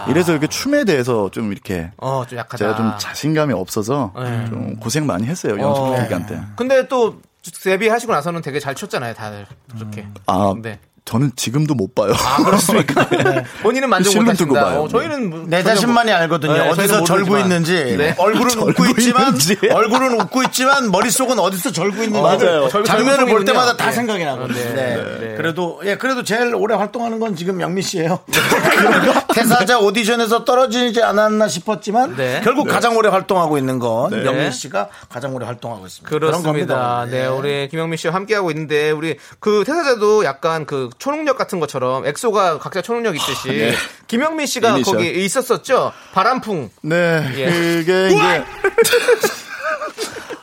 이래서 0.09 0.31
이렇게 0.31 0.45
춤에 0.47 0.83
대해서 0.83 1.29
좀 1.31 1.51
이렇게 1.51 1.89
어, 1.97 2.23
좀 2.27 2.37
약하다. 2.37 2.57
제가 2.57 2.75
좀 2.75 2.91
자신감이 2.99 3.53
없어서 3.53 4.11
네. 4.15 4.45
좀 4.49 4.75
고생 4.75 5.05
많이 5.07 5.25
했어요. 5.25 5.53
연습 5.53 5.81
어. 5.81 6.03
기간 6.03 6.25
때. 6.27 6.39
근데 6.55 6.87
또 6.87 7.21
데뷔하시고 7.63 8.11
나서는 8.11 8.41
되게 8.41 8.59
잘 8.59 8.75
췄잖아요, 8.75 9.13
다들. 9.13 9.45
그렇게. 9.73 10.07
아, 10.25 10.55
네. 10.61 10.79
저는 11.05 11.33
지금도 11.35 11.75
못 11.75 11.93
봐요. 11.93 12.13
아, 12.17 12.43
그렇습니까? 12.43 13.07
본인은 13.61 13.89
만족 13.89 14.15
못하신다. 14.17 14.81
어, 14.81 14.87
저희는 14.87 15.29
뭐 15.29 15.45
내 15.45 15.61
자신만이 15.61 16.11
알거든요. 16.11 16.53
네, 16.53 16.59
어디서 16.69 17.01
모르지만. 17.01 17.41
있는지. 17.41 17.95
네. 17.95 18.15
얼굴은 18.17 18.57
웃고 18.57 18.73
절구 18.73 18.89
있지만. 18.99 19.37
얼굴은 19.71 20.19
웃고 20.21 20.41
있지만, 20.43 20.89
머릿속은 20.89 21.37
어디서 21.37 21.71
절구 21.71 22.03
있는지. 22.05 22.19
맞아요. 22.21 22.67
절- 22.69 22.83
장면을 22.83 23.27
볼. 23.27 23.45
때마다 23.45 23.77
다 23.77 23.85
네. 23.87 23.91
생각이 23.91 24.25
나거든요. 24.25 24.57
네. 24.57 24.73
네. 24.73 25.17
네. 25.19 25.33
그래도, 25.37 25.79
예, 25.85 25.95
그래도 25.97 26.23
제일 26.23 26.55
오래 26.55 26.73
활동하는 26.73 27.19
건 27.19 27.35
지금 27.35 27.61
영미 27.61 27.83
씨예요 27.83 28.21
태사자 29.35 29.77
오디션에서 29.77 30.43
떨어지지 30.45 31.03
않았나 31.03 31.47
싶었지만, 31.47 32.15
네. 32.15 32.41
결국 32.43 32.67
가장 32.67 32.97
오래 32.97 33.09
활동하고 33.09 33.59
있는 33.59 33.77
건 33.77 34.09
네. 34.09 34.25
영미 34.25 34.51
씨가 34.51 34.89
가장 35.09 35.35
오래 35.35 35.45
활동하고 35.45 35.85
있습니다. 35.85 36.09
그런 36.09 36.31
그렇습니다. 36.41 36.75
겁니다. 36.75 37.07
네, 37.11 37.27
우리 37.27 37.67
김영민 37.69 37.97
씨와 37.97 38.15
함께하고 38.15 38.49
있는데, 38.49 38.89
우리 38.89 39.17
그 39.39 39.63
태사자도 39.67 40.25
약간 40.25 40.65
그 40.65 40.89
초능력 40.97 41.37
같은 41.37 41.59
것처럼 41.59 42.05
엑소가 42.05 42.59
각자 42.59 42.81
초능력 42.81 43.15
있듯이, 43.15 43.73
김영민 44.07 44.45
씨가 44.47 44.69
이니셜. 44.71 44.97
거기 44.97 45.25
있었었죠? 45.25 45.91
바람풍. 46.13 46.69
네. 46.83 47.31
예. 47.35 47.45
그게 47.51 48.07
이제 48.07 48.43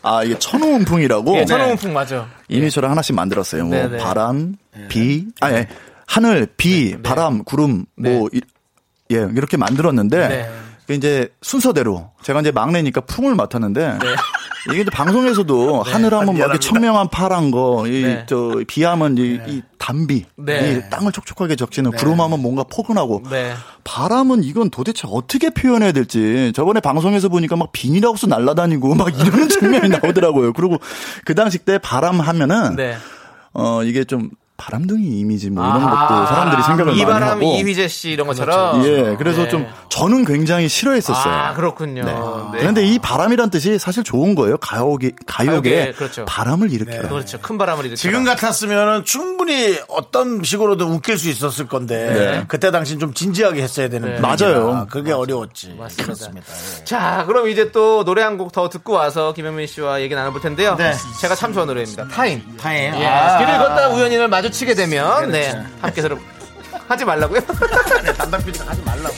아, 0.02 0.24
이게 0.24 0.38
천호음풍이라고 0.38 1.36
예, 1.38 1.44
천호음풍 1.44 1.92
맞아. 1.92 2.28
이니셜을 2.48 2.90
하나씩 2.90 3.14
만들었어요. 3.14 3.64
뭐 3.64 3.76
네네. 3.76 3.98
바람, 3.98 4.56
비, 4.88 5.26
아니 5.40 5.64
하늘, 6.06 6.46
비, 6.56 6.96
바람, 7.02 7.44
구름 7.44 7.84
뭐 7.96 8.28
이, 8.32 8.40
예, 9.12 9.16
이렇게 9.34 9.56
만들었는데 9.56 10.28
네. 10.28 10.50
이제 10.90 11.28
순서대로 11.42 12.10
제가 12.22 12.40
이제 12.40 12.50
막내니까 12.50 13.02
풍을 13.02 13.34
맡았는데 13.34 13.98
네. 13.98 14.08
이게 14.70 14.82
이제 14.82 14.90
방송에서도 14.90 15.82
하늘하면 15.82 16.26
뭐 16.26 16.36
이렇게. 16.36 16.58
청명한 16.58 17.08
파란 17.08 17.50
거, 17.50 17.84
이 17.86 18.02
네. 18.02 18.26
저 18.28 18.62
비하면 18.66 19.18
이, 19.18 19.40
이 19.48 19.62
단비, 19.78 20.24
네. 20.36 20.72
이 20.86 20.90
땅을 20.90 21.10
촉촉하게 21.10 21.56
적시는 21.56 21.90
구름하면 21.92 22.40
뭔가 22.40 22.62
포근하고 22.62 23.22
네. 23.28 23.54
바람은 23.82 24.44
이건 24.44 24.70
도대체 24.70 25.08
어떻게 25.10 25.50
표현해야 25.50 25.90
될지 25.90 26.52
저번에 26.54 26.78
방송에서 26.80 27.28
보니까 27.28 27.56
막 27.56 27.70
비닐하우스 27.72 28.26
날아다니고 28.26 28.94
막 28.94 29.08
이런 29.18 29.48
장면이 29.50 29.88
나오더라고요. 29.88 30.52
그리고 30.52 30.78
그 31.24 31.34
당시 31.34 31.58
때 31.58 31.78
바람 31.78 32.20
하면은 32.20 32.76
네. 32.76 32.96
어 33.54 33.82
이게 33.82 34.04
좀 34.04 34.30
바람둥이 34.62 35.04
이미지 35.18 35.50
뭐 35.50 35.64
이런 35.66 35.82
것도 35.82 36.26
사람들이 36.26 36.62
생각을 36.62 36.84
많이 36.92 37.00
아, 37.00 37.02
이바람, 37.02 37.28
하고 37.30 37.54
이휘재 37.56 37.88
씨 37.88 38.10
이런 38.10 38.28
것처럼. 38.28 38.84
예, 38.86 39.16
그래서 39.18 39.42
네. 39.42 39.48
좀 39.48 39.66
저는 39.88 40.24
굉장히 40.24 40.68
싫어했었어요. 40.68 41.34
아, 41.34 41.54
그렇군요. 41.54 42.04
네. 42.04 42.14
그런데 42.60 42.84
이 42.86 42.98
바람이란 43.00 43.50
뜻이 43.50 43.78
사실 43.80 44.04
좋은 44.04 44.36
거예요. 44.36 44.56
가요계 44.58 45.12
가요계 45.26 45.92
그렇죠. 45.92 46.24
바람을 46.26 46.70
일으켜요. 46.72 47.08
그렇죠. 47.08 47.38
큰 47.40 47.58
바람을 47.58 47.86
일으켜. 47.86 47.96
지금 47.96 48.22
같았으면 48.24 49.04
충분히 49.04 49.76
어떤 49.88 50.42
식으로든 50.44 50.86
웃길 50.86 51.18
수 51.18 51.28
있었을 51.28 51.66
건데 51.66 52.12
네. 52.12 52.44
그때 52.46 52.70
당시 52.70 52.98
좀 52.98 53.12
진지하게 53.14 53.62
했어야 53.62 53.88
되는 53.88 54.14
네. 54.14 54.20
맞아요. 54.20 54.86
그게 54.90 55.10
어려웠지. 55.12 55.74
맞습니다. 55.78 56.04
그렇습니다. 56.04 56.46
예. 56.80 56.84
자, 56.84 57.24
그럼 57.26 57.48
이제 57.48 57.72
또 57.72 58.04
노래 58.04 58.22
한 58.22 58.38
곡 58.38 58.52
더 58.52 58.68
듣고 58.68 58.92
와서 58.92 59.32
김영민 59.32 59.66
씨와 59.66 60.02
얘기 60.02 60.14
나눠볼 60.14 60.40
텐데요. 60.40 60.76
네. 60.76 60.92
제가 61.20 61.34
참 61.34 61.52
좋아하는 61.52 61.72
노래입니다. 61.74 62.06
Time. 62.08 62.42
Time. 62.60 62.94
예. 62.94 63.06
아. 63.06 63.38
길을 63.38 63.58
걷다 63.58 63.88
우연히 63.90 64.28
널 64.28 64.50
마주치게 64.52 64.74
되면 64.74 65.30
네 65.30 65.50
그렇죠. 65.52 65.68
함께 65.80 66.02
들어 66.02 66.18
하지 66.88 67.04
말라고요? 67.04 67.40
네, 68.04 68.12
담당 68.12 68.44
PD가 68.44 68.66
하지 68.70 68.82
말라고. 68.82 69.14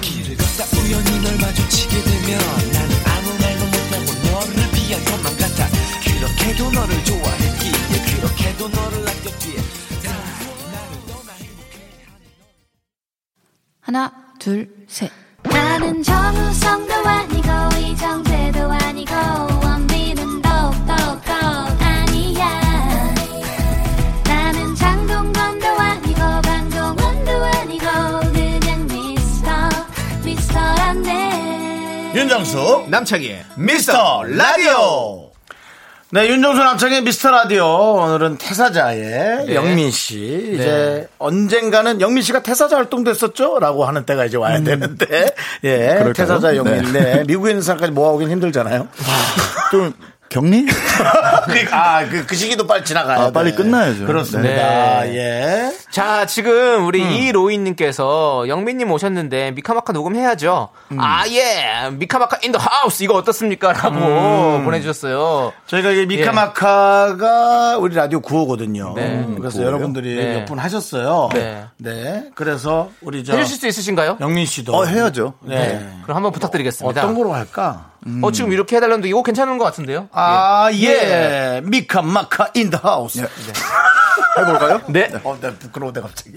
길을 0.00 0.36
걷다 0.36 0.64
우연히 0.78 1.20
널 1.22 1.36
마주치게 1.38 2.02
되면 2.02 2.38
나는 2.72 2.96
아무 3.06 3.38
말도 3.40 3.64
못하고 3.66 4.30
너를 4.30 4.70
피한 4.72 5.04
것만 5.04 5.36
같아. 5.36 5.68
그렇게도 6.04 6.70
너를 6.70 7.04
좋아했기에 7.04 8.04
그렇게도 8.16 8.68
너를 8.68 9.08
아꼈기에. 9.08 9.58
하나, 13.80 14.12
둘, 14.38 14.68
셋. 14.86 15.10
나는 15.44 16.02
정우성도 16.02 16.92
아니고 16.94 17.48
이정재도 17.80 18.70
아니고 18.70 19.14
윤정수 32.18 32.86
남창희의 32.88 33.44
미스터 33.54 34.24
라디오. 34.24 35.30
네, 36.10 36.28
윤정수 36.28 36.58
남창의 36.58 37.02
미스터 37.02 37.30
라디오. 37.30 37.94
오늘은 37.94 38.38
태사자의 38.38 39.44
네. 39.46 39.54
영민 39.54 39.92
씨. 39.92 40.52
이제 40.54 41.06
언젠가는 41.18 42.00
영민 42.00 42.24
씨가 42.24 42.42
태사자 42.42 42.76
활동도 42.76 43.12
했었죠? 43.12 43.60
라고 43.60 43.84
하는 43.84 44.04
때가 44.04 44.24
이제 44.24 44.36
와야 44.36 44.60
되는데. 44.60 45.32
예. 45.62 45.78
그럴까요? 45.78 46.12
태사자 46.12 46.56
영민. 46.56 46.92
네. 46.92 47.22
미국에 47.24 47.50
있는 47.50 47.62
사람까지 47.62 47.92
모아오긴 47.92 48.30
힘들잖아요. 48.30 48.88
좀 49.70 49.94
격리? 50.30 50.66
그, 50.66 51.74
아, 51.74 52.06
그, 52.08 52.26
그 52.26 52.34
시기도 52.34 52.66
빨리 52.66 52.84
지나가야 52.84 53.18
아, 53.26 53.30
빨리 53.30 53.52
돼. 53.52 53.56
끝나야죠. 53.56 54.04
그렇습니다. 54.06 55.02
네. 55.04 55.14
예. 55.16 55.72
자, 55.90 56.26
지금 56.26 56.86
우리 56.86 57.26
이로이님께서 57.28 58.46
영민님 58.48 58.90
오셨는데 58.90 59.52
미카마카 59.52 59.92
녹음해야죠. 59.92 60.68
아, 60.98 61.24
예. 61.28 61.90
미카마카 61.92 62.38
in 62.42 62.52
the 62.52 62.58
house 62.58 63.02
이거 63.02 63.14
어떻습니까? 63.14 63.72
라고 63.72 64.62
보내주셨어요. 64.64 65.52
저희가 65.66 65.90
이게 65.90 66.06
미카마카가 66.06 67.78
우리 67.78 67.94
라디오 67.94 68.20
구호거든요. 68.20 68.94
네. 68.94 69.26
그래서 69.36 69.56
구호요? 69.58 69.66
여러분들이 69.66 70.14
네. 70.16 70.38
몇분 70.38 70.58
하셨어요. 70.58 71.28
네. 71.34 71.64
네. 71.78 72.24
그래서 72.34 72.90
우리 73.00 73.24
저 73.24 73.36
해주실 73.36 73.58
수 73.60 73.66
있으신가요? 73.68 74.18
영민 74.20 74.46
씨도 74.46 74.74
어, 74.74 74.84
해야죠. 74.84 75.34
네. 75.42 75.86
그럼 76.02 76.16
한번 76.16 76.32
부탁드리겠습니다. 76.32 77.00
어떤 77.02 77.14
거로 77.14 77.32
할까? 77.34 77.90
어, 78.22 78.30
지금 78.32 78.52
이렇게 78.52 78.76
해달라는데 78.76 79.08
이거 79.08 79.22
괜찮은 79.22 79.58
것 79.58 79.64
같은데요? 79.64 80.08
아, 80.12 80.70
예. 80.72 81.60
미카 81.64 82.02
마카 82.02 82.48
in 82.54 82.70
the 82.70 82.78
house. 82.78 83.20
해볼까요? 84.38 84.80
네. 84.88 85.10
어, 85.24 85.36
나 85.40 85.50
부끄러운데 85.58 86.00
갑자기. 86.00 86.30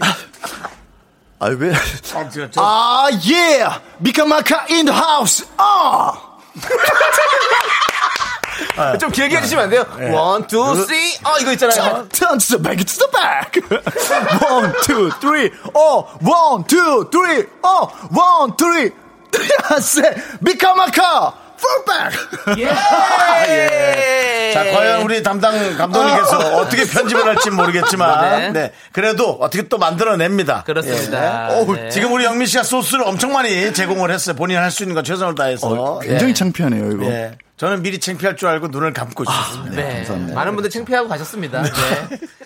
아, 1.39 1.47
왜? 1.47 1.71
아, 1.73 2.29
저, 2.29 2.49
저, 2.49 2.61
아, 2.61 3.07
예! 3.29 3.65
미카 3.99 4.25
마카 4.25 4.65
인 4.69 4.85
더 4.85 4.91
하우스! 4.91 5.45
아! 5.57 6.13
좀 8.99 9.09
길게 9.11 9.37
해주시면 9.37 9.63
안 9.65 9.69
돼요? 9.69 9.85
원, 10.13 10.45
투, 10.47 10.73
쓰리. 10.85 11.15
어, 11.23 11.37
이거 11.39 11.51
있잖아요. 11.53 12.07
Turn 12.09 12.37
to 12.39 12.57
the 12.57 12.61
back, 12.61 12.83
to 12.85 12.97
the 12.97 13.07
back! 13.11 13.61
one, 14.49 14.73
two, 14.83 15.09
three, 15.19 15.51
oh, 15.73 16.05
one, 16.21 16.63
two, 16.65 17.07
three, 17.11 17.45
oh, 17.63 17.87
one, 18.11 18.53
three, 18.57 18.91
I 19.69 19.77
say, 19.77 20.13
미카마카! 20.41 21.33
Full 21.61 21.85
back! 21.85 22.57
예. 23.51 24.51
자, 24.53 24.63
과연 24.71 25.01
우리 25.03 25.21
담당 25.23 25.77
감독님께서 25.77 26.57
어 26.57 26.67
떻게 26.67 26.85
편집을 26.85 27.23
할지 27.25 27.49
모르겠지만, 27.51 28.51
네. 28.51 28.51
네. 28.51 28.71
그래도 28.91 29.37
어떻게 29.39 29.67
또 29.67 29.77
만들어냅니다. 29.77 30.63
그렇습니다. 30.63 31.49
예. 31.51 31.53
어우, 31.55 31.75
네. 31.75 31.89
지금 31.89 32.11
우리 32.13 32.25
영민 32.25 32.47
씨가 32.47 32.63
소스를 32.63 33.03
엄청 33.05 33.31
많이 33.33 33.73
제공을 33.73 34.11
했어요. 34.11 34.35
본인 34.35 34.57
할 34.57 34.71
수 34.71 34.83
있는 34.83 34.95
거 34.95 35.03
최선을 35.03 35.35
다해서. 35.35 35.67
어, 35.67 35.99
굉장히 35.99 36.33
창피하네요, 36.33 36.91
이거. 36.93 37.05
예. 37.61 37.65
예. 37.65 37.67
저는 37.67 37.81
미리 37.83 37.99
창피할 37.99 38.35
줄 38.35 38.47
알고 38.47 38.67
눈을 38.67 38.93
감고 38.93 39.23
있었습니다. 39.23 39.75
네. 39.75 40.33
많은 40.33 40.55
분들 40.55 40.69
창피하고 40.69 41.07
가셨습니다. 41.07 41.61
네. 41.61 41.69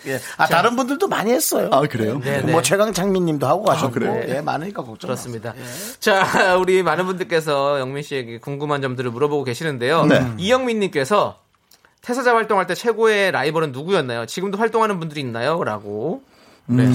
예. 0.12 0.20
아, 0.38 0.46
다른 0.46 0.76
분들도 0.76 1.08
많이 1.08 1.32
했어요. 1.32 1.70
아, 1.72 1.82
그래요? 1.82 2.20
네, 2.24 2.42
네. 2.42 2.52
뭐 2.52 2.62
최강 2.62 2.94
창민 2.94 3.26
님도 3.26 3.48
하고 3.48 3.64
가셨고. 3.64 3.92
그래요? 3.92 4.22
예, 4.28 4.42
많으니까 4.42 4.84
걱정 4.84 5.08
그렇습니다. 5.08 5.54
자, 6.00 6.58
우리 6.60 6.84
많은 6.84 7.06
분들께서 7.06 7.80
영민 7.80 8.04
씨에게 8.04 8.40
궁금한 8.40 8.82
점들을 8.82 9.10
물어보고 9.12 9.44
계시는데요. 9.44 10.06
네. 10.06 10.34
이영민 10.38 10.80
님께서 10.80 11.40
태사자 12.02 12.36
활동할 12.36 12.68
때 12.68 12.76
최고의 12.76 13.32
라이벌은 13.32 13.72
누구였나요? 13.72 14.26
지금도 14.26 14.58
활동하는 14.58 15.00
분들이 15.00 15.22
있나요? 15.22 15.64
라고. 15.64 16.22
네. 16.68 16.90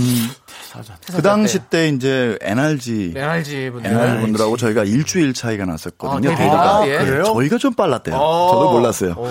그 1.15 1.23
당시 1.23 1.59
때 1.59 1.89
이제 1.89 2.39
NRG 2.41 3.13
NRG 3.17 3.71
분들. 3.71 3.91
NRG 3.91 4.21
분들하고 4.21 4.57
저희가 4.57 4.85
일주일 4.85 5.35
차이가 5.35 5.65
났었거든요. 5.65 6.31
아, 6.31 6.37
데뷔가. 6.37 6.81
데뷔가? 6.81 6.89
예. 6.89 7.05
그래요? 7.05 7.25
저희가 7.25 7.59
좀 7.59 7.75
빨랐대요. 7.75 8.17
어. 8.17 8.51
저도 8.53 8.73
몰랐어요. 8.73 9.15
오. 9.17 9.29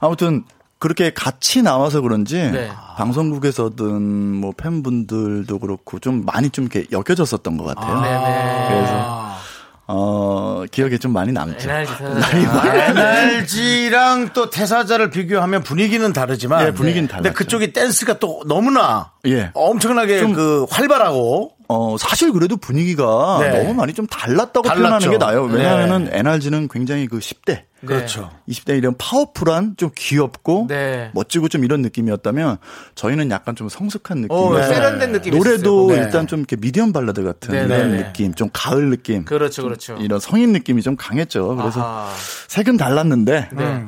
아무튼 0.00 0.44
그렇게 0.78 1.12
같이 1.12 1.62
나와서 1.62 2.00
그런지 2.00 2.36
네. 2.36 2.70
방송국에서든 2.96 4.02
뭐 4.02 4.52
팬분들도 4.56 5.58
그렇고 5.58 5.98
좀 5.98 6.24
많이 6.24 6.50
좀 6.50 6.64
이렇게 6.64 6.86
엮여졌었던 6.90 7.56
것 7.58 7.64
같아요. 7.64 8.00
네네. 8.00 8.68
그래서 8.68 9.29
어 9.92 10.64
기억에 10.70 10.98
좀 10.98 11.12
많이 11.12 11.32
남죠. 11.32 11.68
NRG 11.68 11.92
태사자. 11.94 12.90
NRG랑 12.90 14.30
또 14.32 14.48
태사자를 14.50 15.10
비교하면 15.10 15.62
분위기는 15.62 16.12
다르지만. 16.12 16.66
예, 16.66 16.70
분위기는 16.72 17.08
근데 17.08 17.22
달랐죠. 17.22 17.34
그쪽이 17.36 17.72
댄스가 17.72 18.18
또 18.20 18.42
너무나. 18.46 19.10
예. 19.26 19.50
엄청나게 19.54 20.20
좀- 20.20 20.32
그 20.34 20.64
활발하고. 20.70 21.52
어 21.72 21.96
사실 21.98 22.32
그래도 22.32 22.56
분위기가 22.56 23.38
네. 23.40 23.62
너무 23.62 23.74
많이 23.74 23.94
좀 23.94 24.04
달랐다고 24.08 24.62
달랐죠. 24.62 24.80
표현하는 24.80 25.10
게 25.12 25.18
나아요. 25.18 25.46
네. 25.46 25.54
왜냐하면은 25.54 26.08
NRG는 26.10 26.66
굉장히 26.66 27.06
그 27.06 27.20
10대 27.20 27.62
그렇죠. 27.86 28.28
20대 28.48 28.76
이런 28.76 28.96
파워풀한 28.98 29.74
좀 29.76 29.90
귀엽고 29.94 30.66
네. 30.68 31.12
멋지고 31.14 31.48
좀 31.48 31.64
이런 31.64 31.80
느낌이었다면 31.82 32.58
저희는 32.96 33.30
약간 33.30 33.54
좀 33.54 33.68
성숙한 33.68 34.22
느낌. 34.22 34.36
어, 34.36 34.58
네. 34.58 34.66
세련된 34.66 35.12
느낌이 35.12 35.38
노래도. 35.38 35.92
네. 35.92 35.98
일단 35.98 36.26
좀 36.26 36.40
이렇게 36.40 36.56
medium 36.56 36.92
발라드 36.92 37.22
같은 37.22 37.52
네, 37.52 37.64
이런 37.64 37.68
네, 37.68 37.96
네. 37.98 38.04
느낌, 38.04 38.34
좀 38.34 38.50
가을 38.52 38.90
느낌. 38.90 39.24
그렇죠, 39.24 39.62
그렇죠. 39.62 39.96
이런 40.00 40.18
성인 40.18 40.52
느낌이 40.52 40.82
좀 40.82 40.96
강했죠. 40.96 41.54
그래서 41.54 41.80
아하. 41.80 42.12
색은 42.48 42.78
달랐는데 42.78 43.50
네. 43.52 43.84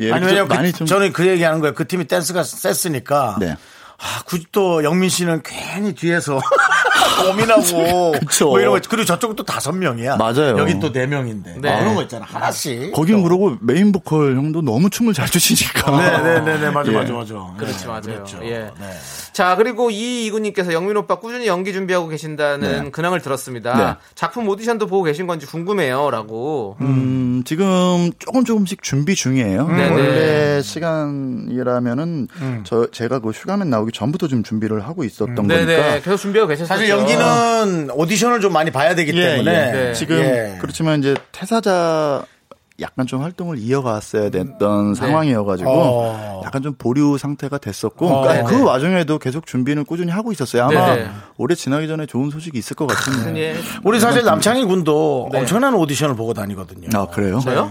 예, 0.00 0.10
아니, 0.10 0.22
좀 0.22 0.30
왜냐면 0.30 0.48
많이 0.48 0.72
그, 0.72 0.78
좀 0.78 0.86
저는 0.88 1.12
그 1.12 1.28
얘기 1.28 1.44
하는 1.44 1.60
거예요. 1.60 1.74
그 1.74 1.86
팀이 1.86 2.06
댄스가 2.08 2.42
셌으니까. 2.42 3.36
네. 3.38 3.56
아, 4.02 4.22
굳이 4.24 4.46
또 4.50 4.82
영민 4.82 5.10
씨는 5.10 5.42
괜히 5.44 5.94
뒤에서 5.94 6.40
고민하고. 7.26 8.12
그쵸. 8.26 8.46
뭐 8.46 8.60
이런 8.60 8.72
거. 8.74 8.80
그리고 8.88 9.04
저쪽은 9.04 9.36
또 9.36 9.44
다섯 9.44 9.72
명이야. 9.72 10.16
맞아요. 10.16 10.58
여기 10.58 10.78
또 10.78 10.90
네 10.92 11.06
명인데. 11.06 11.56
네. 11.60 11.78
그런 11.78 11.94
거 11.94 12.02
있잖아. 12.02 12.26
하나씩. 12.28 12.92
거긴 12.92 13.22
그러고 13.22 13.56
메인 13.60 13.92
보컬 13.92 14.34
형도 14.36 14.60
너무 14.62 14.90
춤을 14.90 15.14
잘 15.14 15.26
추시니까. 15.28 15.90
네네네네. 15.90 16.70
맞아, 16.70 16.90
예. 16.92 16.96
맞아, 16.96 17.12
맞아. 17.12 17.34
그렇지, 17.56 17.78
네, 17.82 17.86
맞아요. 17.86 18.00
그랬죠. 18.02 18.38
예. 18.42 18.48
네. 18.78 18.98
자, 19.32 19.54
그리고 19.56 19.90
이 19.90 20.26
이구님께서 20.26 20.72
영민 20.72 20.96
오빠 20.96 21.16
꾸준히 21.20 21.46
연기 21.46 21.72
준비하고 21.72 22.08
계신다는 22.08 22.90
근황을 22.90 23.20
들었습니다. 23.22 23.76
네. 23.76 23.94
작품 24.16 24.48
오디션도 24.48 24.86
보고 24.88 25.04
계신 25.04 25.26
건지 25.28 25.46
궁금해요. 25.46 26.10
라고. 26.10 26.76
음, 26.80 27.42
지금 27.46 28.10
조금 28.18 28.44
조금씩 28.44 28.82
준비 28.82 29.14
중이에요. 29.14 29.68
네네. 29.68 29.88
원래 29.90 30.62
시간이라면은 30.62 32.28
저 32.64 32.90
제가 32.90 33.20
그 33.20 33.32
슈가맨 33.32 33.70
나오기 33.70 33.92
전부터 33.92 34.28
좀 34.28 34.42
준비를 34.42 34.86
하고 34.86 35.04
있었던 35.04 35.46
네네. 35.46 35.76
거니까. 35.76 36.00
계속 36.00 36.16
준비하고 36.18 36.48
계셨어요. 36.48 36.68
사실 36.68 36.89
연기는 36.90 37.90
오디션을 37.92 38.40
좀 38.40 38.52
많이 38.52 38.70
봐야 38.70 38.94
되기 38.94 39.16
예, 39.16 39.22
때문에. 39.22 39.52
예. 39.52 39.72
네. 39.72 39.92
지금 39.94 40.16
예. 40.18 40.58
그렇지만 40.60 40.98
이제 40.98 41.14
태사자 41.32 42.24
약간 42.80 43.06
좀 43.06 43.22
활동을 43.22 43.58
이어갔어야 43.58 44.30
됐던 44.30 44.94
상황이어가지고 44.94 45.70
어. 45.70 46.42
약간 46.44 46.62
좀 46.62 46.74
보류 46.74 47.18
상태가 47.18 47.58
됐었고 47.58 48.06
어. 48.06 48.20
그러니까 48.22 48.44
그 48.46 48.54
네네. 48.54 48.64
와중에도 48.64 49.18
계속 49.18 49.46
준비는 49.46 49.84
꾸준히 49.84 50.10
하고 50.10 50.32
있었어요. 50.32 50.64
아마 50.64 50.94
네네. 50.94 51.10
올해 51.36 51.54
지나기 51.54 51.88
전에 51.88 52.06
좋은 52.06 52.30
소식이 52.30 52.58
있을 52.58 52.76
것 52.76 52.86
같은데. 52.86 53.38
예. 53.38 53.56
우리 53.84 54.00
사실 54.00 54.24
남창희 54.24 54.64
군도 54.64 55.28
네. 55.32 55.40
엄청난 55.40 55.74
오디션을 55.74 56.16
보고 56.16 56.32
다니거든요. 56.32 56.88
아 56.94 57.06
그래요? 57.06 57.40
저요? 57.40 57.70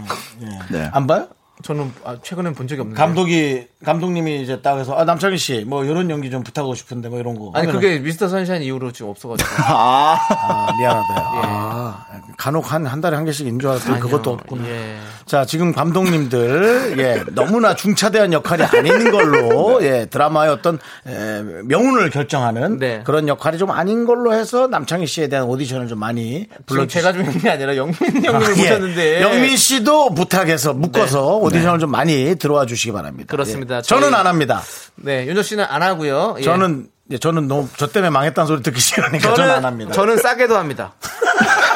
네. 0.71 0.89
안 0.91 1.07
봐요? 1.07 1.27
저는 1.61 1.91
아, 2.05 2.15
최근엔 2.23 2.53
본 2.53 2.67
적이 2.67 2.81
없는데. 2.81 2.99
감독이 3.01 3.67
감독님이 3.83 4.41
이제 4.41 4.61
딱 4.61 4.77
해서 4.77 4.93
아 4.95 5.03
남창희 5.03 5.37
씨 5.37 5.63
뭐 5.65 5.83
이런 5.83 6.09
연기 6.09 6.29
좀 6.31 6.41
부탁하고 6.43 6.73
싶은데 6.75 7.09
뭐 7.09 7.19
이런 7.19 7.37
거 7.37 7.51
아니 7.53 7.67
하면은 7.67 7.73
그게 7.81 7.99
미스터 7.99 8.27
선샤인 8.29 8.61
이후로 8.63 8.91
지금 8.91 9.09
없어가지고. 9.11 9.49
아, 9.67 10.17
아, 10.29 10.67
미안하다. 10.79 11.13
아, 11.17 12.05
간혹 12.37 12.71
한, 12.71 12.85
한 12.85 13.01
달에 13.01 13.15
한 13.17 13.25
개씩 13.25 13.45
인줄 13.47 13.69
알았더니 13.69 13.99
그것도 13.99 14.31
없구나. 14.31 14.67
예. 14.67 14.97
자, 15.25 15.45
지금 15.45 15.71
감독님들, 15.73 16.95
예, 16.97 17.23
너무나 17.35 17.75
중차대한 17.75 18.33
역할이 18.33 18.63
아닌 18.63 19.11
걸로, 19.11 19.77
예, 19.85 20.07
드라마의 20.09 20.51
어떤, 20.51 20.79
에, 21.05 21.41
명운을 21.65 22.09
결정하는 22.09 22.79
네. 22.79 23.01
그런 23.03 23.27
역할이 23.27 23.59
좀 23.59 23.69
아닌 23.69 24.05
걸로 24.05 24.33
해서 24.33 24.65
남창희 24.67 25.05
씨에 25.05 25.27
대한 25.27 25.45
오디션을 25.45 25.87
좀 25.87 25.99
많이 25.99 26.47
불러주시고. 26.65 26.87
제가 26.99 27.13
중요한 27.13 27.37
게 27.39 27.49
아니라 27.51 27.75
영민 27.77 27.93
형님을 28.01 28.41
예. 28.57 28.61
모셨는데. 28.61 29.21
영민 29.21 29.55
씨도 29.55 30.15
부탁해서 30.15 30.73
묶어서 30.73 31.35
오디션을 31.49 31.79
좀 31.79 31.91
많이 31.91 32.35
들어와 32.35 32.65
주시기 32.65 32.91
바랍니다. 32.91 33.31
그렇습니다. 33.31 33.77
예. 33.77 33.81
저는 33.81 34.09
저희- 34.11 34.19
안 34.19 34.27
합니다. 34.27 34.61
네, 34.95 35.25
윤조 35.27 35.43
씨는 35.43 35.65
안 35.67 35.81
하고요. 35.83 36.35
예. 36.39 36.43
저는, 36.43 36.87
예, 37.11 37.17
저는 37.17 37.47
너무, 37.47 37.67
저 37.77 37.87
때문에 37.87 38.09
망했다는 38.09 38.47
소리 38.47 38.61
듣기 38.61 38.79
싫으니까 38.79 39.33
저는, 39.33 39.51
안 39.53 39.65
합니다. 39.65 39.91
저는 39.93 40.17
싸게도 40.17 40.57
합니다. 40.57 40.93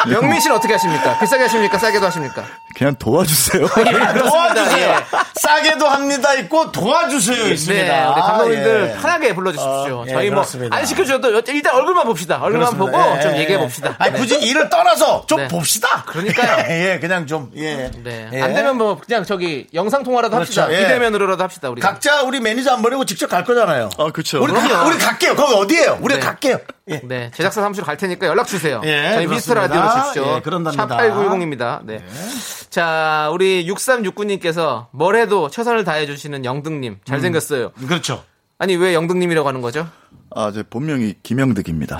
영민 0.10 0.40
씨는 0.40 0.56
어떻게 0.56 0.72
하십니까? 0.74 1.18
비싸게 1.18 1.44
하십니까? 1.44 1.78
싸게도 1.78 2.06
하십니까? 2.06 2.44
그냥 2.74 2.94
도와주세요. 2.96 3.66
그렇습니다. 3.68 4.14
도와주세요. 4.14 4.88
예. 4.88 4.94
싸게도 5.34 5.86
합니다 5.86 6.34
있고 6.34 6.72
도와주세요 6.72 7.48
있습니다. 7.48 7.84
네, 7.84 8.06
우리 8.06 8.20
감독님들 8.20 8.94
예. 8.94 9.00
편하게 9.00 9.34
불러주십시오. 9.34 10.00
어, 10.00 10.04
예, 10.06 10.12
저희 10.12 10.30
뭐. 10.30 10.44
안 10.70 10.86
시켜줘도 10.86 11.42
일단 11.48 11.74
얼굴만 11.74 12.04
봅시다. 12.06 12.38
얼굴만 12.40 12.76
보고 12.76 12.92
그렇습니다. 12.92 13.20
좀 13.22 13.32
예, 13.34 13.40
얘기해 13.40 13.58
예. 13.58 13.62
봅시다. 13.62 13.94
아니, 13.98 14.16
굳이 14.16 14.38
일을 14.38 14.70
떠나서 14.70 15.26
좀 15.26 15.38
네. 15.38 15.48
봅시다. 15.48 16.04
그러니까요. 16.06 16.64
예, 16.70 16.98
그냥 17.00 17.26
좀, 17.26 17.50
예. 17.56 17.90
네. 18.02 18.28
예. 18.32 18.42
안 18.42 18.54
되면 18.54 18.76
뭐 18.78 18.98
그냥 18.98 19.24
저기 19.24 19.66
영상 19.74 20.02
통화라도 20.02 20.36
합시다. 20.36 20.66
그렇죠. 20.66 20.80
예. 20.80 20.86
비대면으로라도 20.86 21.42
합시다. 21.42 21.68
우리. 21.70 21.80
각자 21.80 22.22
우리 22.22 22.40
매니저 22.40 22.72
안 22.72 22.82
버리고 22.82 23.04
직접 23.04 23.28
갈 23.28 23.44
거잖아요. 23.44 23.90
아, 23.98 24.10
그쵸. 24.12 24.42
우리. 24.42 24.52
우리 24.52 24.98
갈게요. 24.98 25.34
거기 25.34 25.54
어디예요? 25.54 25.98
우리 26.00 26.14
네. 26.14 26.20
갈게요. 26.20 26.58
예. 26.90 27.00
네, 27.04 27.30
제작사 27.34 27.60
사무실 27.60 27.84
갈 27.84 27.96
테니까 27.96 28.26
연락 28.26 28.46
주세요. 28.46 28.80
예, 28.84 29.12
저희 29.14 29.26
미스터 29.26 29.54
그렇습니다. 29.54 29.82
라디오 29.84 30.02
주십시오. 30.02 30.36
예, 30.36 30.40
그런답니다. 30.40 30.86
샵8910입니다. 30.86 31.84
네. 31.84 32.04
자, 32.68 33.30
우리 33.32 33.66
6369님께서 33.66 34.86
뭘 34.92 35.16
해도 35.16 35.48
최선을 35.50 35.84
다해 35.84 36.06
주시는 36.06 36.44
영등님 36.44 36.98
잘생겼어요. 37.04 37.72
그렇죠. 37.86 38.22
아니 38.58 38.76
왜 38.76 38.94
영등님이라고 38.94 39.48
하는 39.48 39.60
거죠? 39.62 39.88
아, 40.34 40.52
제 40.52 40.62
본명이 40.62 41.14
김영득입니다. 41.22 41.98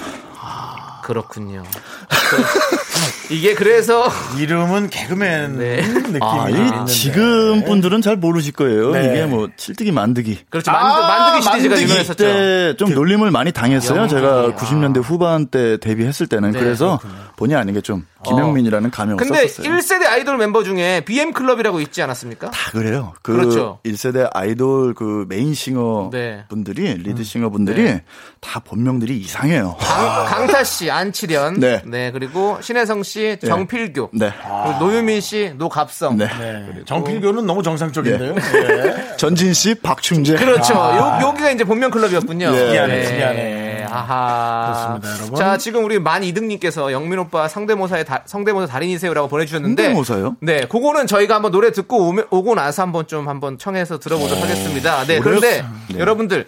그렇군요. 1.03 1.65
그- 3.29 3.35
이게 3.35 3.55
그래서 3.55 4.09
이름은 4.39 4.91
개그맨 4.91 5.59
네. 5.59 5.77
느낌이 5.83 6.19
아, 6.21 6.47
좀이 6.49 6.59
있는데. 6.59 6.93
지금 6.93 7.65
분들은 7.65 8.03
잘 8.03 8.17
모르실 8.17 8.53
거예요. 8.53 8.91
네. 8.93 9.05
이게 9.11 9.27
뭐 9.27 9.49
칠뜨기 9.57 9.93
만드기. 9.93 10.39
그렇죠. 10.51 10.71
아, 10.71 10.75
만드, 10.83 11.01
만드기 11.07 11.43
시리즈가 11.45 11.75
만드기 11.75 11.83
유명했었죠. 11.91 12.17
그때 12.17 12.77
좀 12.77 12.95
놀림을 12.95 13.31
많이 13.31 13.53
당했어요. 13.53 14.09
제가 14.09 14.53
90년대 14.57 15.03
후반 15.03 15.47
때 15.47 15.77
데뷔했을 15.79 16.27
때는 16.27 16.51
네, 16.53 16.59
그래서 16.61 16.99
본의 17.37 17.57
아니게 17.57 17.81
좀 17.81 18.07
김영민이라는 18.25 18.91
가명을 18.91 19.17
근데 19.17 19.47
썼었어요. 19.49 19.75
1세대 19.77 20.07
아이돌 20.07 20.37
멤버 20.37 20.63
중에 20.63 21.01
BM 21.07 21.33
클럽이라고 21.33 21.81
있지 21.81 22.03
않았습까? 22.03 22.51
다 22.51 22.71
그래요. 22.73 23.15
그 23.23 23.33
그렇죠. 23.33 23.79
1세대 23.85 24.29
아이돌 24.35 24.95
그 24.95 25.25
main 25.29 25.55
singer 25.55 26.11
네. 26.13 26.45
분들이 26.49 26.95
lead 26.95 27.23
singer 27.25 27.49
분들이 27.49 27.99
다 28.41 28.61
본명들이 28.61 29.17
이상해요. 29.19 29.77
강, 29.79 30.25
강타 30.47 30.65
씨, 30.65 30.91
안칠현, 30.91 31.61
네. 31.61 31.83
네. 31.87 32.11
그리고 32.13 32.59
신혜성 32.61 33.05
씨, 33.05 33.37
정필교, 33.39 34.11
네. 34.15 34.33
그리고 34.65 34.79
노유민 34.81 35.21
씨, 35.21 35.53
노갑성, 35.57 36.17
네. 36.17 36.27
네. 36.27 36.67
정필교는 36.87 37.47
너무 37.47 37.63
정상적인데요. 37.63 38.35
예. 38.35 39.15
전진 39.17 39.55
씨, 39.55 39.77
박충재. 39.77 40.35
그렇죠. 40.35 40.75
요, 40.75 41.19
여기가 41.23 41.53
이제 41.53 41.63
본명 41.63 41.93
클럽이었군요. 41.93 42.47
예. 42.53 42.73
미안해, 42.73 43.17
미안해. 43.17 43.70
아하. 43.93 44.67
그렇습니다, 45.01 45.19
여러분. 45.19 45.35
자, 45.39 45.57
지금 45.57 45.85
우리 45.85 45.99
만 45.99 46.23
이등님께서 46.25 46.93
영민 46.93 47.19
오빠 47.19 47.49
성대모사의 47.49 48.05
다- 48.05 48.23
성대모사 48.27 48.67
달인이세요라고 48.67 49.29
보내주셨는데. 49.29 49.83
성대모사요? 49.85 50.37
네, 50.41 50.67
그거는 50.67 51.07
저희가 51.07 51.35
한번 51.37 51.53
노래 51.53 51.71
듣고 51.73 52.13
오면- 52.13 52.27
오고 52.31 52.55
나서 52.55 52.83
한번 52.83 53.07
좀 53.07 53.29
한번 53.29 53.59
청해서 53.59 53.99
들어보도록 53.99 54.43
하겠습니다. 54.43 55.05
네, 55.05 55.21
그런데 55.21 55.65
네. 55.89 55.99
여러분들 55.99 56.47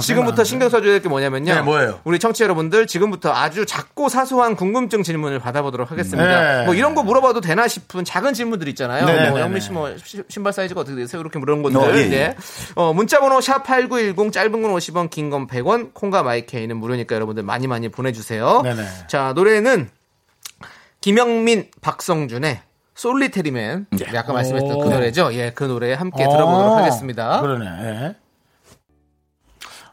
지금부터. 0.00 0.44
신경 0.44 0.68
써줘야 0.68 0.92
될 0.92 1.00
게 1.02 1.08
뭐냐면요. 1.08 1.54
네, 1.54 1.60
뭐예요? 1.62 2.00
우리 2.04 2.18
청취자 2.18 2.44
여러분들 2.44 2.86
지금부터 2.86 3.32
아주 3.32 3.66
작고 3.66 4.08
사소한 4.08 4.56
궁금증 4.56 5.02
질문을 5.02 5.38
받아보도록 5.38 5.90
하겠습니다. 5.90 6.58
네. 6.60 6.64
뭐 6.64 6.74
이런 6.74 6.94
거 6.94 7.02
물어봐도 7.02 7.40
되나 7.40 7.68
싶은 7.68 8.04
작은 8.04 8.32
질문들 8.34 8.68
있잖아요. 8.68 9.04
네, 9.06 9.28
뭐 9.30 9.38
네, 9.38 9.42
영민 9.42 9.60
네. 9.60 9.60
씨뭐 9.60 9.90
신발 10.28 10.52
사이즈가 10.52 10.80
어떻게 10.80 10.96
되세요? 10.96 11.20
이렇게 11.20 11.38
물어본 11.38 11.62
것들. 11.64 11.76
어, 11.78 11.94
예, 11.96 12.02
예. 12.02 12.08
네. 12.08 12.36
어, 12.74 12.92
문자번호 12.92 13.40
샵 13.40 13.64
#8910 13.64 14.32
짧은 14.32 14.50
건 14.62 14.72
50원, 14.74 15.10
긴 15.10 15.30
건 15.30 15.46
100원, 15.46 15.90
콩과 15.92 16.22
마이케이 16.22 16.66
는 16.76 16.80
무료니까 16.80 17.14
여러분들 17.14 17.42
많이 17.42 17.66
많이 17.66 17.88
보내주세요. 17.88 18.62
네네. 18.62 18.84
자 19.08 19.32
노래는 19.34 19.90
김영민, 21.00 21.70
박성준의 21.80 22.60
솔리테리맨. 22.94 23.86
네, 23.90 24.18
아까 24.18 24.32
말씀했던 24.32 24.78
그 24.78 24.86
오. 24.86 24.90
노래죠. 24.90 25.32
예, 25.34 25.52
그 25.54 25.64
노래 25.64 25.92
함께 25.92 26.24
들어보도록 26.24 26.72
어, 26.72 26.76
하겠습니다. 26.78 27.40
그러네. 27.40 27.66
예. 27.66 28.16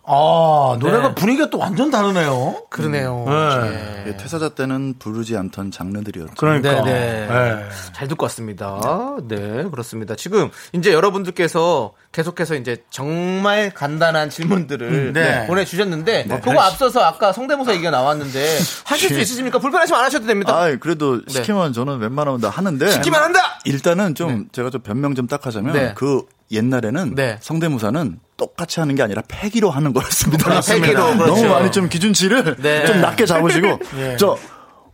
아, 0.06 0.76
노래가 0.80 1.10
네. 1.10 1.16
분위기가 1.16 1.50
또 1.50 1.58
완전 1.58 1.90
다르네요. 1.90 2.64
그러네요. 2.70 3.26
네. 3.28 4.04
예, 4.08 4.18
퇴사자 4.18 4.50
때는 4.50 4.96
부르지 5.00 5.38
않던 5.38 5.72
장르들이었죠. 5.72 6.34
그러니까. 6.38 6.82
네, 6.84 7.28
네. 7.28 7.28
예. 7.30 7.66
잘 7.94 8.08
듣고 8.10 8.26
왔습니다. 8.26 8.80
네, 9.28 9.64
그렇습니다. 9.72 10.16
지금 10.16 10.50
이제 10.74 10.92
여러분들께서 10.94 11.94
계속해서 12.12 12.56
이제 12.56 12.84
정말 12.90 13.72
간단한 13.74 14.30
질문들을 14.30 15.14
네. 15.14 15.48
보내주셨는데 15.48 16.26
그거 16.44 16.60
앞서서 16.62 17.02
아까 17.02 17.32
성대모사 17.34 17.74
얘기가 17.74 17.90
나왔는데 17.90 18.58
하실 18.86 19.10
수 19.10 19.20
있으십니까? 19.20 19.58
불편하시면 19.60 20.00
안 20.00 20.06
하셔도 20.06 20.28
됩니다. 20.28 20.54
아, 20.56 20.76
그래도 20.76 21.22
시키면 21.28 21.74
저는 21.74 22.00
웬만하면 22.00 22.42
다 22.42 22.50
하는데. 22.50 22.86
네. 22.86 22.92
시키면 22.92 23.22
한다! 23.24 23.40
일단은 23.66 24.16
좀 24.16 24.48
제가 24.52 24.70
좀 24.70 24.82
변명 24.82 25.16
좀 25.16 25.24
딱 25.28 25.46
하자면 25.48 25.74
네. 25.74 25.94
그 25.96 26.24
옛날에는 26.52 27.16
네. 27.16 27.38
성대모사는 27.42 28.20
똑같이 28.38 28.80
하는 28.80 28.96
게 28.96 29.04
아니라 29.04 29.22
패기로 29.28 29.70
하는 29.70 29.94
거였습니다. 29.94 30.62
패기로, 30.62 31.18
그렇죠. 31.18 31.26
너무 31.26 31.48
많이 31.48 31.72
좀 31.72 31.90
기준치를 31.90 32.58
네. 32.60 32.86
좀 32.86 33.02
낮게 33.02 33.26
잡으시고 33.26 33.80
저 34.20 34.38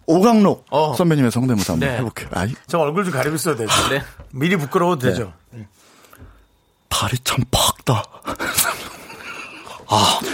오강록 0.05 0.65
어. 0.69 0.93
선배님의 0.95 1.31
성대모사 1.31 1.73
한번 1.73 1.89
네. 1.89 1.97
해볼게요. 1.97 2.29
아이, 2.33 2.53
저 2.67 2.79
얼굴 2.79 3.03
좀 3.03 3.13
가리고 3.13 3.35
있어도 3.35 3.57
되죠. 3.57 3.89
네. 3.89 4.01
미리 4.31 4.55
부끄러워도 4.55 5.07
되죠. 5.07 5.33
다리 6.89 7.17
참 7.19 7.43
팍다. 7.51 8.03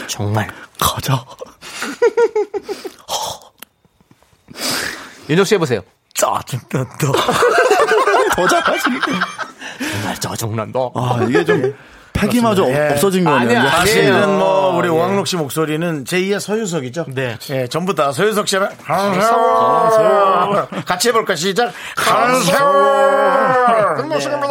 정말. 0.07 0.49
가자. 0.80 1.24
윤정 5.30 5.45
씨 5.45 5.55
해보세요. 5.55 5.82
짜증난다. 6.13 7.11
더 8.36 8.47
잘하시니까. 8.47 9.11
정말 9.80 10.15
짜증난다. 10.19 10.80
아, 10.95 11.26
이게 11.28 11.43
좀 11.45 11.73
패기마저 12.13 12.67
예. 12.69 12.91
없어진 12.93 13.23
이제. 13.23 13.30
아니에요. 13.30 13.69
사실은 13.69 14.38
뭐 14.39 14.78
우리 14.78 14.88
예. 14.88 14.91
오광록 14.91 15.28
씨 15.28 15.36
목소리는 15.36 16.05
제2의 16.05 16.39
서유석이죠. 16.39 17.07
네. 17.09 17.38
예, 17.49 17.67
전부 17.67 17.93
다 17.93 18.13
서유석 18.13 18.47
씨랑 18.47 18.69
한세월 18.84 20.67
같이 20.86 21.09
해볼까 21.09 21.36
시작. 21.36 21.73
한세월 21.97 23.95
끝모습입니다. 23.97 24.47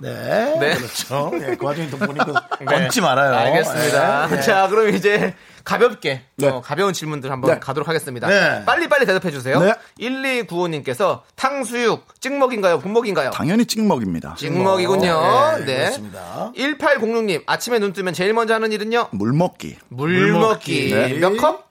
네, 0.00 0.56
네. 0.60 0.74
그렇죠. 0.76 1.32
예, 1.42 1.56
그 1.56 1.66
와중에 1.66 1.90
덕분이고 1.90 2.32
얹지 2.66 3.00
말아요. 3.00 3.34
알겠습니다. 3.34 4.28
예. 4.36 4.40
자, 4.40 4.68
그럼 4.68 4.94
이제 4.94 5.34
가볍게 5.68 6.22
네. 6.36 6.48
어, 6.48 6.62
가벼운 6.62 6.94
질문들 6.94 7.30
한번 7.30 7.52
네. 7.52 7.58
가도록 7.60 7.88
하겠습니다. 7.88 8.26
네. 8.26 8.64
빨리 8.64 8.88
빨리 8.88 9.04
대답해 9.04 9.30
주세요. 9.30 9.60
네. 9.60 9.74
1295님께서 10.00 11.20
탕수육 11.36 12.20
찍먹인가요? 12.22 12.78
분먹인가요? 12.78 13.32
당연히 13.32 13.66
찍먹입니다. 13.66 14.34
찍먹이군요. 14.38 15.58
네, 15.58 15.64
네. 15.66 15.76
그렇습니다. 15.80 16.52
1806님 16.56 17.42
아침에 17.46 17.78
눈 17.80 17.92
뜨면 17.92 18.14
제일 18.14 18.32
먼저 18.32 18.54
하는 18.54 18.72
일은요? 18.72 19.08
물 19.12 19.34
먹기. 19.34 19.76
물 19.90 20.32
먹기. 20.32 20.90
네. 20.90 21.12
몇 21.18 21.36
컵? 21.36 21.68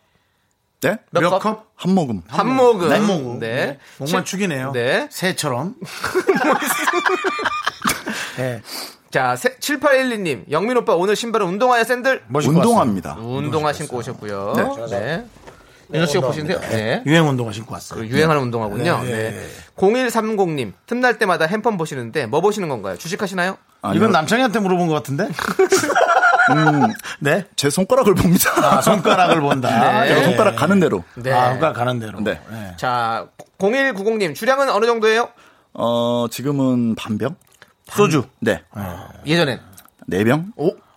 네? 0.82 0.98
몇, 1.10 1.22
몇 1.22 1.30
컵? 1.32 1.39
컵? 1.41 1.72
한 1.76 1.95
모금. 1.95 2.22
한 2.28 2.56
모금. 2.56 2.91
한 2.91 3.04
모금. 3.08 3.39
네. 3.39 3.80
목만 3.98 4.24
칠- 4.24 4.39
축이네요. 4.39 4.74
네. 4.74 5.08
새처럼. 5.10 5.74
네. 8.38 8.62
자, 9.12 9.36
7812님. 9.36 10.52
영민 10.52 10.78
오빠 10.78 10.96
오늘 10.96 11.16
신발은 11.16 11.46
운동화야 11.46 11.84
샌들? 11.84 12.24
운동합니다. 12.34 13.18
운동화 13.20 13.74
신고 13.74 13.98
오셨고요. 13.98 14.88
네. 14.90 15.26
윤정 15.94 16.08
씨가 16.08 16.28
보시는데요. 16.28 16.60
네. 16.70 17.04
유행 17.06 17.28
운동화 17.28 17.52
신고 17.54 17.74
왔어요. 17.74 18.02
그 18.02 18.08
유행하는 18.08 18.42
운동화군요. 18.42 19.04
네, 19.04 19.10
네. 19.10 19.32
네. 19.32 19.48
0130님. 19.78 20.74
틈날 20.86 21.18
때마다 21.18 21.46
핸폰 21.46 21.78
보시는데 21.78 22.26
뭐 22.26 22.42
보시는 22.42 22.68
건가요? 22.68 22.98
주식하시나요? 22.98 23.58
아니요, 23.82 23.98
이건 23.98 24.12
남창희한테 24.12 24.60
물어본 24.60 24.88
것 24.88 24.94
같은데? 24.96 25.30
네? 27.20 27.46
제 27.56 27.70
손가락을 27.70 28.16
봅니다. 28.16 28.52
아, 28.58 28.82
손가락을 28.82 29.42
본다. 29.42 29.70
네. 30.02 30.10
제가 30.10 30.20
예. 30.20 30.24
손가락 30.26 30.56
가는 30.56 30.80
대로. 30.80 31.04
네. 31.16 31.32
아, 31.32 31.52
손가락 31.52 31.74
가는 31.74 32.00
대로. 32.00 32.20
네. 32.20 32.40
예. 32.52 32.74
자, 32.78 33.28
0190님. 33.58 34.36
주량은 34.36 34.70
어느 34.70 34.86
정도예요? 34.86 35.30
어, 35.74 36.28
지금은 36.30 36.96
반병? 36.96 37.36
소주. 37.92 38.24
네. 38.40 38.62
예전엔. 39.26 39.60
네 40.08 40.24
병? 40.24 40.52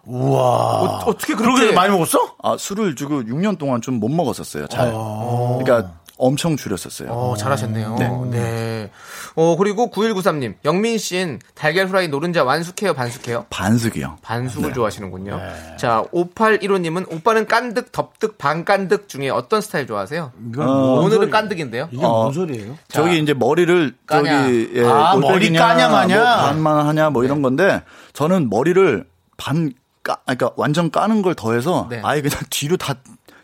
우와. 0.07 0.41
어, 0.43 1.03
어떻게 1.07 1.35
그렇게 1.35 1.59
그렇게 1.61 1.75
많이 1.75 1.93
먹었어? 1.93 2.37
아, 2.43 2.57
술을 2.59 2.97
주고 2.97 3.23
6년 3.23 3.59
동안 3.59 3.81
좀 3.81 4.01
못 4.01 4.09
먹었었어요. 4.09 4.67
잘. 4.69 4.91
그러니까 4.91 5.93
엄청 6.21 6.57
줄였었어요. 6.57 7.11
어, 7.11 7.37
잘하셨네요. 7.37 8.29
네. 8.31 8.91
어, 9.35 9.57
그리고 9.57 9.91
9193님. 9.91 10.55
영민 10.65 10.99
씨는 10.99 11.41
달걀 11.55 11.87
후라이 11.89 12.09
노른자 12.09 12.45
완숙해요, 12.45 12.95
반숙해요? 12.95 13.47
반숙이요. 13.51 14.19
반숙을 14.23 14.73
좋아하시는군요. 14.73 15.41
자, 15.79 16.05
5815님은 16.13 17.13
오빠는 17.13 17.47
깐득, 17.47 17.93
덥득, 17.93 18.39
반깐득 18.39 19.09
중에 19.09 19.31
어떤 19.31 19.61
스타일 19.61 19.87
좋아하세요? 19.87 20.33
이건 20.51 20.69
어, 20.69 20.73
뭔 20.73 21.05
오늘은 21.07 21.31
깐득인데요. 21.31 21.89
이게 21.91 22.05
어. 22.05 22.23
뭔 22.25 22.33
소리예요? 22.33 22.77
저기 22.89 23.19
이제 23.19 23.35
머리를 23.35 23.95
까냐. 24.07 24.43
저기 24.45 24.71
예, 24.75 24.85
아, 24.85 25.17
머리 25.17 25.53
까냐, 25.53 25.89
마냐? 25.89 26.17
뭐 26.17 26.25
반만 26.25 26.87
하냐 26.87 27.11
뭐 27.11 27.25
이런 27.25 27.43
건데 27.43 27.83
저는 28.13 28.51
머리를 28.51 29.05
반 29.37 29.73
까, 30.03 30.17
그러니까 30.25 30.51
완전 30.57 30.91
까는 30.91 31.23
걸 31.23 31.35
더해서 31.35 31.87
네. 31.91 32.01
아예 32.03 32.21
그냥 32.23 32.39
뒤로 32.51 32.77
다 32.77 32.95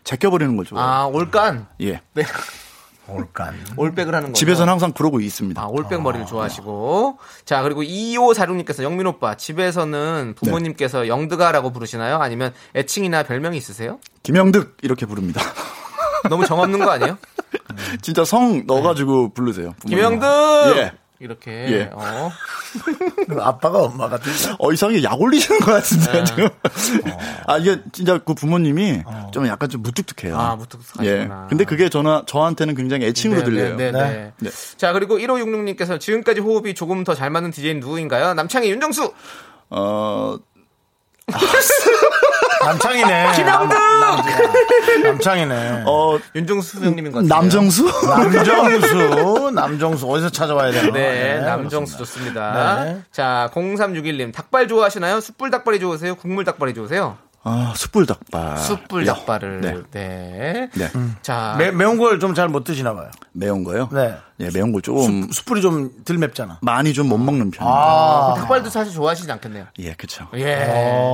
제껴버리는 0.03 0.55
걸 0.55 0.65
좋아해요. 0.65 0.89
아, 0.89 1.05
올깐. 1.05 1.67
예. 1.81 2.01
네. 2.13 2.23
올간. 3.09 3.55
올백을 3.77 4.13
하는 4.15 4.29
거죠. 4.29 4.39
집에서는 4.39 4.71
항상 4.71 4.91
그러고 4.91 5.19
있습니다. 5.19 5.61
아, 5.61 5.65
올백 5.67 6.01
머리를 6.01 6.25
좋아하시고. 6.25 7.19
자, 7.45 7.61
그리고 7.61 7.81
2546님께서 7.83 8.83
영민 8.83 9.07
오빠, 9.07 9.35
집에서는 9.35 10.35
부모님께서 10.37 11.07
영드가라고 11.07 11.71
부르시나요? 11.71 12.17
아니면 12.17 12.53
애칭이나 12.75 13.23
별명이 13.23 13.57
있으세요? 13.57 13.99
김영득 14.23 14.77
이렇게 14.81 15.05
부릅니다. 15.05 15.41
너무 16.29 16.45
정없는 16.45 16.79
거 16.79 16.89
아니에요? 16.91 17.17
진짜 18.01 18.25
성 18.25 18.65
넣어가지고 18.65 19.33
부르세요. 19.33 19.73
부모님. 19.79 19.97
김영득! 20.19 20.77
예. 20.77 20.91
이렇게. 21.19 21.51
예. 21.51 21.89
어. 21.93 22.31
그 23.27 23.41
아빠가 23.41 23.79
엄마 23.83 24.07
같은. 24.07 24.31
어, 24.59 24.71
이상하게 24.71 25.03
약 25.03 25.19
올리시는 25.19 25.59
것 25.59 25.65
네. 25.65 25.71
같은데, 25.73 26.23
지금. 26.25 26.49
아, 27.47 27.57
이게 27.57 27.81
진짜 27.91 28.17
그 28.19 28.33
부모님이 28.33 29.03
좀 29.31 29.47
약간 29.47 29.67
좀 29.69 29.81
무뚝뚝해요. 29.81 30.37
아, 30.37 30.55
무뚝뚝하시구나. 30.55 31.43
예. 31.45 31.49
근데 31.49 31.63
그게 31.63 31.89
저나, 31.89 32.23
저한테는 32.27 32.75
굉장히 32.75 33.05
애칭으로 33.07 33.39
네, 33.41 33.45
들려요. 33.45 33.75
네, 33.75 33.91
네, 33.91 33.99
네. 33.99 34.31
네. 34.39 34.49
자, 34.77 34.93
그리고 34.93 35.17
1566님께서 35.17 35.99
지금까지 35.99 36.39
호흡이 36.41 36.73
조금 36.73 37.03
더 37.03 37.15
잘 37.17 37.31
맞는 37.31 37.49
DJ는 37.51 37.79
누구인가요? 37.79 38.35
남창희, 38.35 38.69
윤정수! 38.69 39.11
어, 39.71 40.37
남창이네. 42.65 43.31
김영득! 43.35 43.77
남창이네. 45.03 45.83
어, 45.85 46.17
윤정수 46.35 46.83
형님인 46.83 47.11
것 47.11 47.19
같아요. 47.23 47.41
남정수? 47.41 47.85
남정수, 48.07 49.51
남정수 49.53 50.07
어디서 50.09 50.29
찾아와야 50.29 50.71
되나? 50.71 50.91
네, 50.91 51.39
남정수 51.39 51.97
좋습니다. 51.97 52.83
네. 52.83 53.01
자, 53.11 53.49
0361님, 53.53 54.33
닭발 54.33 54.67
좋아하시나요? 54.67 55.21
숯불 55.21 55.51
닭발이 55.51 55.79
좋으세요? 55.79 56.15
국물 56.15 56.43
닭발이 56.45 56.73
좋으세요? 56.73 57.17
아, 57.43 57.73
숯불 57.77 58.05
닭발. 58.05 58.57
숯불 58.57 59.05
네. 59.05 59.13
닭발을. 59.13 59.61
네. 59.61 59.75
네. 59.91 60.69
네. 60.73 60.91
자, 61.21 61.55
매, 61.57 61.71
매운 61.71 61.97
걸 61.97 62.19
좀 62.19 62.33
잘 62.33 62.49
못 62.49 62.63
드시나 62.65 62.93
봐요. 62.93 63.09
매운 63.31 63.63
거요? 63.63 63.87
네. 63.93 64.15
예, 64.39 64.49
매운 64.53 64.71
걸 64.71 64.81
조금 64.83 65.31
숯불이 65.31 65.61
좀 65.61 65.91
덜 66.05 66.17
맵잖아. 66.19 66.59
많이 66.61 66.93
좀 66.93 67.07
못 67.09 67.17
먹는 67.17 67.49
편입니다. 67.51 67.65
아, 67.65 68.33
닭발도 68.37 68.69
사실 68.69 68.93
좋아하시지 68.93 69.31
않겠네요. 69.31 69.65
예, 69.79 69.93
그쵸. 69.93 70.27
예. 70.35 70.43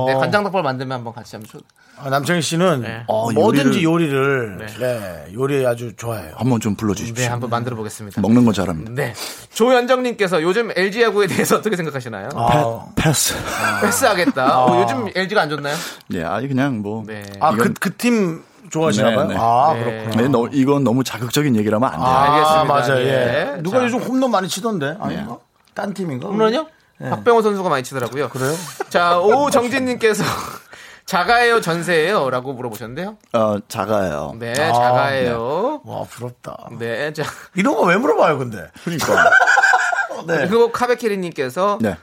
네, 0.06 0.14
간장 0.14 0.44
닭발 0.44 0.62
만들면 0.62 0.98
한번 0.98 1.14
같이 1.14 1.36
한번 1.36 1.48
줘. 1.50 1.58
아, 1.96 2.10
남창희 2.10 2.42
씨는 2.42 2.82
네. 2.82 3.04
어, 3.06 3.28
어, 3.28 3.32
뭐든지 3.32 3.78
요리를- 3.78 3.82
요리를, 3.84 4.66
네. 4.80 5.26
요리 5.32 5.64
아주 5.64 5.94
좋아해요. 5.96 6.34
한번 6.36 6.58
좀 6.60 6.74
불러 6.74 6.92
주십시오. 6.92 7.24
네, 7.24 7.30
한번 7.30 7.48
만들어 7.50 7.76
보겠습니다. 7.76 8.20
먹는 8.20 8.44
건 8.44 8.52
잘합니다. 8.52 8.90
네. 8.92 9.14
조현정 9.52 10.02
님께서 10.02 10.42
요즘 10.42 10.70
LG 10.74 11.02
야구에 11.02 11.26
대해서 11.28 11.56
어떻게 11.56 11.76
생각하시나요? 11.76 12.28
아, 12.34 12.86
패스. 12.96 13.34
패스하겠다. 13.80 14.64
어, 14.64 14.82
요즘 14.82 15.08
LG가 15.14 15.42
안 15.42 15.48
좋나요? 15.50 15.76
예, 16.12 16.24
아니, 16.24 16.48
그냥 16.48 16.82
뭐. 16.82 17.04
네. 17.06 17.22
아, 17.40 17.52
그, 17.52 17.56
이건- 17.62 17.74
그팀 17.74 18.42
좋아하시나 18.74 19.10
네, 19.10 19.16
봐요? 19.16 19.26
네. 19.28 19.36
아, 19.38 19.72
네. 19.74 19.84
그렇구나. 19.84 20.22
네, 20.22 20.28
너, 20.28 20.48
이건 20.52 20.82
너무 20.84 21.04
자극적인 21.04 21.54
얘기라면 21.56 21.88
안 21.88 21.94
돼요. 21.96 22.06
아, 22.06 22.22
알겠습니다. 22.22 22.64
맞아요. 22.64 23.06
예. 23.06 23.54
예. 23.56 23.62
누가 23.62 23.78
자. 23.78 23.84
요즘 23.84 24.00
홈런 24.00 24.30
많이 24.30 24.48
치던데? 24.48 24.96
아닌가? 25.00 25.38
딴 25.74 25.94
팀인가? 25.94 26.28
홈런이요? 26.28 26.66
박병호 26.98 27.42
선수가 27.42 27.68
많이 27.68 27.82
치더라고요. 27.84 28.28
그래요? 28.30 28.52
자, 28.88 29.18
오정진님께서 29.18 30.24
자가예요, 31.06 31.60
전세예요? 31.60 32.30
라고 32.30 32.52
물어보셨는데요. 32.54 33.16
어, 33.34 33.56
작아요. 33.68 34.34
네, 34.38 34.52
아, 34.52 34.72
자가예요. 34.72 35.82
와, 35.84 36.02
부럽다. 36.04 36.68
네, 36.78 37.12
자. 37.12 37.24
이런 37.54 37.76
거 37.76 37.82
왜 37.82 37.96
물어봐요, 37.96 38.38
근데? 38.38 38.68
그러니까. 38.84 39.30
네. 40.26 40.46
그리고 40.48 40.72
카베키리님께서 40.72 41.78
네. 41.82 41.96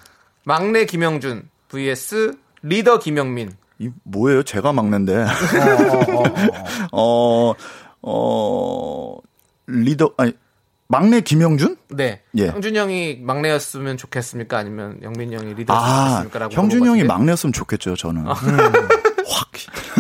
막내 0.44 0.86
김영준 0.86 1.50
vs 1.70 2.34
리더 2.62 3.00
김영민. 3.00 3.54
이 3.82 3.90
뭐예요? 4.04 4.44
제가 4.44 4.72
막는데. 4.74 5.26
어, 6.94 7.54
어, 8.04 9.18
리더, 9.66 10.14
아니, 10.18 10.34
막내 10.88 11.22
김영준? 11.22 11.78
네. 11.90 12.22
예. 12.38 12.48
형준 12.50 12.76
형이 12.76 13.22
막내였으면 13.22 13.98
좋겠습니까? 13.98 14.58
아니면 14.58 15.00
영민 15.02 15.34
형이 15.34 15.56
리더였으면 15.56 15.90
아, 15.90 16.08
좋겠습니까? 16.10 16.40
라고 16.40 16.54
형준 16.54 16.86
형이. 16.86 17.04
막내였으면 17.06 17.54
좋겠죠, 17.54 17.96
저는. 17.96 18.28
아. 18.28 18.34
확. 18.34 19.50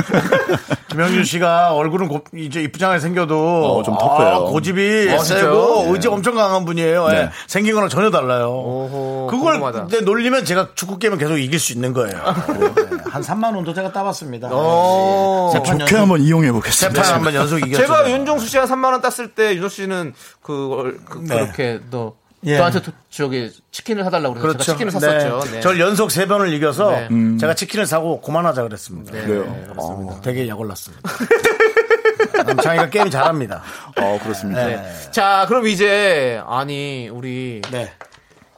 김영준 0.91 1.23
씨가 1.23 1.73
얼굴은 1.73 2.07
곱- 2.07 2.25
이제 2.35 2.61
이쁘장하게 2.63 2.99
생겨도 2.99 3.77
어, 3.79 3.83
좀 3.83 3.97
터프해요. 3.97 4.33
아, 4.35 4.39
고집이 4.39 5.07
아, 5.09 5.17
세고 5.19 5.23
진짜요? 5.23 5.83
의지 5.93 6.07
엄청 6.07 6.35
강한 6.35 6.65
분이에요. 6.65 7.07
예. 7.09 7.13
네. 7.13 7.29
생긴 7.47 7.75
거랑 7.75 7.89
전혀 7.89 8.09
달라요. 8.11 8.49
오호, 8.51 9.27
그걸 9.29 9.53
궁금하다. 9.53 9.79
근데 9.87 10.01
놀리면 10.01 10.43
제가 10.45 10.69
축구 10.75 10.97
게임은 10.99 11.17
계속 11.17 11.37
이길 11.37 11.59
수 11.59 11.71
있는 11.73 11.93
거예요. 11.93 12.17
네. 12.17 12.97
한 13.09 13.21
3만 13.21 13.55
원도 13.55 13.73
제가 13.73 13.91
따봤습니다. 13.91 14.49
오. 14.53 15.49
세판 15.53 15.79
좋게 15.79 15.81
연속, 15.95 15.97
한번 15.99 16.21
이용해 16.21 16.51
보겠습니다. 16.51 17.03
세판 17.03 17.17
한번 17.17 17.33
연속 17.35 17.59
이겼죠. 17.65 17.77
제가 17.77 18.09
윤종수 18.11 18.47
씨가 18.47 18.65
3만 18.65 18.91
원 18.91 19.01
땄을 19.01 19.29
때 19.35 19.53
윤종수 19.55 19.75
씨는 19.77 20.13
그, 20.41 20.99
그 21.09 21.19
네. 21.27 21.37
렇게너 21.39 22.13
예. 22.45 22.57
저한테 22.57 22.81
도- 22.81 22.91
저기 23.09 23.51
치킨을 23.71 24.03
사달라고 24.03 24.35
그래서 24.35 24.57
제가 24.57 24.77
치킨을 24.77 24.91
샀었죠. 24.91 25.51
네. 25.51 25.59
절 25.61 25.79
연속 25.79 26.09
세 26.11 26.25
번을 26.27 26.53
이겨서 26.53 26.91
네. 26.91 27.37
제가 27.39 27.53
치킨을 27.53 27.85
사고 27.85 28.19
그만하자 28.21 28.63
그랬습니다. 28.63 29.11
그래요. 29.11 29.43
어, 29.77 30.19
되게 30.23 30.47
약올랐습니다. 30.47 31.09
남창이가 32.45 32.89
게임 32.89 33.09
잘합니다. 33.09 33.61
어, 33.99 34.19
그렇습니다. 34.23 34.65
네. 34.65 34.83
자, 35.11 35.45
그럼 35.47 35.67
이제 35.67 36.41
아니 36.47 37.09
우리 37.09 37.61
네. 37.71 37.91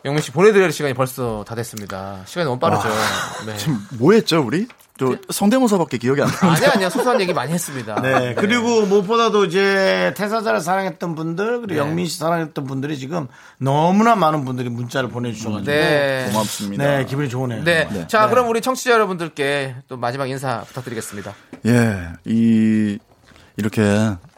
영민 0.06 0.22
씨 0.22 0.32
보내드릴 0.32 0.72
시간이 0.72 0.94
벌써 0.94 1.44
다 1.48 1.56
됐습니다. 1.56 2.22
시간이 2.26 2.46
너무 2.46 2.60
빠르죠. 2.60 2.88
네. 3.46 3.56
뭐 3.98 4.14
했죠, 4.14 4.42
우리? 4.46 4.68
저 5.04 5.18
성대모사밖에 5.34 5.98
기억이 5.98 6.22
안 6.22 6.28
나는데. 6.28 6.66
아니 6.66 6.76
아니야 6.76 6.90
소소한 6.90 7.20
얘기 7.22 7.34
많이 7.34 7.52
했습니다. 7.52 8.02
네. 8.02 8.34
그리고 8.36 8.86
무엇보다도 8.86 9.46
이제 9.46 10.14
태사자를 10.16 10.62
사랑했던 10.62 11.16
분들 11.16 11.62
그리고 11.62 11.74
네. 11.74 11.78
영민 11.78 12.06
씨 12.06 12.18
사랑했던 12.20 12.66
분들이 12.66 12.98
지금 12.98 13.28
너무나 13.58 14.16
많은 14.16 14.46
분들이 14.46 14.70
문자를 14.70 15.10
보내주셔가지고 15.10 15.72
네. 15.72 16.28
고맙습니다. 16.32 16.84
네, 16.84 17.06
기분이 17.06 17.30
좋으네요. 17.30 17.64
네. 17.64 17.88
정말. 17.88 18.08
자, 18.08 18.30
그럼 18.30 18.50
우리 18.50 18.62
청취자 18.62 18.92
여러분들께 18.92 19.76
또 19.88 19.98
마지막 19.98 20.30
인사 20.30 20.62
부탁드리겠습니다. 20.62 21.34
예, 21.66 22.08
이, 22.26 22.98
이렇게, 23.58 23.82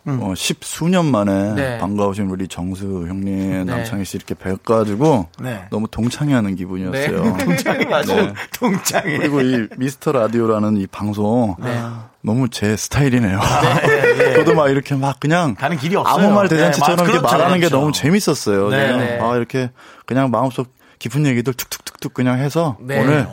어, 0.08 0.34
십수년 0.36 1.06
만에 1.06 1.32
음. 1.32 1.56
네. 1.56 1.78
반가우신 1.80 2.30
우리 2.30 2.47
정수 2.47 3.06
형님, 3.08 3.26
네. 3.26 3.64
남창희 3.64 4.06
씨 4.06 4.18
이렇게 4.18 4.36
뵈가지고 4.36 5.28
네. 5.39 5.66
너무 5.72 5.88
동창회하는 5.89 6.56
기분이었어요. 6.56 7.38
동창이 7.38 7.86
맞아. 7.86 8.16
네. 8.16 8.34
동창이. 8.53 9.18
그리고 9.18 9.41
이 9.41 9.68
미스터 9.78 10.12
라디오라는 10.12 10.78
이 10.78 10.86
방송 10.88 11.56
네. 11.60 11.82
너무 12.22 12.49
제 12.49 12.76
스타일이네요. 12.76 13.39
저도 14.38 14.53
막 14.53 14.70
이렇게 14.70 14.93
막 14.95 15.20
그냥 15.20 15.56
가는 15.56 15.76
길이 15.78 15.95
없어요. 15.95 16.26
아무 16.28 16.36
말 16.36 16.47
대잔치처럼 16.49 16.97
네, 16.97 17.01
맞- 17.01 17.10
이렇게 17.10 17.20
그렇죠, 17.20 17.38
말하는 17.38 17.56
게 17.60 17.68
그렇죠. 17.68 17.80
너무 17.80 17.91
재밌었어요. 17.91 18.70
네, 18.70 18.88
그냥 18.88 18.99
네. 18.99 19.20
아 19.20 19.36
이렇게 19.36 19.72
그냥 20.06 20.30
마음속 20.30 20.68
깊은 20.99 21.26
얘기들 21.26 21.53
툭툭툭툭 21.53 22.14
그냥 22.14 22.38
해서 22.39 22.78
네. 22.80 22.99
오늘 23.01 23.28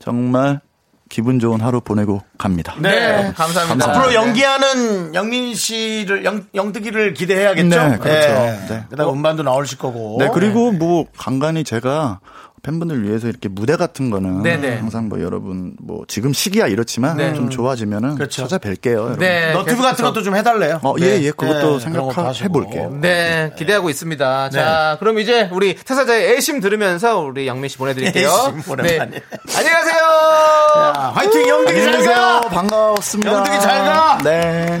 정말 0.00 0.60
기분 1.08 1.38
좋은 1.38 1.60
하루 1.60 1.80
보내고 1.80 2.22
갑니다. 2.36 2.74
네, 2.80 3.32
감사합니다. 3.36 3.90
앞으로 3.90 4.08
네. 4.08 4.14
연기하는 4.14 5.14
영민 5.14 5.54
씨를 5.54 6.24
영, 6.24 6.44
영득이를 6.54 7.14
기대해야겠죠. 7.14 7.68
네, 7.68 7.98
그렇죠. 7.98 8.28
네. 8.28 8.66
네. 8.68 8.84
그다음 8.90 9.14
음반도 9.14 9.42
나오실 9.42 9.78
거고. 9.78 10.16
네, 10.18 10.28
그리고 10.32 10.72
뭐 10.72 11.06
간간히 11.16 11.62
제가 11.62 12.20
팬분들 12.66 13.04
위해서 13.04 13.28
이렇게 13.28 13.48
무대 13.48 13.76
같은 13.76 14.10
거는 14.10 14.42
네네. 14.42 14.78
항상 14.78 15.08
뭐 15.08 15.20
여러분 15.20 15.76
뭐 15.80 16.04
지금 16.08 16.32
시기야 16.32 16.66
이렇지만 16.66 17.16
네. 17.16 17.32
좀 17.32 17.48
좋아지면은 17.48 18.16
그렇죠. 18.16 18.44
찾아뵐게요. 18.44 18.92
여러분. 18.92 19.18
네. 19.18 19.52
너튜브 19.52 19.82
같은. 19.82 20.04
것도 20.04 20.22
좀 20.22 20.34
해달래요. 20.34 20.80
어, 20.82 20.94
네. 20.98 21.06
예, 21.06 21.22
예, 21.22 21.30
그것도 21.30 21.52
네, 21.52 21.60
그런 21.60 21.70
것도 21.72 21.78
생각해 21.80 22.26
하시고. 22.28 22.52
볼게요. 22.52 22.98
네, 23.00 23.52
기대하고 23.56 23.88
있습니다. 23.88 24.50
자, 24.50 24.96
그럼 24.98 25.18
이제 25.20 25.48
우리 25.52 25.76
태사자의 25.76 26.36
애심 26.36 26.60
들으면서 26.60 27.20
우리 27.20 27.46
영민 27.46 27.68
씨 27.68 27.78
보내드릴게요. 27.78 28.28
네. 28.82 28.98
안녕히 28.98 29.20
가세요. 29.72 30.00
자, 30.74 31.12
화이팅 31.14 31.48
영득이 31.48 31.82
잘 31.82 32.04
가. 32.04 32.40
반갑습니다. 32.40 33.32
영득이 33.32 33.60
잘 33.60 33.84
가. 33.84 34.18
네. 34.24 34.80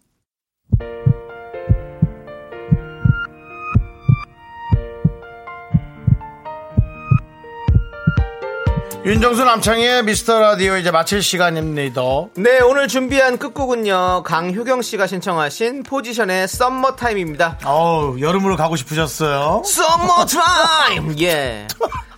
윤정수 9.03 9.43
남창희의 9.43 10.03
미스터 10.03 10.39
라디오 10.39 10.77
이제 10.77 10.91
마칠 10.91 11.23
시간입니다. 11.23 12.01
네 12.35 12.59
오늘 12.59 12.87
준비한 12.87 13.37
끝곡은요 13.39 14.21
강효경 14.23 14.83
씨가 14.83 15.07
신청하신 15.07 15.81
포지션의 15.83 16.47
Summer 16.47 16.95
Time입니다. 16.97 17.57
어우 17.65 18.19
여름으로 18.19 18.55
가고 18.57 18.75
싶으셨어요? 18.75 19.63
Summer 19.65 20.25
Time 20.25 21.15
예. 21.21 21.67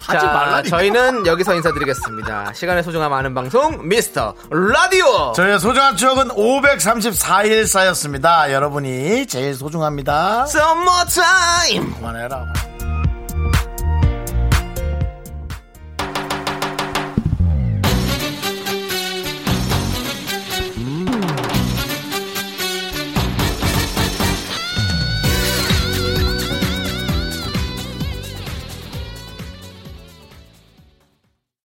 하지 0.02 0.26
말라니까. 0.26 0.78
저희는 0.78 1.26
여기서 1.26 1.56
인사드리겠습니다. 1.56 2.52
시간의 2.54 2.84
소중함 2.84 3.14
아는 3.14 3.34
방송 3.34 3.88
미스터 3.88 4.34
라디오! 4.50 5.32
저희의 5.32 5.62
소중한 5.62 5.96
추억은 5.96 6.28
534일 6.28 7.66
쌓였습니다. 7.66 8.52
여러분이 8.52 9.26
제일 9.28 9.56
소중합니다. 9.56 10.46
Summer 10.48 10.92
Time 11.16 11.94
그만해라 11.96 12.46